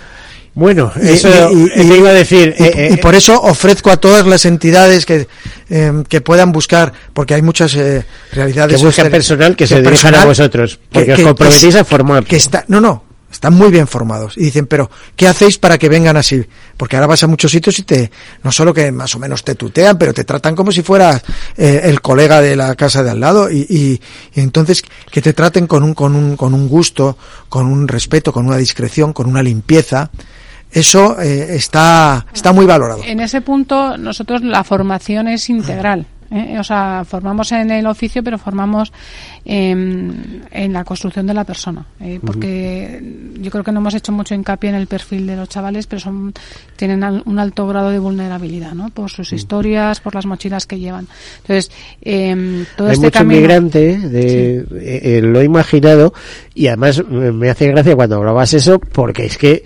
Bueno, 0.54 0.90
Y- 1.02 1.09
eso 1.09 1.28
y- 1.52 1.64
y- 1.64 1.68
te 1.88 1.96
iba 1.98 2.09
a 2.11 2.14
decir. 2.14 2.54
y, 2.59 2.62
eh, 2.62 2.72
eh, 2.74 2.88
y 2.92 2.96
por 2.96 3.14
eso 3.14 3.38
ofrezco 3.42 3.90
a 3.90 3.98
todas 3.98 4.26
las 4.26 4.46
entidades 4.46 5.04
que, 5.04 5.28
eh, 5.68 5.92
que 6.09 6.22
puedan 6.22 6.50
buscar, 6.50 6.92
porque 7.12 7.34
hay 7.34 7.42
muchas 7.42 7.74
eh, 7.74 8.04
realidades. 8.32 8.80
Que 8.82 9.04
personal 9.11 9.54
que 9.54 9.66
se 9.66 9.82
dirijan 9.82 10.14
a 10.14 10.24
vosotros, 10.24 10.78
porque 10.90 11.12
os 11.12 11.20
comprometís 11.20 11.74
a 11.74 11.84
formar. 11.84 12.24
Que 12.24 12.36
está, 12.36 12.64
no, 12.68 12.80
no, 12.80 13.04
están 13.31 13.55
muy 13.55 13.70
bien 13.70 13.87
formados. 13.87 14.37
Y 14.37 14.45
dicen, 14.45 14.66
pero, 14.66 14.91
¿qué 15.14 15.29
hacéis 15.29 15.59
para 15.59 15.79
que 15.79 15.89
vengan 15.89 16.16
así? 16.16 16.45
Porque 16.77 16.97
ahora 16.97 17.07
vas 17.07 17.22
a 17.22 17.27
muchos 17.27 17.51
sitios 17.51 17.79
y 17.79 17.83
te, 17.83 18.11
no 18.43 18.53
solo 18.53 18.72
que 18.72 18.91
más 18.93 19.14
o 19.14 19.18
menos 19.18 19.45
te 19.45 19.55
tutean, 19.55 19.99
pero 19.99 20.14
te 20.14 20.24
tratan 20.24 20.55
como 20.55 20.72
si 20.72 20.83
fueras 20.83 21.22
eh, 21.57 21.83
el 21.85 22.01
colega 22.01 22.41
de 22.41 22.57
la 22.57 22.74
casa 22.74 23.03
de 23.03 23.11
al 23.11 23.20
lado. 23.20 23.51
Y, 23.51 23.66
y, 23.68 24.01
y 24.35 24.41
entonces, 24.41 24.83
que 25.11 25.22
te 25.22 25.33
traten 25.33 25.66
con 25.66 25.83
un, 25.83 25.95
con 25.95 26.14
un, 26.14 26.37
con 26.37 26.55
un 26.55 26.68
gusto, 26.68 27.18
con 27.49 27.66
un 27.66 27.89
respeto, 27.89 28.33
con 28.33 28.47
una 28.47 28.57
discreción, 28.57 29.12
con 29.12 29.27
una 29.27 29.43
limpieza. 29.43 30.11
Eso 30.70 31.20
eh, 31.20 31.57
está, 31.57 32.27
está 32.35 32.53
muy 32.53 32.66
valorado. 32.66 33.03
En 33.05 33.20
ese 33.20 33.41
punto, 33.41 33.97
nosotros 33.97 34.43
la 34.43 34.64
formación 34.64 35.29
es 35.29 35.49
integral. 35.49 36.07
¿Eh? 36.31 36.57
O 36.59 36.64
sea, 36.64 37.05
formamos 37.07 37.51
en 37.53 37.70
el 37.70 37.87
oficio, 37.87 38.22
pero 38.22 38.39
formamos 38.39 38.93
en, 39.45 40.43
en 40.51 40.72
la 40.72 40.85
construcción 40.85 41.27
de 41.27 41.35
la 41.35 41.45
persona. 41.45 41.87
¿eh? 42.01 42.18
Porque 42.24 43.01
yo 43.41 43.51
creo 43.51 43.64
que 43.64 43.72
no 43.72 43.81
hemos 43.81 43.95
hecho 43.95 44.12
mucho 44.12 44.35
hincapié 44.35 44.70
en 44.70 44.77
el 44.77 44.87
perfil 44.87 45.27
de 45.27 45.37
los 45.37 45.49
chavales, 45.49 45.87
pero 45.87 46.01
son 46.01 46.33
tienen 46.77 47.03
al- 47.05 47.22
un 47.27 47.39
alto 47.39 47.66
grado 47.66 47.91
de 47.91 47.99
vulnerabilidad, 47.99 48.72
¿no? 48.72 48.91
Por 48.91 49.11
sus 49.11 49.33
historias, 49.33 50.01
por 50.01 50.14
las 50.14 50.27
mochilas 50.27 50.66
que 50.66 50.79
llevan. 50.79 51.07
Entonces, 51.43 51.70
em, 52.03 52.64
todo 52.77 52.89
hay 52.89 52.95
este 52.95 53.07
mucho 53.07 53.18
camino. 53.18 53.37
inmigrante, 53.39 53.91
¿eh? 53.93 53.99
de, 53.99 54.57
eh, 54.59 54.66
eh, 55.18 55.20
lo 55.22 55.41
he 55.41 55.45
imaginado, 55.45 56.12
y 56.55 56.66
además 56.68 56.99
eh, 56.99 57.03
me 57.05 57.51
hace 57.51 57.68
gracia 57.68 57.95
cuando 57.97 58.16
hablabas 58.16 58.53
eso, 58.55 58.79
porque 58.79 59.27
es 59.27 59.39
que 59.39 59.62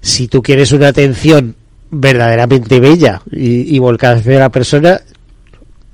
si 0.00 0.28
tú 0.28 0.42
quieres 0.42 0.72
una 0.72 0.88
atención 0.88 1.54
verdaderamente 1.90 2.80
bella 2.80 3.22
y, 3.30 3.74
y 3.74 3.78
volcada 3.78 4.16
hacia 4.16 4.38
la 4.38 4.48
persona, 4.50 5.00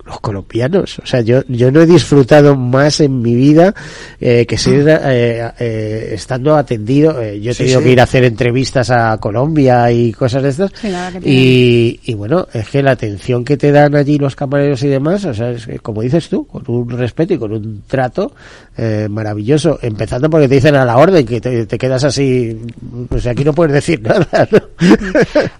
los 0.08 0.20
colombianos. 0.20 0.98
O 1.00 1.06
sea, 1.06 1.20
yo, 1.20 1.42
yo 1.48 1.70
no 1.70 1.82
he 1.82 1.86
disfrutado 1.86 2.56
más 2.56 3.00
en 3.00 3.20
mi 3.20 3.34
vida 3.34 3.74
eh, 4.20 4.46
que 4.46 4.56
ser 4.56 4.86
eh, 4.88 5.50
eh, 5.58 6.10
estando 6.14 6.56
atendido. 6.56 7.20
Eh, 7.20 7.40
yo 7.40 7.50
he 7.50 7.54
Sí, 7.54 7.64
tenido 7.64 7.80
sí. 7.80 7.84
que 7.86 7.92
ir 7.92 8.00
a 8.00 8.04
hacer 8.04 8.24
entrevistas 8.24 8.90
a 8.90 9.18
Colombia 9.18 9.92
y 9.92 10.12
cosas 10.12 10.42
de 10.42 10.48
estas. 10.48 10.72
Sí, 10.80 10.88
y, 11.24 12.00
y 12.10 12.14
bueno, 12.14 12.46
es 12.52 12.68
que 12.68 12.82
la 12.82 12.92
atención 12.92 13.44
que 13.44 13.56
te 13.58 13.70
dan 13.70 13.94
allí 13.94 14.18
los 14.18 14.34
camareros 14.34 14.82
y 14.82 14.88
demás, 14.88 15.24
o 15.26 15.34
sea, 15.34 15.50
es 15.50 15.66
que, 15.66 15.78
como 15.78 16.00
dices 16.02 16.28
tú, 16.28 16.46
con 16.46 16.62
un 16.66 16.88
respeto 16.88 17.34
y 17.34 17.38
con 17.38 17.52
un 17.52 17.82
trato 17.86 18.32
eh, 18.76 19.08
maravilloso. 19.10 19.78
Empezando 19.82 20.30
porque 20.30 20.48
te 20.48 20.54
dicen 20.54 20.74
a 20.74 20.84
la 20.86 20.96
orden 20.96 21.26
que 21.26 21.40
te, 21.40 21.66
te 21.66 21.76
quedas 21.78 22.04
así, 22.04 22.58
pues 23.10 23.26
aquí 23.26 23.44
no 23.44 23.52
puedes 23.52 23.74
decir 23.74 24.00
nada. 24.08 24.48
¿no? 24.50 24.58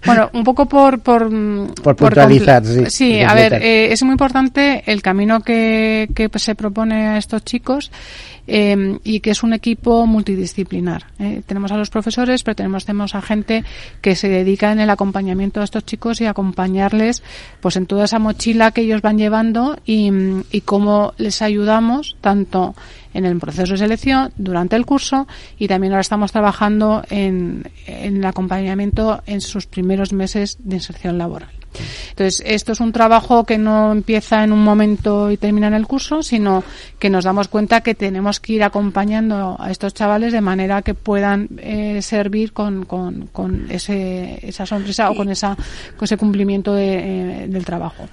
Bueno, 0.05 0.29
un 0.33 0.43
poco 0.43 0.65
por 0.65 0.99
por, 1.01 1.29
mm, 1.29 1.73
Por 1.83 1.95
puntualizar, 1.95 2.63
sí, 2.89 3.19
por 3.21 3.29
a 3.29 3.33
ver, 3.35 3.53
es 3.61 4.01
muy 4.03 4.13
importante 4.13 4.38
el 4.85 5.01
camino 5.01 5.41
que, 5.41 6.07
se 6.35 6.55
propone 6.55 7.07
a 7.07 7.17
estos 7.17 7.43
chicos 7.43 7.91
eh, 8.47 8.97
y 9.03 9.19
que 9.19 9.31
es 9.31 9.43
un 9.43 9.53
equipo 9.53 10.05
multidisciplinar. 10.05 11.05
¿eh? 11.19 11.41
Tenemos 11.45 11.71
a 11.71 11.77
los 11.77 11.89
profesores, 11.89 12.43
pero 12.43 12.55
tenemos, 12.55 12.85
tenemos 12.85 13.15
a 13.15 13.21
gente 13.21 13.63
que 14.01 14.15
se 14.15 14.29
dedica 14.29 14.71
en 14.71 14.79
el 14.79 14.89
acompañamiento 14.89 15.61
a 15.61 15.63
estos 15.63 15.85
chicos 15.85 16.21
y 16.21 16.25
acompañarles 16.25 17.21
pues 17.61 17.75
en 17.75 17.85
toda 17.85 18.05
esa 18.05 18.19
mochila 18.19 18.71
que 18.71 18.81
ellos 18.81 19.01
van 19.01 19.17
llevando 19.17 19.77
y, 19.85 20.09
cómo 20.65 21.13
les 21.17 21.41
ayudamos 21.41 22.15
tanto 22.21 22.75
en 23.13 23.25
el 23.25 23.37
proceso 23.39 23.73
de 23.73 23.79
selección 23.79 24.31
durante 24.37 24.75
el 24.75 24.85
curso 24.85 25.27
y 25.57 25.67
también 25.67 25.93
ahora 25.93 26.01
estamos 26.01 26.31
trabajando 26.31 27.03
en 27.09 27.69
el 27.87 28.23
acompañamiento 28.23 29.21
en 29.25 29.41
sus 29.41 29.65
primeros 29.65 30.13
meses 30.13 30.57
de 30.59 30.75
inserción 30.75 31.17
laboral. 31.17 31.58
Entonces, 32.09 32.43
esto 32.45 32.71
es 32.71 32.79
un 32.79 32.91
trabajo 32.91 33.43
que 33.43 33.57
no 33.57 33.91
empieza 33.91 34.43
en 34.43 34.51
un 34.51 34.63
momento 34.63 35.31
y 35.31 35.37
termina 35.37 35.67
en 35.67 35.73
el 35.73 35.87
curso, 35.87 36.23
sino 36.23 36.63
que 36.97 37.09
nos 37.09 37.23
damos 37.23 37.47
cuenta 37.47 37.81
que 37.81 37.95
tenemos 37.95 38.39
que 38.39 38.53
ir 38.53 38.63
acompañando 38.63 39.55
a 39.59 39.71
estos 39.71 39.93
chavales 39.93 40.33
de 40.33 40.41
manera 40.41 40.81
que 40.81 40.93
puedan 40.93 41.49
eh, 41.57 42.01
servir 42.01 42.53
con, 42.53 42.85
con, 42.85 43.27
con 43.27 43.67
ese, 43.69 44.39
esa 44.41 44.65
sonrisa 44.65 45.09
o 45.11 45.15
con, 45.15 45.29
esa, 45.29 45.55
con 45.55 46.05
ese 46.05 46.17
cumplimiento 46.17 46.73
de, 46.73 47.43
eh, 47.43 47.47
del 47.47 47.65
trabajo. 47.65 48.07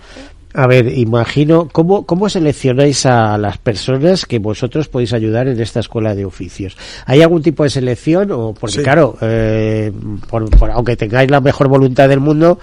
A 0.59 0.67
ver, 0.67 0.89
imagino, 0.97 1.69
¿cómo, 1.71 2.07
¿cómo 2.07 2.31
seleccionáis 2.31 3.05
a 3.05 3.37
las 3.37 3.59
personas 3.59 4.25
que 4.25 4.39
vosotros 4.39 4.89
podéis 4.89 5.13
ayudar 5.13 5.49
en 5.49 5.61
esta 5.61 5.81
escuela 5.81 6.15
de 6.15 6.25
oficios? 6.25 6.77
¿Hay 7.05 7.21
algún 7.21 7.43
tipo 7.43 7.63
de 7.63 7.69
selección? 7.69 8.31
o 8.33 8.55
Porque 8.55 8.77
Sí. 8.79 8.83
claro, 8.83 9.19
eh, 9.21 9.93
por- 10.31 10.49
por- 10.49 10.71
aunque 10.71 10.97
tengáis 10.97 11.31
la 11.31 11.43
mejor 11.43 11.69
voluntad 11.69 12.09
del 12.09 12.21
mundo, 12.21 12.59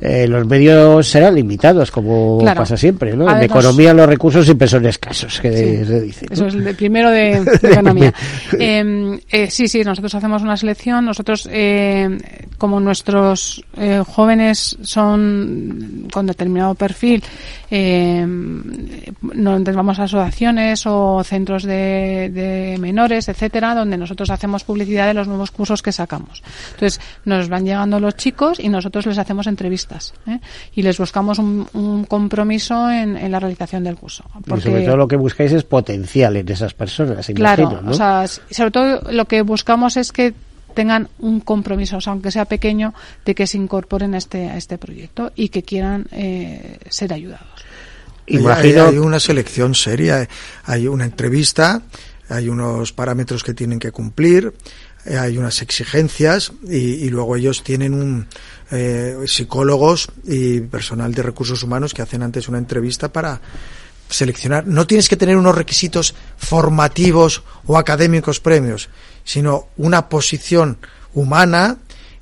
eh, 0.00 0.28
los 0.28 0.46
medios 0.46 1.08
serán 1.08 1.34
limitados, 1.34 1.90
como 1.90 2.38
Claro. 2.38 2.60
pasa 2.60 2.76
siempre, 2.76 3.16
¿no? 3.16 3.28
A 3.28 3.32
En 3.32 3.40
ver, 3.40 3.50
nos- 3.50 3.58
economía 3.58 3.92
los 3.92 4.06
recursos 4.06 4.44
siempre 4.44 4.68
son 4.68 4.86
escasos, 4.86 5.40
que 5.40 5.50
Sí, 5.52 5.84
se 5.84 6.00
dice. 6.00 6.26
¿no? 6.30 6.34
Eso 6.34 6.46
es 6.46 6.54
el 6.54 6.76
primero 6.76 7.10
de, 7.10 7.40
de 7.60 7.72
economía. 7.72 8.14
Eh, 8.58 9.18
eh, 9.30 9.50
sí, 9.50 9.66
sí, 9.66 9.82
nosotros 9.82 10.14
hacemos 10.14 10.42
una 10.42 10.56
selección. 10.56 11.04
Nosotros, 11.04 11.48
eh, 11.50 12.08
como 12.58 12.78
nuestros 12.78 13.64
eh, 13.76 14.00
jóvenes 14.06 14.76
son 14.82 16.06
con 16.12 16.26
determinado 16.26 16.74
perfil, 16.76 17.22
eh, 17.70 18.24
no 18.26 19.56
entonces 19.56 19.76
vamos 19.76 19.98
a 19.98 20.04
asociaciones 20.04 20.84
o 20.86 21.22
centros 21.24 21.62
de, 21.62 22.30
de 22.32 22.76
menores, 22.78 23.28
etcétera, 23.28 23.74
donde 23.74 23.96
nosotros 23.96 24.30
hacemos 24.30 24.64
publicidad 24.64 25.06
de 25.06 25.14
los 25.14 25.28
nuevos 25.28 25.50
cursos 25.50 25.82
que 25.82 25.92
sacamos. 25.92 26.42
Entonces, 26.74 27.00
nos 27.24 27.48
van 27.48 27.64
llegando 27.64 27.98
los 28.00 28.16
chicos 28.16 28.60
y 28.60 28.68
nosotros 28.68 29.06
les 29.06 29.18
hacemos 29.18 29.46
entrevistas 29.46 30.14
¿eh? 30.26 30.38
y 30.74 30.82
les 30.82 30.98
buscamos 30.98 31.38
un, 31.38 31.66
un 31.72 32.04
compromiso 32.04 32.90
en, 32.90 33.16
en 33.16 33.32
la 33.32 33.40
realización 33.40 33.84
del 33.84 33.96
curso. 33.96 34.24
Y 34.46 34.60
sobre 34.60 34.84
todo 34.84 34.96
lo 34.96 35.08
que 35.08 35.16
buscáis 35.16 35.52
es 35.52 35.64
potencial 35.64 36.36
en 36.36 36.48
esas 36.48 36.74
personas, 36.74 37.30
Claro, 37.34 37.80
o 37.86 37.94
sea, 37.94 38.26
sobre 38.26 38.70
todo 38.70 39.10
lo 39.10 39.24
que 39.24 39.42
buscamos 39.42 39.96
es 39.96 40.12
que 40.12 40.34
tengan 40.72 41.08
un 41.18 41.40
compromiso, 41.40 41.96
o 41.96 42.00
sea, 42.00 42.12
aunque 42.12 42.30
sea 42.30 42.44
pequeño, 42.46 42.92
de 43.24 43.34
que 43.34 43.46
se 43.46 43.56
incorporen 43.58 44.14
a 44.14 44.18
este, 44.18 44.48
a 44.50 44.56
este 44.56 44.78
proyecto 44.78 45.32
y 45.36 45.48
que 45.50 45.62
quieran 45.62 46.06
eh, 46.12 46.78
ser 46.90 47.12
ayudados. 47.12 47.46
Hay- 48.28 48.36
Imagino- 48.38 48.84
Hay, 48.84 48.90
hay 48.94 48.98
una 48.98 49.20
selección 49.20 49.74
seria, 49.74 50.28
hay 50.64 50.86
una 50.88 51.04
entrevista, 51.04 51.82
hay 52.28 52.48
unos 52.48 52.92
parámetros 52.92 53.42
que 53.44 53.52
tienen 53.54 53.78
que 53.78 53.90
cumplir, 53.90 54.52
eh, 55.04 55.18
hay 55.18 55.36
unas 55.38 55.60
exigencias 55.62 56.52
y, 56.68 56.76
y 56.76 57.08
luego 57.10 57.36
ellos 57.36 57.62
tienen 57.64 57.92
un 57.94 58.26
eh, 58.70 59.16
psicólogos 59.26 60.08
y 60.24 60.60
personal 60.60 61.12
de 61.12 61.22
recursos 61.22 61.62
humanos 61.62 61.92
que 61.92 62.02
hacen 62.02 62.22
antes 62.22 62.48
una 62.48 62.58
entrevista 62.58 63.12
para 63.12 63.40
seleccionar. 64.12 64.66
No 64.66 64.86
tienes 64.86 65.08
que 65.08 65.16
tener 65.16 65.36
unos 65.36 65.54
requisitos 65.54 66.14
formativos 66.36 67.42
o 67.66 67.78
académicos 67.78 68.40
premios, 68.40 68.88
sino 69.24 69.68
una 69.76 70.08
posición 70.08 70.78
humana 71.14 71.78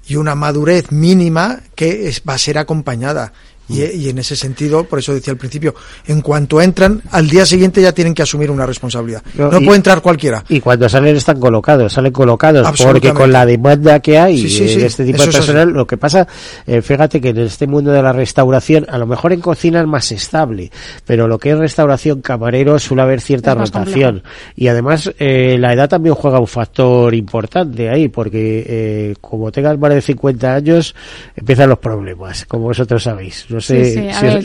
y 0.07 0.17
una 0.17 0.35
madurez 0.35 0.91
mínima 0.91 1.61
que 1.75 2.13
va 2.29 2.35
a 2.35 2.39
ser 2.39 2.59
acompañada. 2.59 3.33
Y, 3.71 3.83
y 3.85 4.09
en 4.09 4.19
ese 4.19 4.37
sentido, 4.37 4.85
por 4.85 4.99
eso 4.99 5.15
decía 5.15 5.33
al 5.33 5.37
principio, 5.39 5.75
en 6.07 6.21
cuanto 6.21 6.61
entran, 6.61 7.03
al 7.11 7.29
día 7.29 7.47
siguiente 7.47 7.81
ya 7.81 7.93
tienen 7.93 8.15
que 8.15 8.23
asumir 8.23 8.51
una 8.51 8.67
responsabilidad. 8.67 9.23
No, 9.35 9.51
No, 9.51 9.61
y- 9.61 9.65
puede 9.65 9.77
entrar 9.77 10.01
cualquiera. 10.03 10.45
Y 10.49 10.61
cuando 10.61 10.89
salen 10.89 11.17
están 11.17 11.39
colocados, 11.39 11.93
salen 11.93 12.13
colocados, 12.13 12.67
porque 12.83 13.13
con 13.13 13.33
la 13.33 13.47
demanda 13.47 14.01
que 14.01 14.19
hay 14.19 14.39
Sí, 14.39 14.69
sí, 14.69 14.77
de 14.81 14.87
este 14.87 15.05
tipo 15.05 15.23
de 15.25 15.31
personal, 15.31 15.71
lo 15.71 15.87
que 15.87 15.97
pasa, 15.97 16.27
eh, 16.67 16.83
fíjate 16.83 17.21
que 17.21 17.29
en 17.31 17.39
este 17.39 17.67
mundo 17.67 17.93
de 17.93 18.03
la 18.03 18.13
restauración, 18.13 18.87
a 18.89 18.99
lo 18.99 19.07
mejor 19.07 19.33
en 19.33 19.41
cocina 19.41 19.81
es 19.81 19.87
más 19.87 20.11
estable, 20.13 20.71
pero 21.05 21.29
lo 21.29 21.39
que 21.39 21.51
es 21.51 21.59
restauración 21.59 22.21
camarero 22.23 22.79
suele 22.79 23.03
haber 23.03 23.21
cierta 23.21 23.55
rotación. 23.55 24.23
Y 24.57 24.69
además, 24.69 25.13
eh, 25.19 25.57
la 25.59 25.73
edad 25.73 25.89
también 25.89 26.15
juega 26.15 26.39
un 26.41 26.47
factor 26.47 27.15
importante 27.15 27.89
ahí, 27.89 28.09
porque 28.09 28.65
eh, 28.67 29.15
como 29.21 29.53
tengas 29.53 29.79
más 29.79 29.95
de 29.95 30.01
50 30.01 30.55
años, 30.55 30.95
empiezan 31.37 31.69
los 31.69 31.79
problemas, 31.79 32.45
como 32.47 32.65
vosotros 32.65 33.03
sabéis. 33.03 33.47
No 33.49 33.60
sé 33.61 33.85
Sí, 33.85 33.91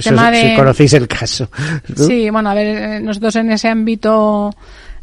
si, 0.02 0.12
ver, 0.32 0.56
conocéis 0.58 0.94
el 0.94 1.08
caso. 1.08 1.50
¿no? 1.96 2.04
Sí, 2.06 2.30
bueno, 2.30 2.50
a 2.50 2.54
ver, 2.54 2.68
eh, 2.68 3.00
nosotros 3.02 3.36
en 3.38 3.52
ese 3.52 3.68
ámbito 3.70 4.54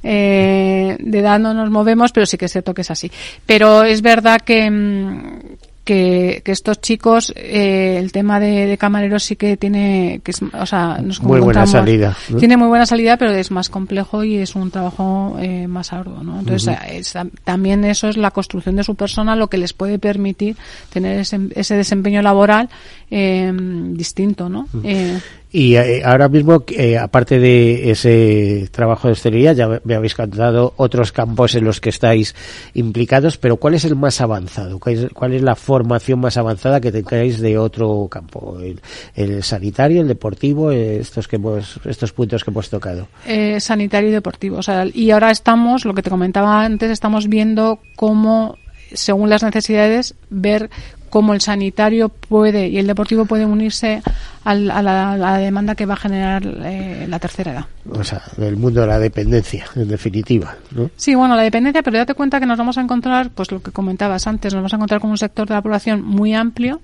eh, 0.02 0.96
de 0.98 1.18
edad 1.18 1.38
no 1.38 1.54
nos 1.54 1.70
movemos, 1.70 2.12
pero 2.12 2.26
sí 2.26 2.36
que 2.36 2.46
es 2.46 2.52
cierto 2.52 2.74
que 2.74 2.82
es 2.82 2.90
así. 2.90 3.10
Pero 3.46 3.84
es 3.84 4.02
verdad 4.02 4.40
que, 4.40 4.70
mm, 4.70 5.51
que, 5.84 6.42
que 6.44 6.52
estos 6.52 6.80
chicos, 6.80 7.32
eh, 7.36 7.96
el 7.98 8.12
tema 8.12 8.38
de, 8.38 8.66
de 8.66 8.78
camareros 8.78 9.24
sí 9.24 9.36
que 9.36 9.56
tiene, 9.56 10.20
que 10.22 10.30
es, 10.30 10.40
o 10.42 10.66
sea, 10.66 10.98
nos 11.02 11.20
Muy 11.22 11.40
buena 11.40 11.60
salida, 11.72 12.16
¿no? 12.28 12.38
Tiene 12.38 12.56
muy 12.56 12.68
buena 12.68 12.86
salida, 12.86 13.16
pero 13.16 13.32
es 13.32 13.50
más 13.50 13.68
complejo 13.68 14.22
y 14.24 14.36
es 14.36 14.54
un 14.54 14.70
trabajo 14.70 15.36
eh, 15.40 15.66
más 15.66 15.92
arduo, 15.92 16.22
¿no? 16.22 16.38
Entonces, 16.40 16.76
es- 16.90 17.14
también 17.44 17.84
eso 17.84 18.08
es 18.08 18.16
la 18.16 18.30
construcción 18.30 18.76
de 18.76 18.84
su 18.84 18.94
persona 18.94 19.34
lo 19.36 19.48
que 19.48 19.58
les 19.58 19.72
puede 19.72 19.98
permitir 19.98 20.56
tener 20.92 21.18
ese, 21.20 21.40
ese 21.54 21.76
desempeño 21.76 22.22
laboral 22.22 22.68
eh, 23.10 23.52
distinto, 23.90 24.48
¿no? 24.48 24.68
Eh, 24.84 25.18
Y 25.52 25.76
eh, 25.76 26.02
ahora 26.04 26.28
mismo, 26.28 26.64
eh, 26.68 26.96
aparte 26.96 27.38
de 27.38 27.90
ese 27.90 28.68
trabajo 28.70 29.08
de 29.08 29.12
hostelería, 29.12 29.52
ya 29.52 29.80
me 29.84 29.94
habéis 29.94 30.14
contado 30.14 30.72
otros 30.76 31.12
campos 31.12 31.54
en 31.54 31.64
los 31.64 31.80
que 31.80 31.90
estáis 31.90 32.34
implicados, 32.74 33.36
pero 33.36 33.56
¿cuál 33.58 33.74
es 33.74 33.84
el 33.84 33.94
más 33.94 34.20
avanzado? 34.20 34.78
¿Cuál 34.78 34.94
es, 34.94 35.12
cuál 35.12 35.34
es 35.34 35.42
la 35.42 35.54
formación 35.54 36.20
más 36.20 36.36
avanzada 36.38 36.80
que 36.80 36.90
tengáis 36.90 37.40
de 37.40 37.58
otro 37.58 38.08
campo? 38.10 38.58
¿El, 38.60 38.80
el 39.14 39.42
sanitario, 39.42 40.00
el 40.00 40.08
deportivo, 40.08 40.72
eh, 40.72 40.98
estos, 40.98 41.28
que 41.28 41.36
hemos, 41.36 41.78
estos 41.84 42.12
puntos 42.12 42.42
que 42.44 42.50
hemos 42.50 42.70
tocado? 42.70 43.08
eh, 43.26 43.60
sanitario 43.60 44.08
y 44.08 44.12
deportivo. 44.12 44.58
O 44.58 44.62
sea, 44.62 44.86
y 44.92 45.10
ahora 45.10 45.30
estamos, 45.30 45.84
lo 45.84 45.94
que 45.94 46.02
te 46.02 46.10
comentaba 46.10 46.64
antes, 46.64 46.90
estamos 46.90 47.28
viendo 47.28 47.80
cómo, 47.96 48.56
según 48.92 49.28
las 49.30 49.42
necesidades, 49.42 50.14
ver 50.30 50.70
cómo 51.12 51.34
el 51.34 51.42
sanitario 51.42 52.08
puede 52.08 52.68
y 52.68 52.78
el 52.78 52.86
deportivo 52.86 53.26
puede 53.26 53.44
unirse 53.44 54.00
al- 54.44 54.70
a, 54.70 54.80
la, 54.80 55.12
a 55.12 55.16
la 55.18 55.36
demanda 55.36 55.74
que 55.74 55.84
va 55.84 55.92
a 55.92 55.98
generar 55.98 56.42
eh, 56.64 57.04
la 57.06 57.18
tercera 57.18 57.52
edad. 57.52 57.64
O 57.90 58.02
sea, 58.02 58.22
del 58.38 58.56
mundo 58.56 58.80
de 58.80 58.86
la 58.86 58.98
dependencia, 58.98 59.66
en 59.76 59.88
definitiva, 59.88 60.56
¿no? 60.70 60.90
Sí, 60.96 61.14
bueno, 61.14 61.36
la 61.36 61.42
dependencia, 61.42 61.82
pero 61.82 61.98
date 61.98 62.14
cuenta 62.14 62.40
que 62.40 62.46
nos 62.46 62.56
vamos 62.56 62.78
a 62.78 62.80
encontrar, 62.80 63.28
pues 63.28 63.50
lo 63.52 63.60
que 63.60 63.72
comentabas 63.72 64.26
antes, 64.26 64.54
nos 64.54 64.60
vamos 64.62 64.72
a 64.72 64.76
encontrar 64.76 65.00
con 65.02 65.10
un 65.10 65.18
sector 65.18 65.46
de 65.46 65.52
la 65.54 65.60
población 65.60 66.02
muy 66.02 66.32
amplio 66.34 66.80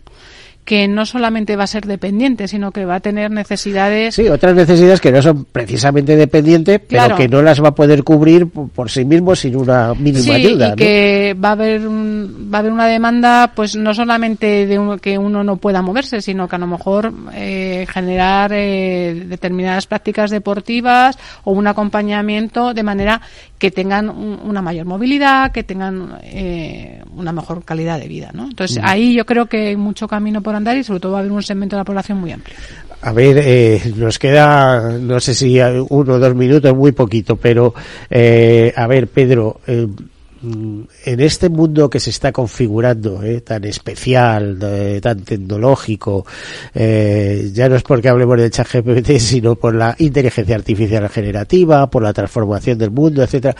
que 0.69 0.87
no 0.87 1.07
solamente 1.07 1.57
va 1.57 1.65
a 1.65 1.67
ser 1.67 1.87
dependiente, 1.87 2.47
sino 2.47 2.73
que 2.73 2.85
va 2.85 2.97
a 2.97 3.01
tener 3.01 3.31
necesidades. 3.31 4.15
Sí, 4.15 4.29
otras 4.29 4.55
necesidades 4.55 5.01
que 5.01 5.11
no 5.11 5.23
son 5.23 5.47
precisamente 5.47 6.15
dependientes, 6.15 6.79
pero 6.87 7.05
Claro. 7.05 7.17
que 7.17 7.27
no 7.27 7.41
las 7.41 7.63
va 7.65 7.69
a 7.69 7.75
poder 7.75 8.05
cubrir 8.05 8.49
por, 8.49 8.69
por 8.69 8.91
sí 8.91 9.07
mismo 9.07 9.35
sin 9.35 9.57
una 9.57 9.95
mínima 9.95 10.25
Sí, 10.25 10.31
ayuda. 10.31 10.67
y 10.67 10.71
¿no? 10.73 10.77
que 10.77 11.37
va 11.43 11.49
a 11.49 11.53
haber 11.53 11.89
un- 11.89 12.51
va 12.53 12.59
a 12.59 12.61
haber 12.61 12.73
una 12.73 12.87
demanda, 12.87 13.51
pues 13.57 13.77
no 13.77 13.95
solamente 13.95 14.67
de 14.67 14.79
uno- 14.79 14.99
que 14.99 15.17
uno 15.17 15.43
no 15.43 15.57
pueda 15.57 15.81
moverse, 15.81 16.21
sino 16.21 16.47
que 16.47 16.57
a 16.57 16.59
lo 16.59 16.67
mejor 16.67 17.15
eh, 17.33 17.87
generar 17.89 18.53
eh, 18.53 19.25
determinadas 19.27 19.87
prácticas 19.87 20.31
deportivas 20.31 21.19
o 21.45 21.53
un 21.53 21.67
acompañamiento 21.67 22.75
de 22.75 22.83
manera 22.83 23.23
que 23.59 23.71
tengan 23.71 24.11
un- 24.11 24.39
una 24.45 24.61
mayor 24.61 24.85
movilidad, 24.85 25.51
que 25.51 25.65
tengan 25.65 26.19
eh, 26.25 27.03
una 27.17 27.33
mejor 27.33 27.65
calidad 27.65 27.99
de 27.99 28.07
vida, 28.07 28.31
¿no? 28.35 28.45
Entonces 28.45 28.77
Mm. 28.79 28.87
ahí 28.87 29.15
yo 29.17 29.25
creo 29.25 29.47
que 29.47 29.69
hay 29.69 29.77
mucho 29.77 30.07
camino 30.07 30.43
por 30.43 30.58
y 30.67 30.85
sobre 30.85 31.01
todo 31.01 31.13
va 31.13 31.19
a 31.19 31.21
haber 31.21 31.33
un 31.33 31.43
segmento 31.43 31.77
de 31.77 31.81
la 31.81 31.85
población 31.85 32.19
muy 32.19 32.33
amplio. 32.33 32.57
A 33.01 33.13
ver, 33.13 33.39
eh, 33.39 33.93
nos 33.97 34.19
queda, 34.19 34.99
no 34.99 35.21
sé 35.21 35.35
si 35.35 35.59
uno 35.61 36.15
o 36.15 36.19
dos 36.19 36.35
minutos, 36.35 36.75
muy 36.75 36.93
poquito, 36.93 37.37
pero 37.37 37.73
eh, 38.11 38.73
a 38.75 38.89
ver, 38.89 39.07
Pedro, 39.07 39.61
eh, 39.69 39.87
mm, 40.43 40.81
en 41.05 41.21
este 41.21 41.49
mundo 41.49 41.89
que 41.89 42.01
se 42.01 42.11
está 42.11 42.33
configurando, 42.33 43.23
eh, 43.23 43.41
tan 43.43 43.63
especial, 43.65 44.59
tan 45.01 45.21
tecnológico, 45.23 46.27
eh, 46.75 47.51
ya 47.53 47.69
no 47.69 47.77
es 47.77 47.85
porque 47.85 48.09
hablemos 48.09 48.37
de 48.37 48.51
ChatGPT, 48.51 49.19
sino 49.21 49.55
por 49.55 49.77
la 49.77 49.95
inteligencia 49.99 50.57
artificial 50.57 51.09
generativa, 51.09 51.89
por 51.89 52.03
la 52.03 52.13
transformación 52.13 52.79
del 52.79 52.91
mundo, 52.91 53.23
etcétera. 53.23 53.55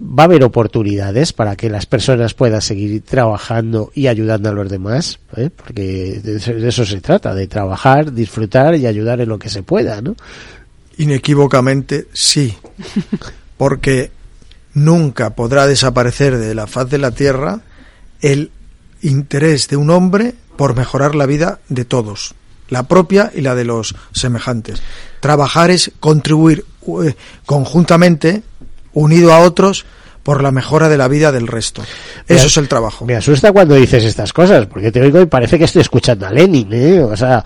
Va 0.00 0.22
a 0.22 0.26
haber 0.26 0.44
oportunidades 0.44 1.32
para 1.32 1.56
que 1.56 1.68
las 1.68 1.86
personas 1.86 2.34
puedan 2.34 2.62
seguir 2.62 3.02
trabajando 3.02 3.90
y 3.94 4.06
ayudando 4.06 4.50
a 4.50 4.52
los 4.52 4.70
demás, 4.70 5.18
¿eh? 5.36 5.50
porque 5.50 6.20
de 6.22 6.68
eso, 6.68 6.84
se 6.84 7.00
trata, 7.00 7.34
de 7.34 7.48
trabajar, 7.48 8.12
disfrutar 8.12 8.76
y 8.76 8.86
ayudar 8.86 9.20
en 9.20 9.28
lo 9.28 9.40
que 9.40 9.48
se 9.48 9.64
pueda, 9.64 10.00
¿no? 10.00 10.14
Inequívocamente 10.98 12.06
sí, 12.12 12.56
porque 13.56 14.12
nunca 14.74 15.30
podrá 15.30 15.66
desaparecer 15.66 16.38
de 16.38 16.54
la 16.54 16.68
faz 16.68 16.88
de 16.88 16.98
la 16.98 17.10
tierra 17.10 17.60
el 18.20 18.50
interés 19.02 19.68
de 19.68 19.76
un 19.76 19.90
hombre 19.90 20.34
por 20.56 20.76
mejorar 20.76 21.14
la 21.14 21.26
vida 21.26 21.60
de 21.68 21.84
todos, 21.84 22.34
la 22.68 22.84
propia 22.84 23.30
y 23.34 23.42
la 23.42 23.54
de 23.54 23.64
los 23.64 23.94
semejantes. 24.12 24.82
Trabajar 25.20 25.70
es 25.70 25.92
contribuir 26.00 26.64
eh, 27.04 27.14
conjuntamente, 27.46 28.42
unido 28.92 29.32
a 29.32 29.40
otros, 29.40 29.84
por 30.28 30.42
la 30.42 30.50
mejora 30.50 30.90
de 30.90 30.98
la 30.98 31.08
vida 31.08 31.32
del 31.32 31.46
resto. 31.46 31.82
Eso 32.26 32.48
es 32.48 32.56
el 32.58 32.68
trabajo. 32.68 33.06
Me 33.06 33.16
asusta 33.16 33.50
cuando 33.50 33.74
dices 33.76 34.04
estas 34.04 34.30
cosas, 34.34 34.66
porque 34.66 34.92
te 34.92 35.00
oigo 35.00 35.22
y 35.22 35.24
parece 35.24 35.56
que 35.56 35.64
estoy 35.64 35.80
escuchando 35.80 36.26
a 36.26 36.30
Lenin, 36.30 36.68
¿eh? 36.70 37.00
O 37.00 37.16
sea, 37.16 37.42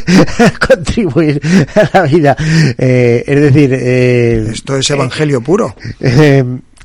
contribuir 0.68 1.40
a 1.74 1.98
la 1.98 2.02
vida. 2.02 2.36
Eh, 2.78 3.24
es 3.26 3.40
decir, 3.40 3.72
eh, 3.74 4.50
Esto 4.52 4.76
es 4.76 4.88
evangelio 4.90 5.40
puro. 5.40 5.74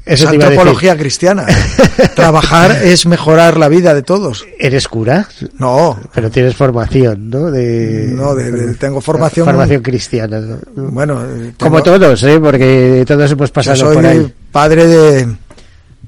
Eso 0.07 0.25
es 0.25 0.31
decir. 0.31 0.43
antropología 0.43 0.97
cristiana. 0.97 1.45
Trabajar 2.15 2.79
es 2.83 3.05
mejorar 3.05 3.57
la 3.57 3.67
vida 3.69 3.93
de 3.93 4.01
todos. 4.03 4.45
¿Eres 4.59 4.87
cura? 4.87 5.27
No, 5.59 5.99
Pero 6.13 6.29
tienes 6.31 6.55
formación, 6.55 7.29
¿no? 7.29 7.51
De, 7.51 8.09
no, 8.13 8.33
de- 8.35 8.51
de- 8.51 8.73
tengo 8.75 9.01
formación. 9.01 9.45
formación 9.45 9.81
cristiana. 9.81 10.39
¿no? 10.39 10.57
Bueno, 10.75 11.21
Como 11.59 11.81
todos, 11.83 12.23
¿eh? 12.23 12.39
Porque 12.39 13.03
todos 13.07 13.31
hemos 13.31 13.49
Yo 13.49 13.53
pasado 13.53 13.75
soy 13.77 13.95
por 13.95 14.05
ahí. 14.05 14.33
padre 14.51 14.87
de, 14.87 15.27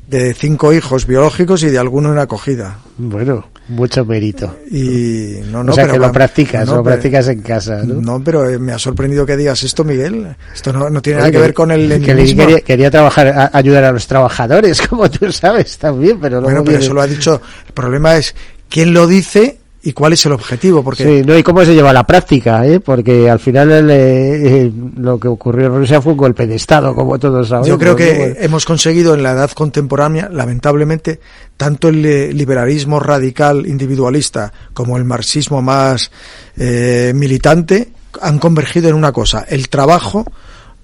de 0.09 0.33
cinco 0.33 0.73
hijos 0.73 1.05
biológicos 1.05 1.61
y 1.63 1.67
de 1.69 1.77
alguno 1.77 2.11
en 2.11 2.17
acogida. 2.17 2.79
Bueno, 2.97 3.45
mucho 3.67 4.03
mérito. 4.05 4.55
Y 4.71 5.35
no, 5.51 5.63
no, 5.63 5.71
o 5.71 5.75
sea 5.75 5.83
pero 5.83 5.93
que 5.93 5.99
lo 5.99 6.11
practicas, 6.11 6.65
no, 6.67 6.77
lo 6.77 6.83
pero- 6.83 6.95
practicas 6.95 7.27
en 7.27 7.41
casa, 7.41 7.83
¿no? 7.83 8.01
No, 8.01 8.23
pero 8.23 8.49
eh, 8.49 8.57
me 8.57 8.71
ha 8.71 8.79
sorprendido 8.79 9.25
que 9.25 9.37
digas 9.37 9.61
esto, 9.63 9.83
Miguel. 9.83 10.35
Esto 10.53 10.73
no, 10.73 10.89
no 10.89 11.01
tiene 11.01 11.19
nada 11.19 11.31
que 11.31 11.37
ver 11.37 11.53
con 11.53 11.71
el 11.71 11.87
que 12.03 12.15
quería, 12.35 12.61
quería 12.61 12.89
trabajar, 12.89 13.27
a- 13.27 13.51
ayudar 13.53 13.83
a 13.83 13.91
los 13.91 14.07
trabajadores, 14.07 14.81
como 14.87 15.09
tú 15.11 15.31
sabes 15.31 15.77
también, 15.77 16.19
pero 16.19 16.41
Bueno, 16.41 16.63
pero 16.63 16.79
eso 16.79 16.93
lo 16.93 17.01
ha 17.01 17.07
dicho. 17.07 17.39
El 17.67 17.73
problema 17.73 18.17
es 18.17 18.33
quién 18.67 18.93
lo 18.93 19.05
dice 19.05 19.59
y 19.81 19.93
cuál 19.93 20.13
es 20.13 20.25
el 20.25 20.33
objetivo, 20.33 20.83
porque 20.83 21.03
Sí, 21.03 21.21
no, 21.25 21.37
y 21.37 21.43
cómo 21.43 21.63
se 21.63 21.73
lleva 21.73 21.91
a 21.91 21.93
la 21.93 22.05
práctica, 22.05 22.65
¿eh? 22.65 22.79
Porque 22.81 23.29
al 23.29 23.39
final 23.39 23.71
el, 23.71 23.89
eh, 23.89 24.63
eh, 24.63 24.71
lo 24.97 25.17
que 25.17 25.29
ocurrió 25.29 25.67
en 25.67 25.75
Rusia 25.75 26.01
fue 26.01 26.11
un 26.11 26.17
golpe 26.17 26.45
de 26.47 26.55
Estado, 26.55 26.93
como 26.93 27.17
todos 27.17 27.47
sabemos. 27.47 27.67
Yo 27.67 27.77
creo 27.77 27.95
que 27.95 28.35
¿no? 28.35 28.43
hemos 28.45 28.65
conseguido 28.65 29.13
en 29.13 29.23
la 29.23 29.31
edad 29.31 29.51
contemporánea, 29.51 30.27
lamentablemente, 30.29 31.21
tanto 31.55 31.87
el 31.89 32.05
eh, 32.05 32.33
liberalismo 32.33 32.99
radical 32.99 33.65
individualista 33.67 34.51
como 34.73 34.97
el 34.97 35.05
marxismo 35.05 35.61
más 35.61 36.11
eh, 36.57 37.13
militante 37.15 37.89
han 38.21 38.39
convergido 38.39 38.89
en 38.89 38.95
una 38.95 39.11
cosa. 39.11 39.45
El 39.47 39.69
trabajo 39.69 40.25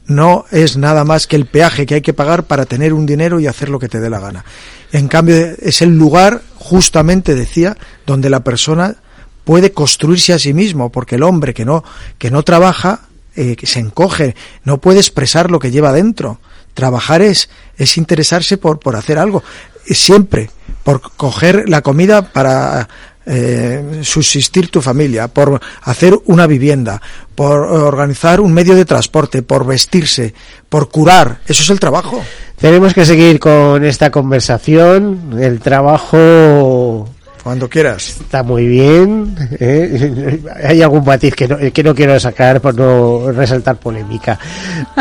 no 0.07 0.45
es 0.51 0.77
nada 0.77 1.03
más 1.03 1.27
que 1.27 1.35
el 1.35 1.45
peaje 1.45 1.85
que 1.85 1.95
hay 1.95 2.01
que 2.01 2.13
pagar 2.13 2.43
para 2.43 2.65
tener 2.65 2.93
un 2.93 3.05
dinero 3.05 3.39
y 3.39 3.47
hacer 3.47 3.69
lo 3.69 3.79
que 3.79 3.89
te 3.89 3.99
dé 3.99 4.09
la 4.09 4.19
gana. 4.19 4.45
En 4.91 5.07
cambio, 5.07 5.35
es 5.35 5.81
el 5.81 5.97
lugar, 5.97 6.41
justamente 6.57 7.35
decía, 7.35 7.75
donde 8.05 8.29
la 8.29 8.41
persona 8.41 8.95
puede 9.43 9.71
construirse 9.71 10.33
a 10.33 10.39
sí 10.39 10.53
mismo, 10.53 10.91
porque 10.91 11.15
el 11.15 11.23
hombre 11.23 11.53
que 11.53 11.65
no, 11.65 11.83
que 12.17 12.31
no 12.31 12.43
trabaja, 12.43 13.01
eh, 13.35 13.55
que 13.55 13.67
se 13.67 13.79
encoge, 13.79 14.35
no 14.63 14.79
puede 14.79 14.99
expresar 14.99 15.51
lo 15.51 15.59
que 15.59 15.71
lleva 15.71 15.91
dentro. 15.91 16.39
Trabajar 16.73 17.21
es, 17.21 17.49
es 17.77 17.97
interesarse 17.97 18.57
por, 18.57 18.79
por 18.79 18.95
hacer 18.95 19.17
algo. 19.17 19.43
Siempre, 19.85 20.49
por 20.83 21.01
coger 21.01 21.69
la 21.69 21.81
comida 21.81 22.33
para 22.33 22.89
eh, 23.25 24.01
subsistir 24.03 24.69
tu 24.69 24.81
familia, 24.81 25.27
por 25.27 25.59
hacer 25.83 26.17
una 26.25 26.47
vivienda, 26.47 27.01
por 27.33 27.59
organizar 27.59 28.39
un 28.39 28.53
medio 28.53 28.75
de 28.75 28.85
transporte, 28.85 29.41
por 29.41 29.65
vestirse, 29.65 30.33
por 30.69 30.89
curar. 30.89 31.39
Eso 31.47 31.63
es 31.63 31.69
el 31.69 31.79
trabajo. 31.79 32.21
Tenemos 32.57 32.93
que 32.93 33.05
seguir 33.05 33.39
con 33.39 33.83
esta 33.83 34.09
conversación. 34.11 35.37
El 35.39 35.59
trabajo 35.59 37.09
Cuando 37.43 37.69
quieras. 37.69 38.07
está 38.21 38.43
muy 38.43 38.67
bien. 38.67 39.35
¿eh? 39.59 40.39
Hay 40.63 40.81
algún 40.81 41.03
matiz 41.03 41.35
que 41.35 41.47
no, 41.47 41.57
que 41.57 41.83
no 41.83 41.93
quiero 41.93 42.19
sacar 42.19 42.61
por 42.61 42.75
no 42.75 43.31
resaltar 43.31 43.77
polémica. 43.77 44.39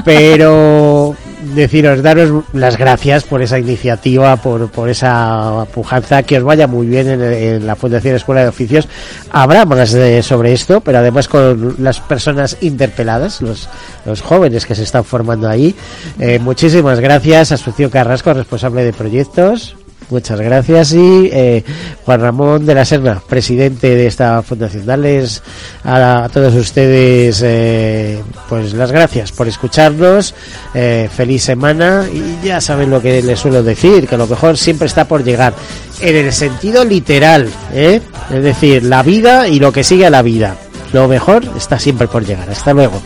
Pero 0.05 1.15
deciros, 1.55 2.03
daros 2.03 2.45
las 2.53 2.77
gracias 2.79 3.25
por 3.25 3.43
esa 3.43 3.59
iniciativa, 3.59 4.37
por, 4.37 4.71
por 4.71 4.89
esa 4.89 5.67
pujanza, 5.73 6.23
que 6.23 6.39
os 6.39 6.45
vaya 6.45 6.67
muy 6.67 6.87
bien 6.87 7.09
en, 7.09 7.23
en 7.23 7.67
la 7.67 7.77
Fundación 7.77 8.17
Escuela 8.17 8.43
de 8.43 8.49
Oficios. 8.49 8.89
Habrá 9.31 9.65
más 9.65 9.93
de- 9.93 10.23
sobre 10.23 10.53
esto, 10.53 10.81
pero 10.81 10.99
además 10.99 11.29
con 11.29 11.77
las 11.79 12.01
personas 12.01 12.57
interpeladas, 12.61 13.43
los, 13.43 13.69
los 14.07 14.21
jóvenes 14.23 14.67
que 14.67 14.75
se 14.75 14.83
están 14.83 15.05
formando 15.05 15.49
ahí. 15.49 15.75
Eh, 16.19 16.39
muchísimas 16.39 17.01
gracias, 17.01 17.53
Asunción 17.53 17.91
Carrasco, 17.91 18.33
responsable 18.33 18.85
de 18.85 18.93
proyectos. 18.93 19.77
Muchas 20.11 20.41
gracias 20.41 20.93
y 20.93 21.31
eh, 21.33 21.65
Juan 22.05 22.21
Ramón 22.21 22.67
de 22.67 22.75
la 22.75 22.85
Serna, 22.85 23.21
presidente 23.27 23.95
de 23.95 24.07
esta 24.07 24.43
fundación. 24.43 24.87
Darles 24.87 25.43
a, 25.85 26.29
todos 26.33 26.55
ustedes 26.55 27.41
eh, 27.45 28.23
pues 28.49 28.75
las 28.75 28.93
gracias 28.93 29.33
por 29.33 29.49
escucharnos. 29.49 30.35
Eh, 30.75 31.09
feliz 31.15 31.43
semana 31.43 32.07
y 32.13 32.47
ya 32.47 32.61
saben 32.61 32.91
lo 32.91 33.01
que 33.01 33.23
les 33.23 33.39
suelo 33.39 33.63
decir, 33.63 34.07
que 34.07 34.17
lo 34.17 34.27
mejor 34.27 34.57
siempre 34.59 34.87
está 34.87 35.07
por 35.07 35.25
llegar 35.25 35.55
en 36.01 36.17
el 36.17 36.33
sentido 36.33 36.85
literal, 36.85 37.49
es 37.73 38.03
decir, 38.29 38.83
la 38.85 39.03
vida 39.03 39.49
y 39.49 39.59
lo 39.59 39.73
que 39.73 39.85
sigue 39.85 40.07
a 40.07 40.11
la 40.11 40.23
vida. 40.23 40.57
Lo 40.93 41.09
mejor 41.09 41.43
está 41.57 41.79
siempre 41.79 42.07
por 42.07 42.25
llegar. 42.25 42.49
Hasta 42.51 42.73
luego. 42.73 43.01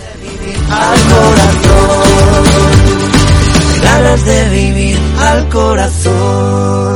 de 4.17 4.49
vivir 4.51 4.99
al 5.21 5.49
corazón. 5.49 6.88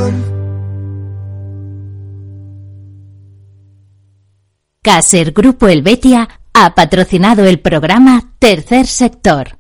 Caser 4.85 5.31
Grupo 5.31 5.69
Helvetia 5.69 6.29
ha 6.53 6.75
patrocinado 6.75 7.45
el 7.45 7.61
programa 7.61 8.35
Tercer 8.41 8.89
Sector. 8.89 9.57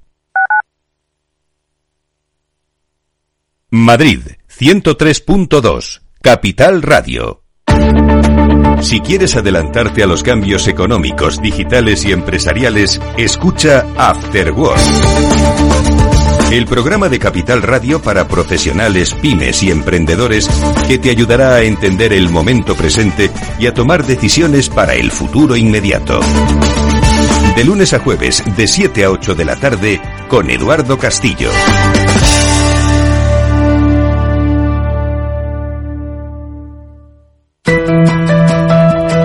Madrid, 3.70 4.20
103.2, 4.48 6.00
Capital 6.20 6.82
Radio. 6.82 7.44
Si 8.80 9.00
quieres 9.00 9.36
adelantarte 9.36 10.02
a 10.02 10.08
los 10.08 10.24
cambios 10.24 10.66
económicos, 10.66 11.40
digitales 11.40 12.04
y 12.04 12.10
empresariales, 12.10 13.00
escucha 13.16 13.86
After 13.96 14.50
Work. 14.50 16.11
El 16.53 16.66
programa 16.66 17.09
de 17.09 17.18
Capital 17.18 17.62
Radio 17.62 18.03
para 18.03 18.28
profesionales, 18.28 19.14
pymes 19.14 19.62
y 19.62 19.70
emprendedores 19.70 20.46
que 20.86 20.98
te 20.98 21.09
ayudará 21.09 21.55
a 21.55 21.62
entender 21.62 22.12
el 22.12 22.28
momento 22.28 22.74
presente 22.74 23.30
y 23.59 23.66
a 23.66 23.72
tomar 23.72 24.05
decisiones 24.05 24.68
para 24.68 24.92
el 24.92 25.11
futuro 25.11 25.57
inmediato. 25.57 26.20
De 27.57 27.64
lunes 27.64 27.94
a 27.94 28.00
jueves, 28.00 28.44
de 28.55 28.68
7 28.68 29.03
a 29.05 29.11
8 29.11 29.34
de 29.34 29.44
la 29.46 29.57
tarde, 29.57 30.03
con 30.28 30.50
Eduardo 30.50 30.98
Castillo. 30.98 31.48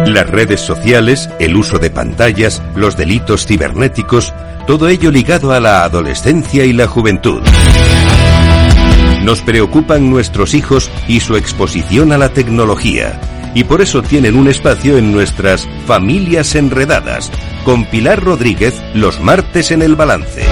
Las 0.07 0.29
redes 0.29 0.61
sociales, 0.61 1.29
el 1.39 1.57
uso 1.57 1.77
de 1.77 1.89
pantallas, 1.89 2.63
los 2.75 2.95
delitos 2.95 3.45
cibernéticos, 3.45 4.33
todo 4.67 4.89
ello 4.89 5.11
ligado 5.11 5.53
a 5.53 5.61
la 5.61 5.85
adolescencia 5.85 6.65
y 6.65 6.73
la 6.73 6.87
juventud. 6.87 7.41
Nos 9.23 9.41
preocupan 9.41 10.09
nuestros 10.09 10.53
hijos 10.53 10.91
y 11.07 11.21
su 11.21 11.37
exposición 11.37 12.11
a 12.11 12.17
la 12.17 12.29
tecnología. 12.29 13.19
Y 13.55 13.63
por 13.63 13.81
eso 13.81 14.03
tienen 14.03 14.35
un 14.35 14.49
espacio 14.49 14.97
en 14.97 15.13
nuestras 15.13 15.67
Familias 15.85 16.53
Enredadas, 16.55 17.31
con 17.63 17.85
Pilar 17.85 18.21
Rodríguez 18.21 18.75
los 18.93 19.21
martes 19.21 19.71
en 19.71 19.81
el 19.81 19.95
balance. 19.95 20.43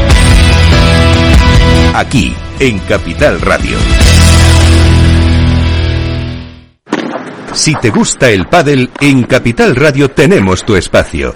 Aquí, 1.94 2.34
en 2.60 2.80
Capital 2.80 3.42
Radio. 3.42 3.78
Si 7.52 7.76
te 7.76 7.90
gusta 7.90 8.30
el 8.30 8.48
pádel, 8.48 8.90
en 9.02 9.24
Capital 9.24 9.76
Radio 9.76 10.10
tenemos 10.10 10.66
tu 10.66 10.76
espacio. 10.76 11.36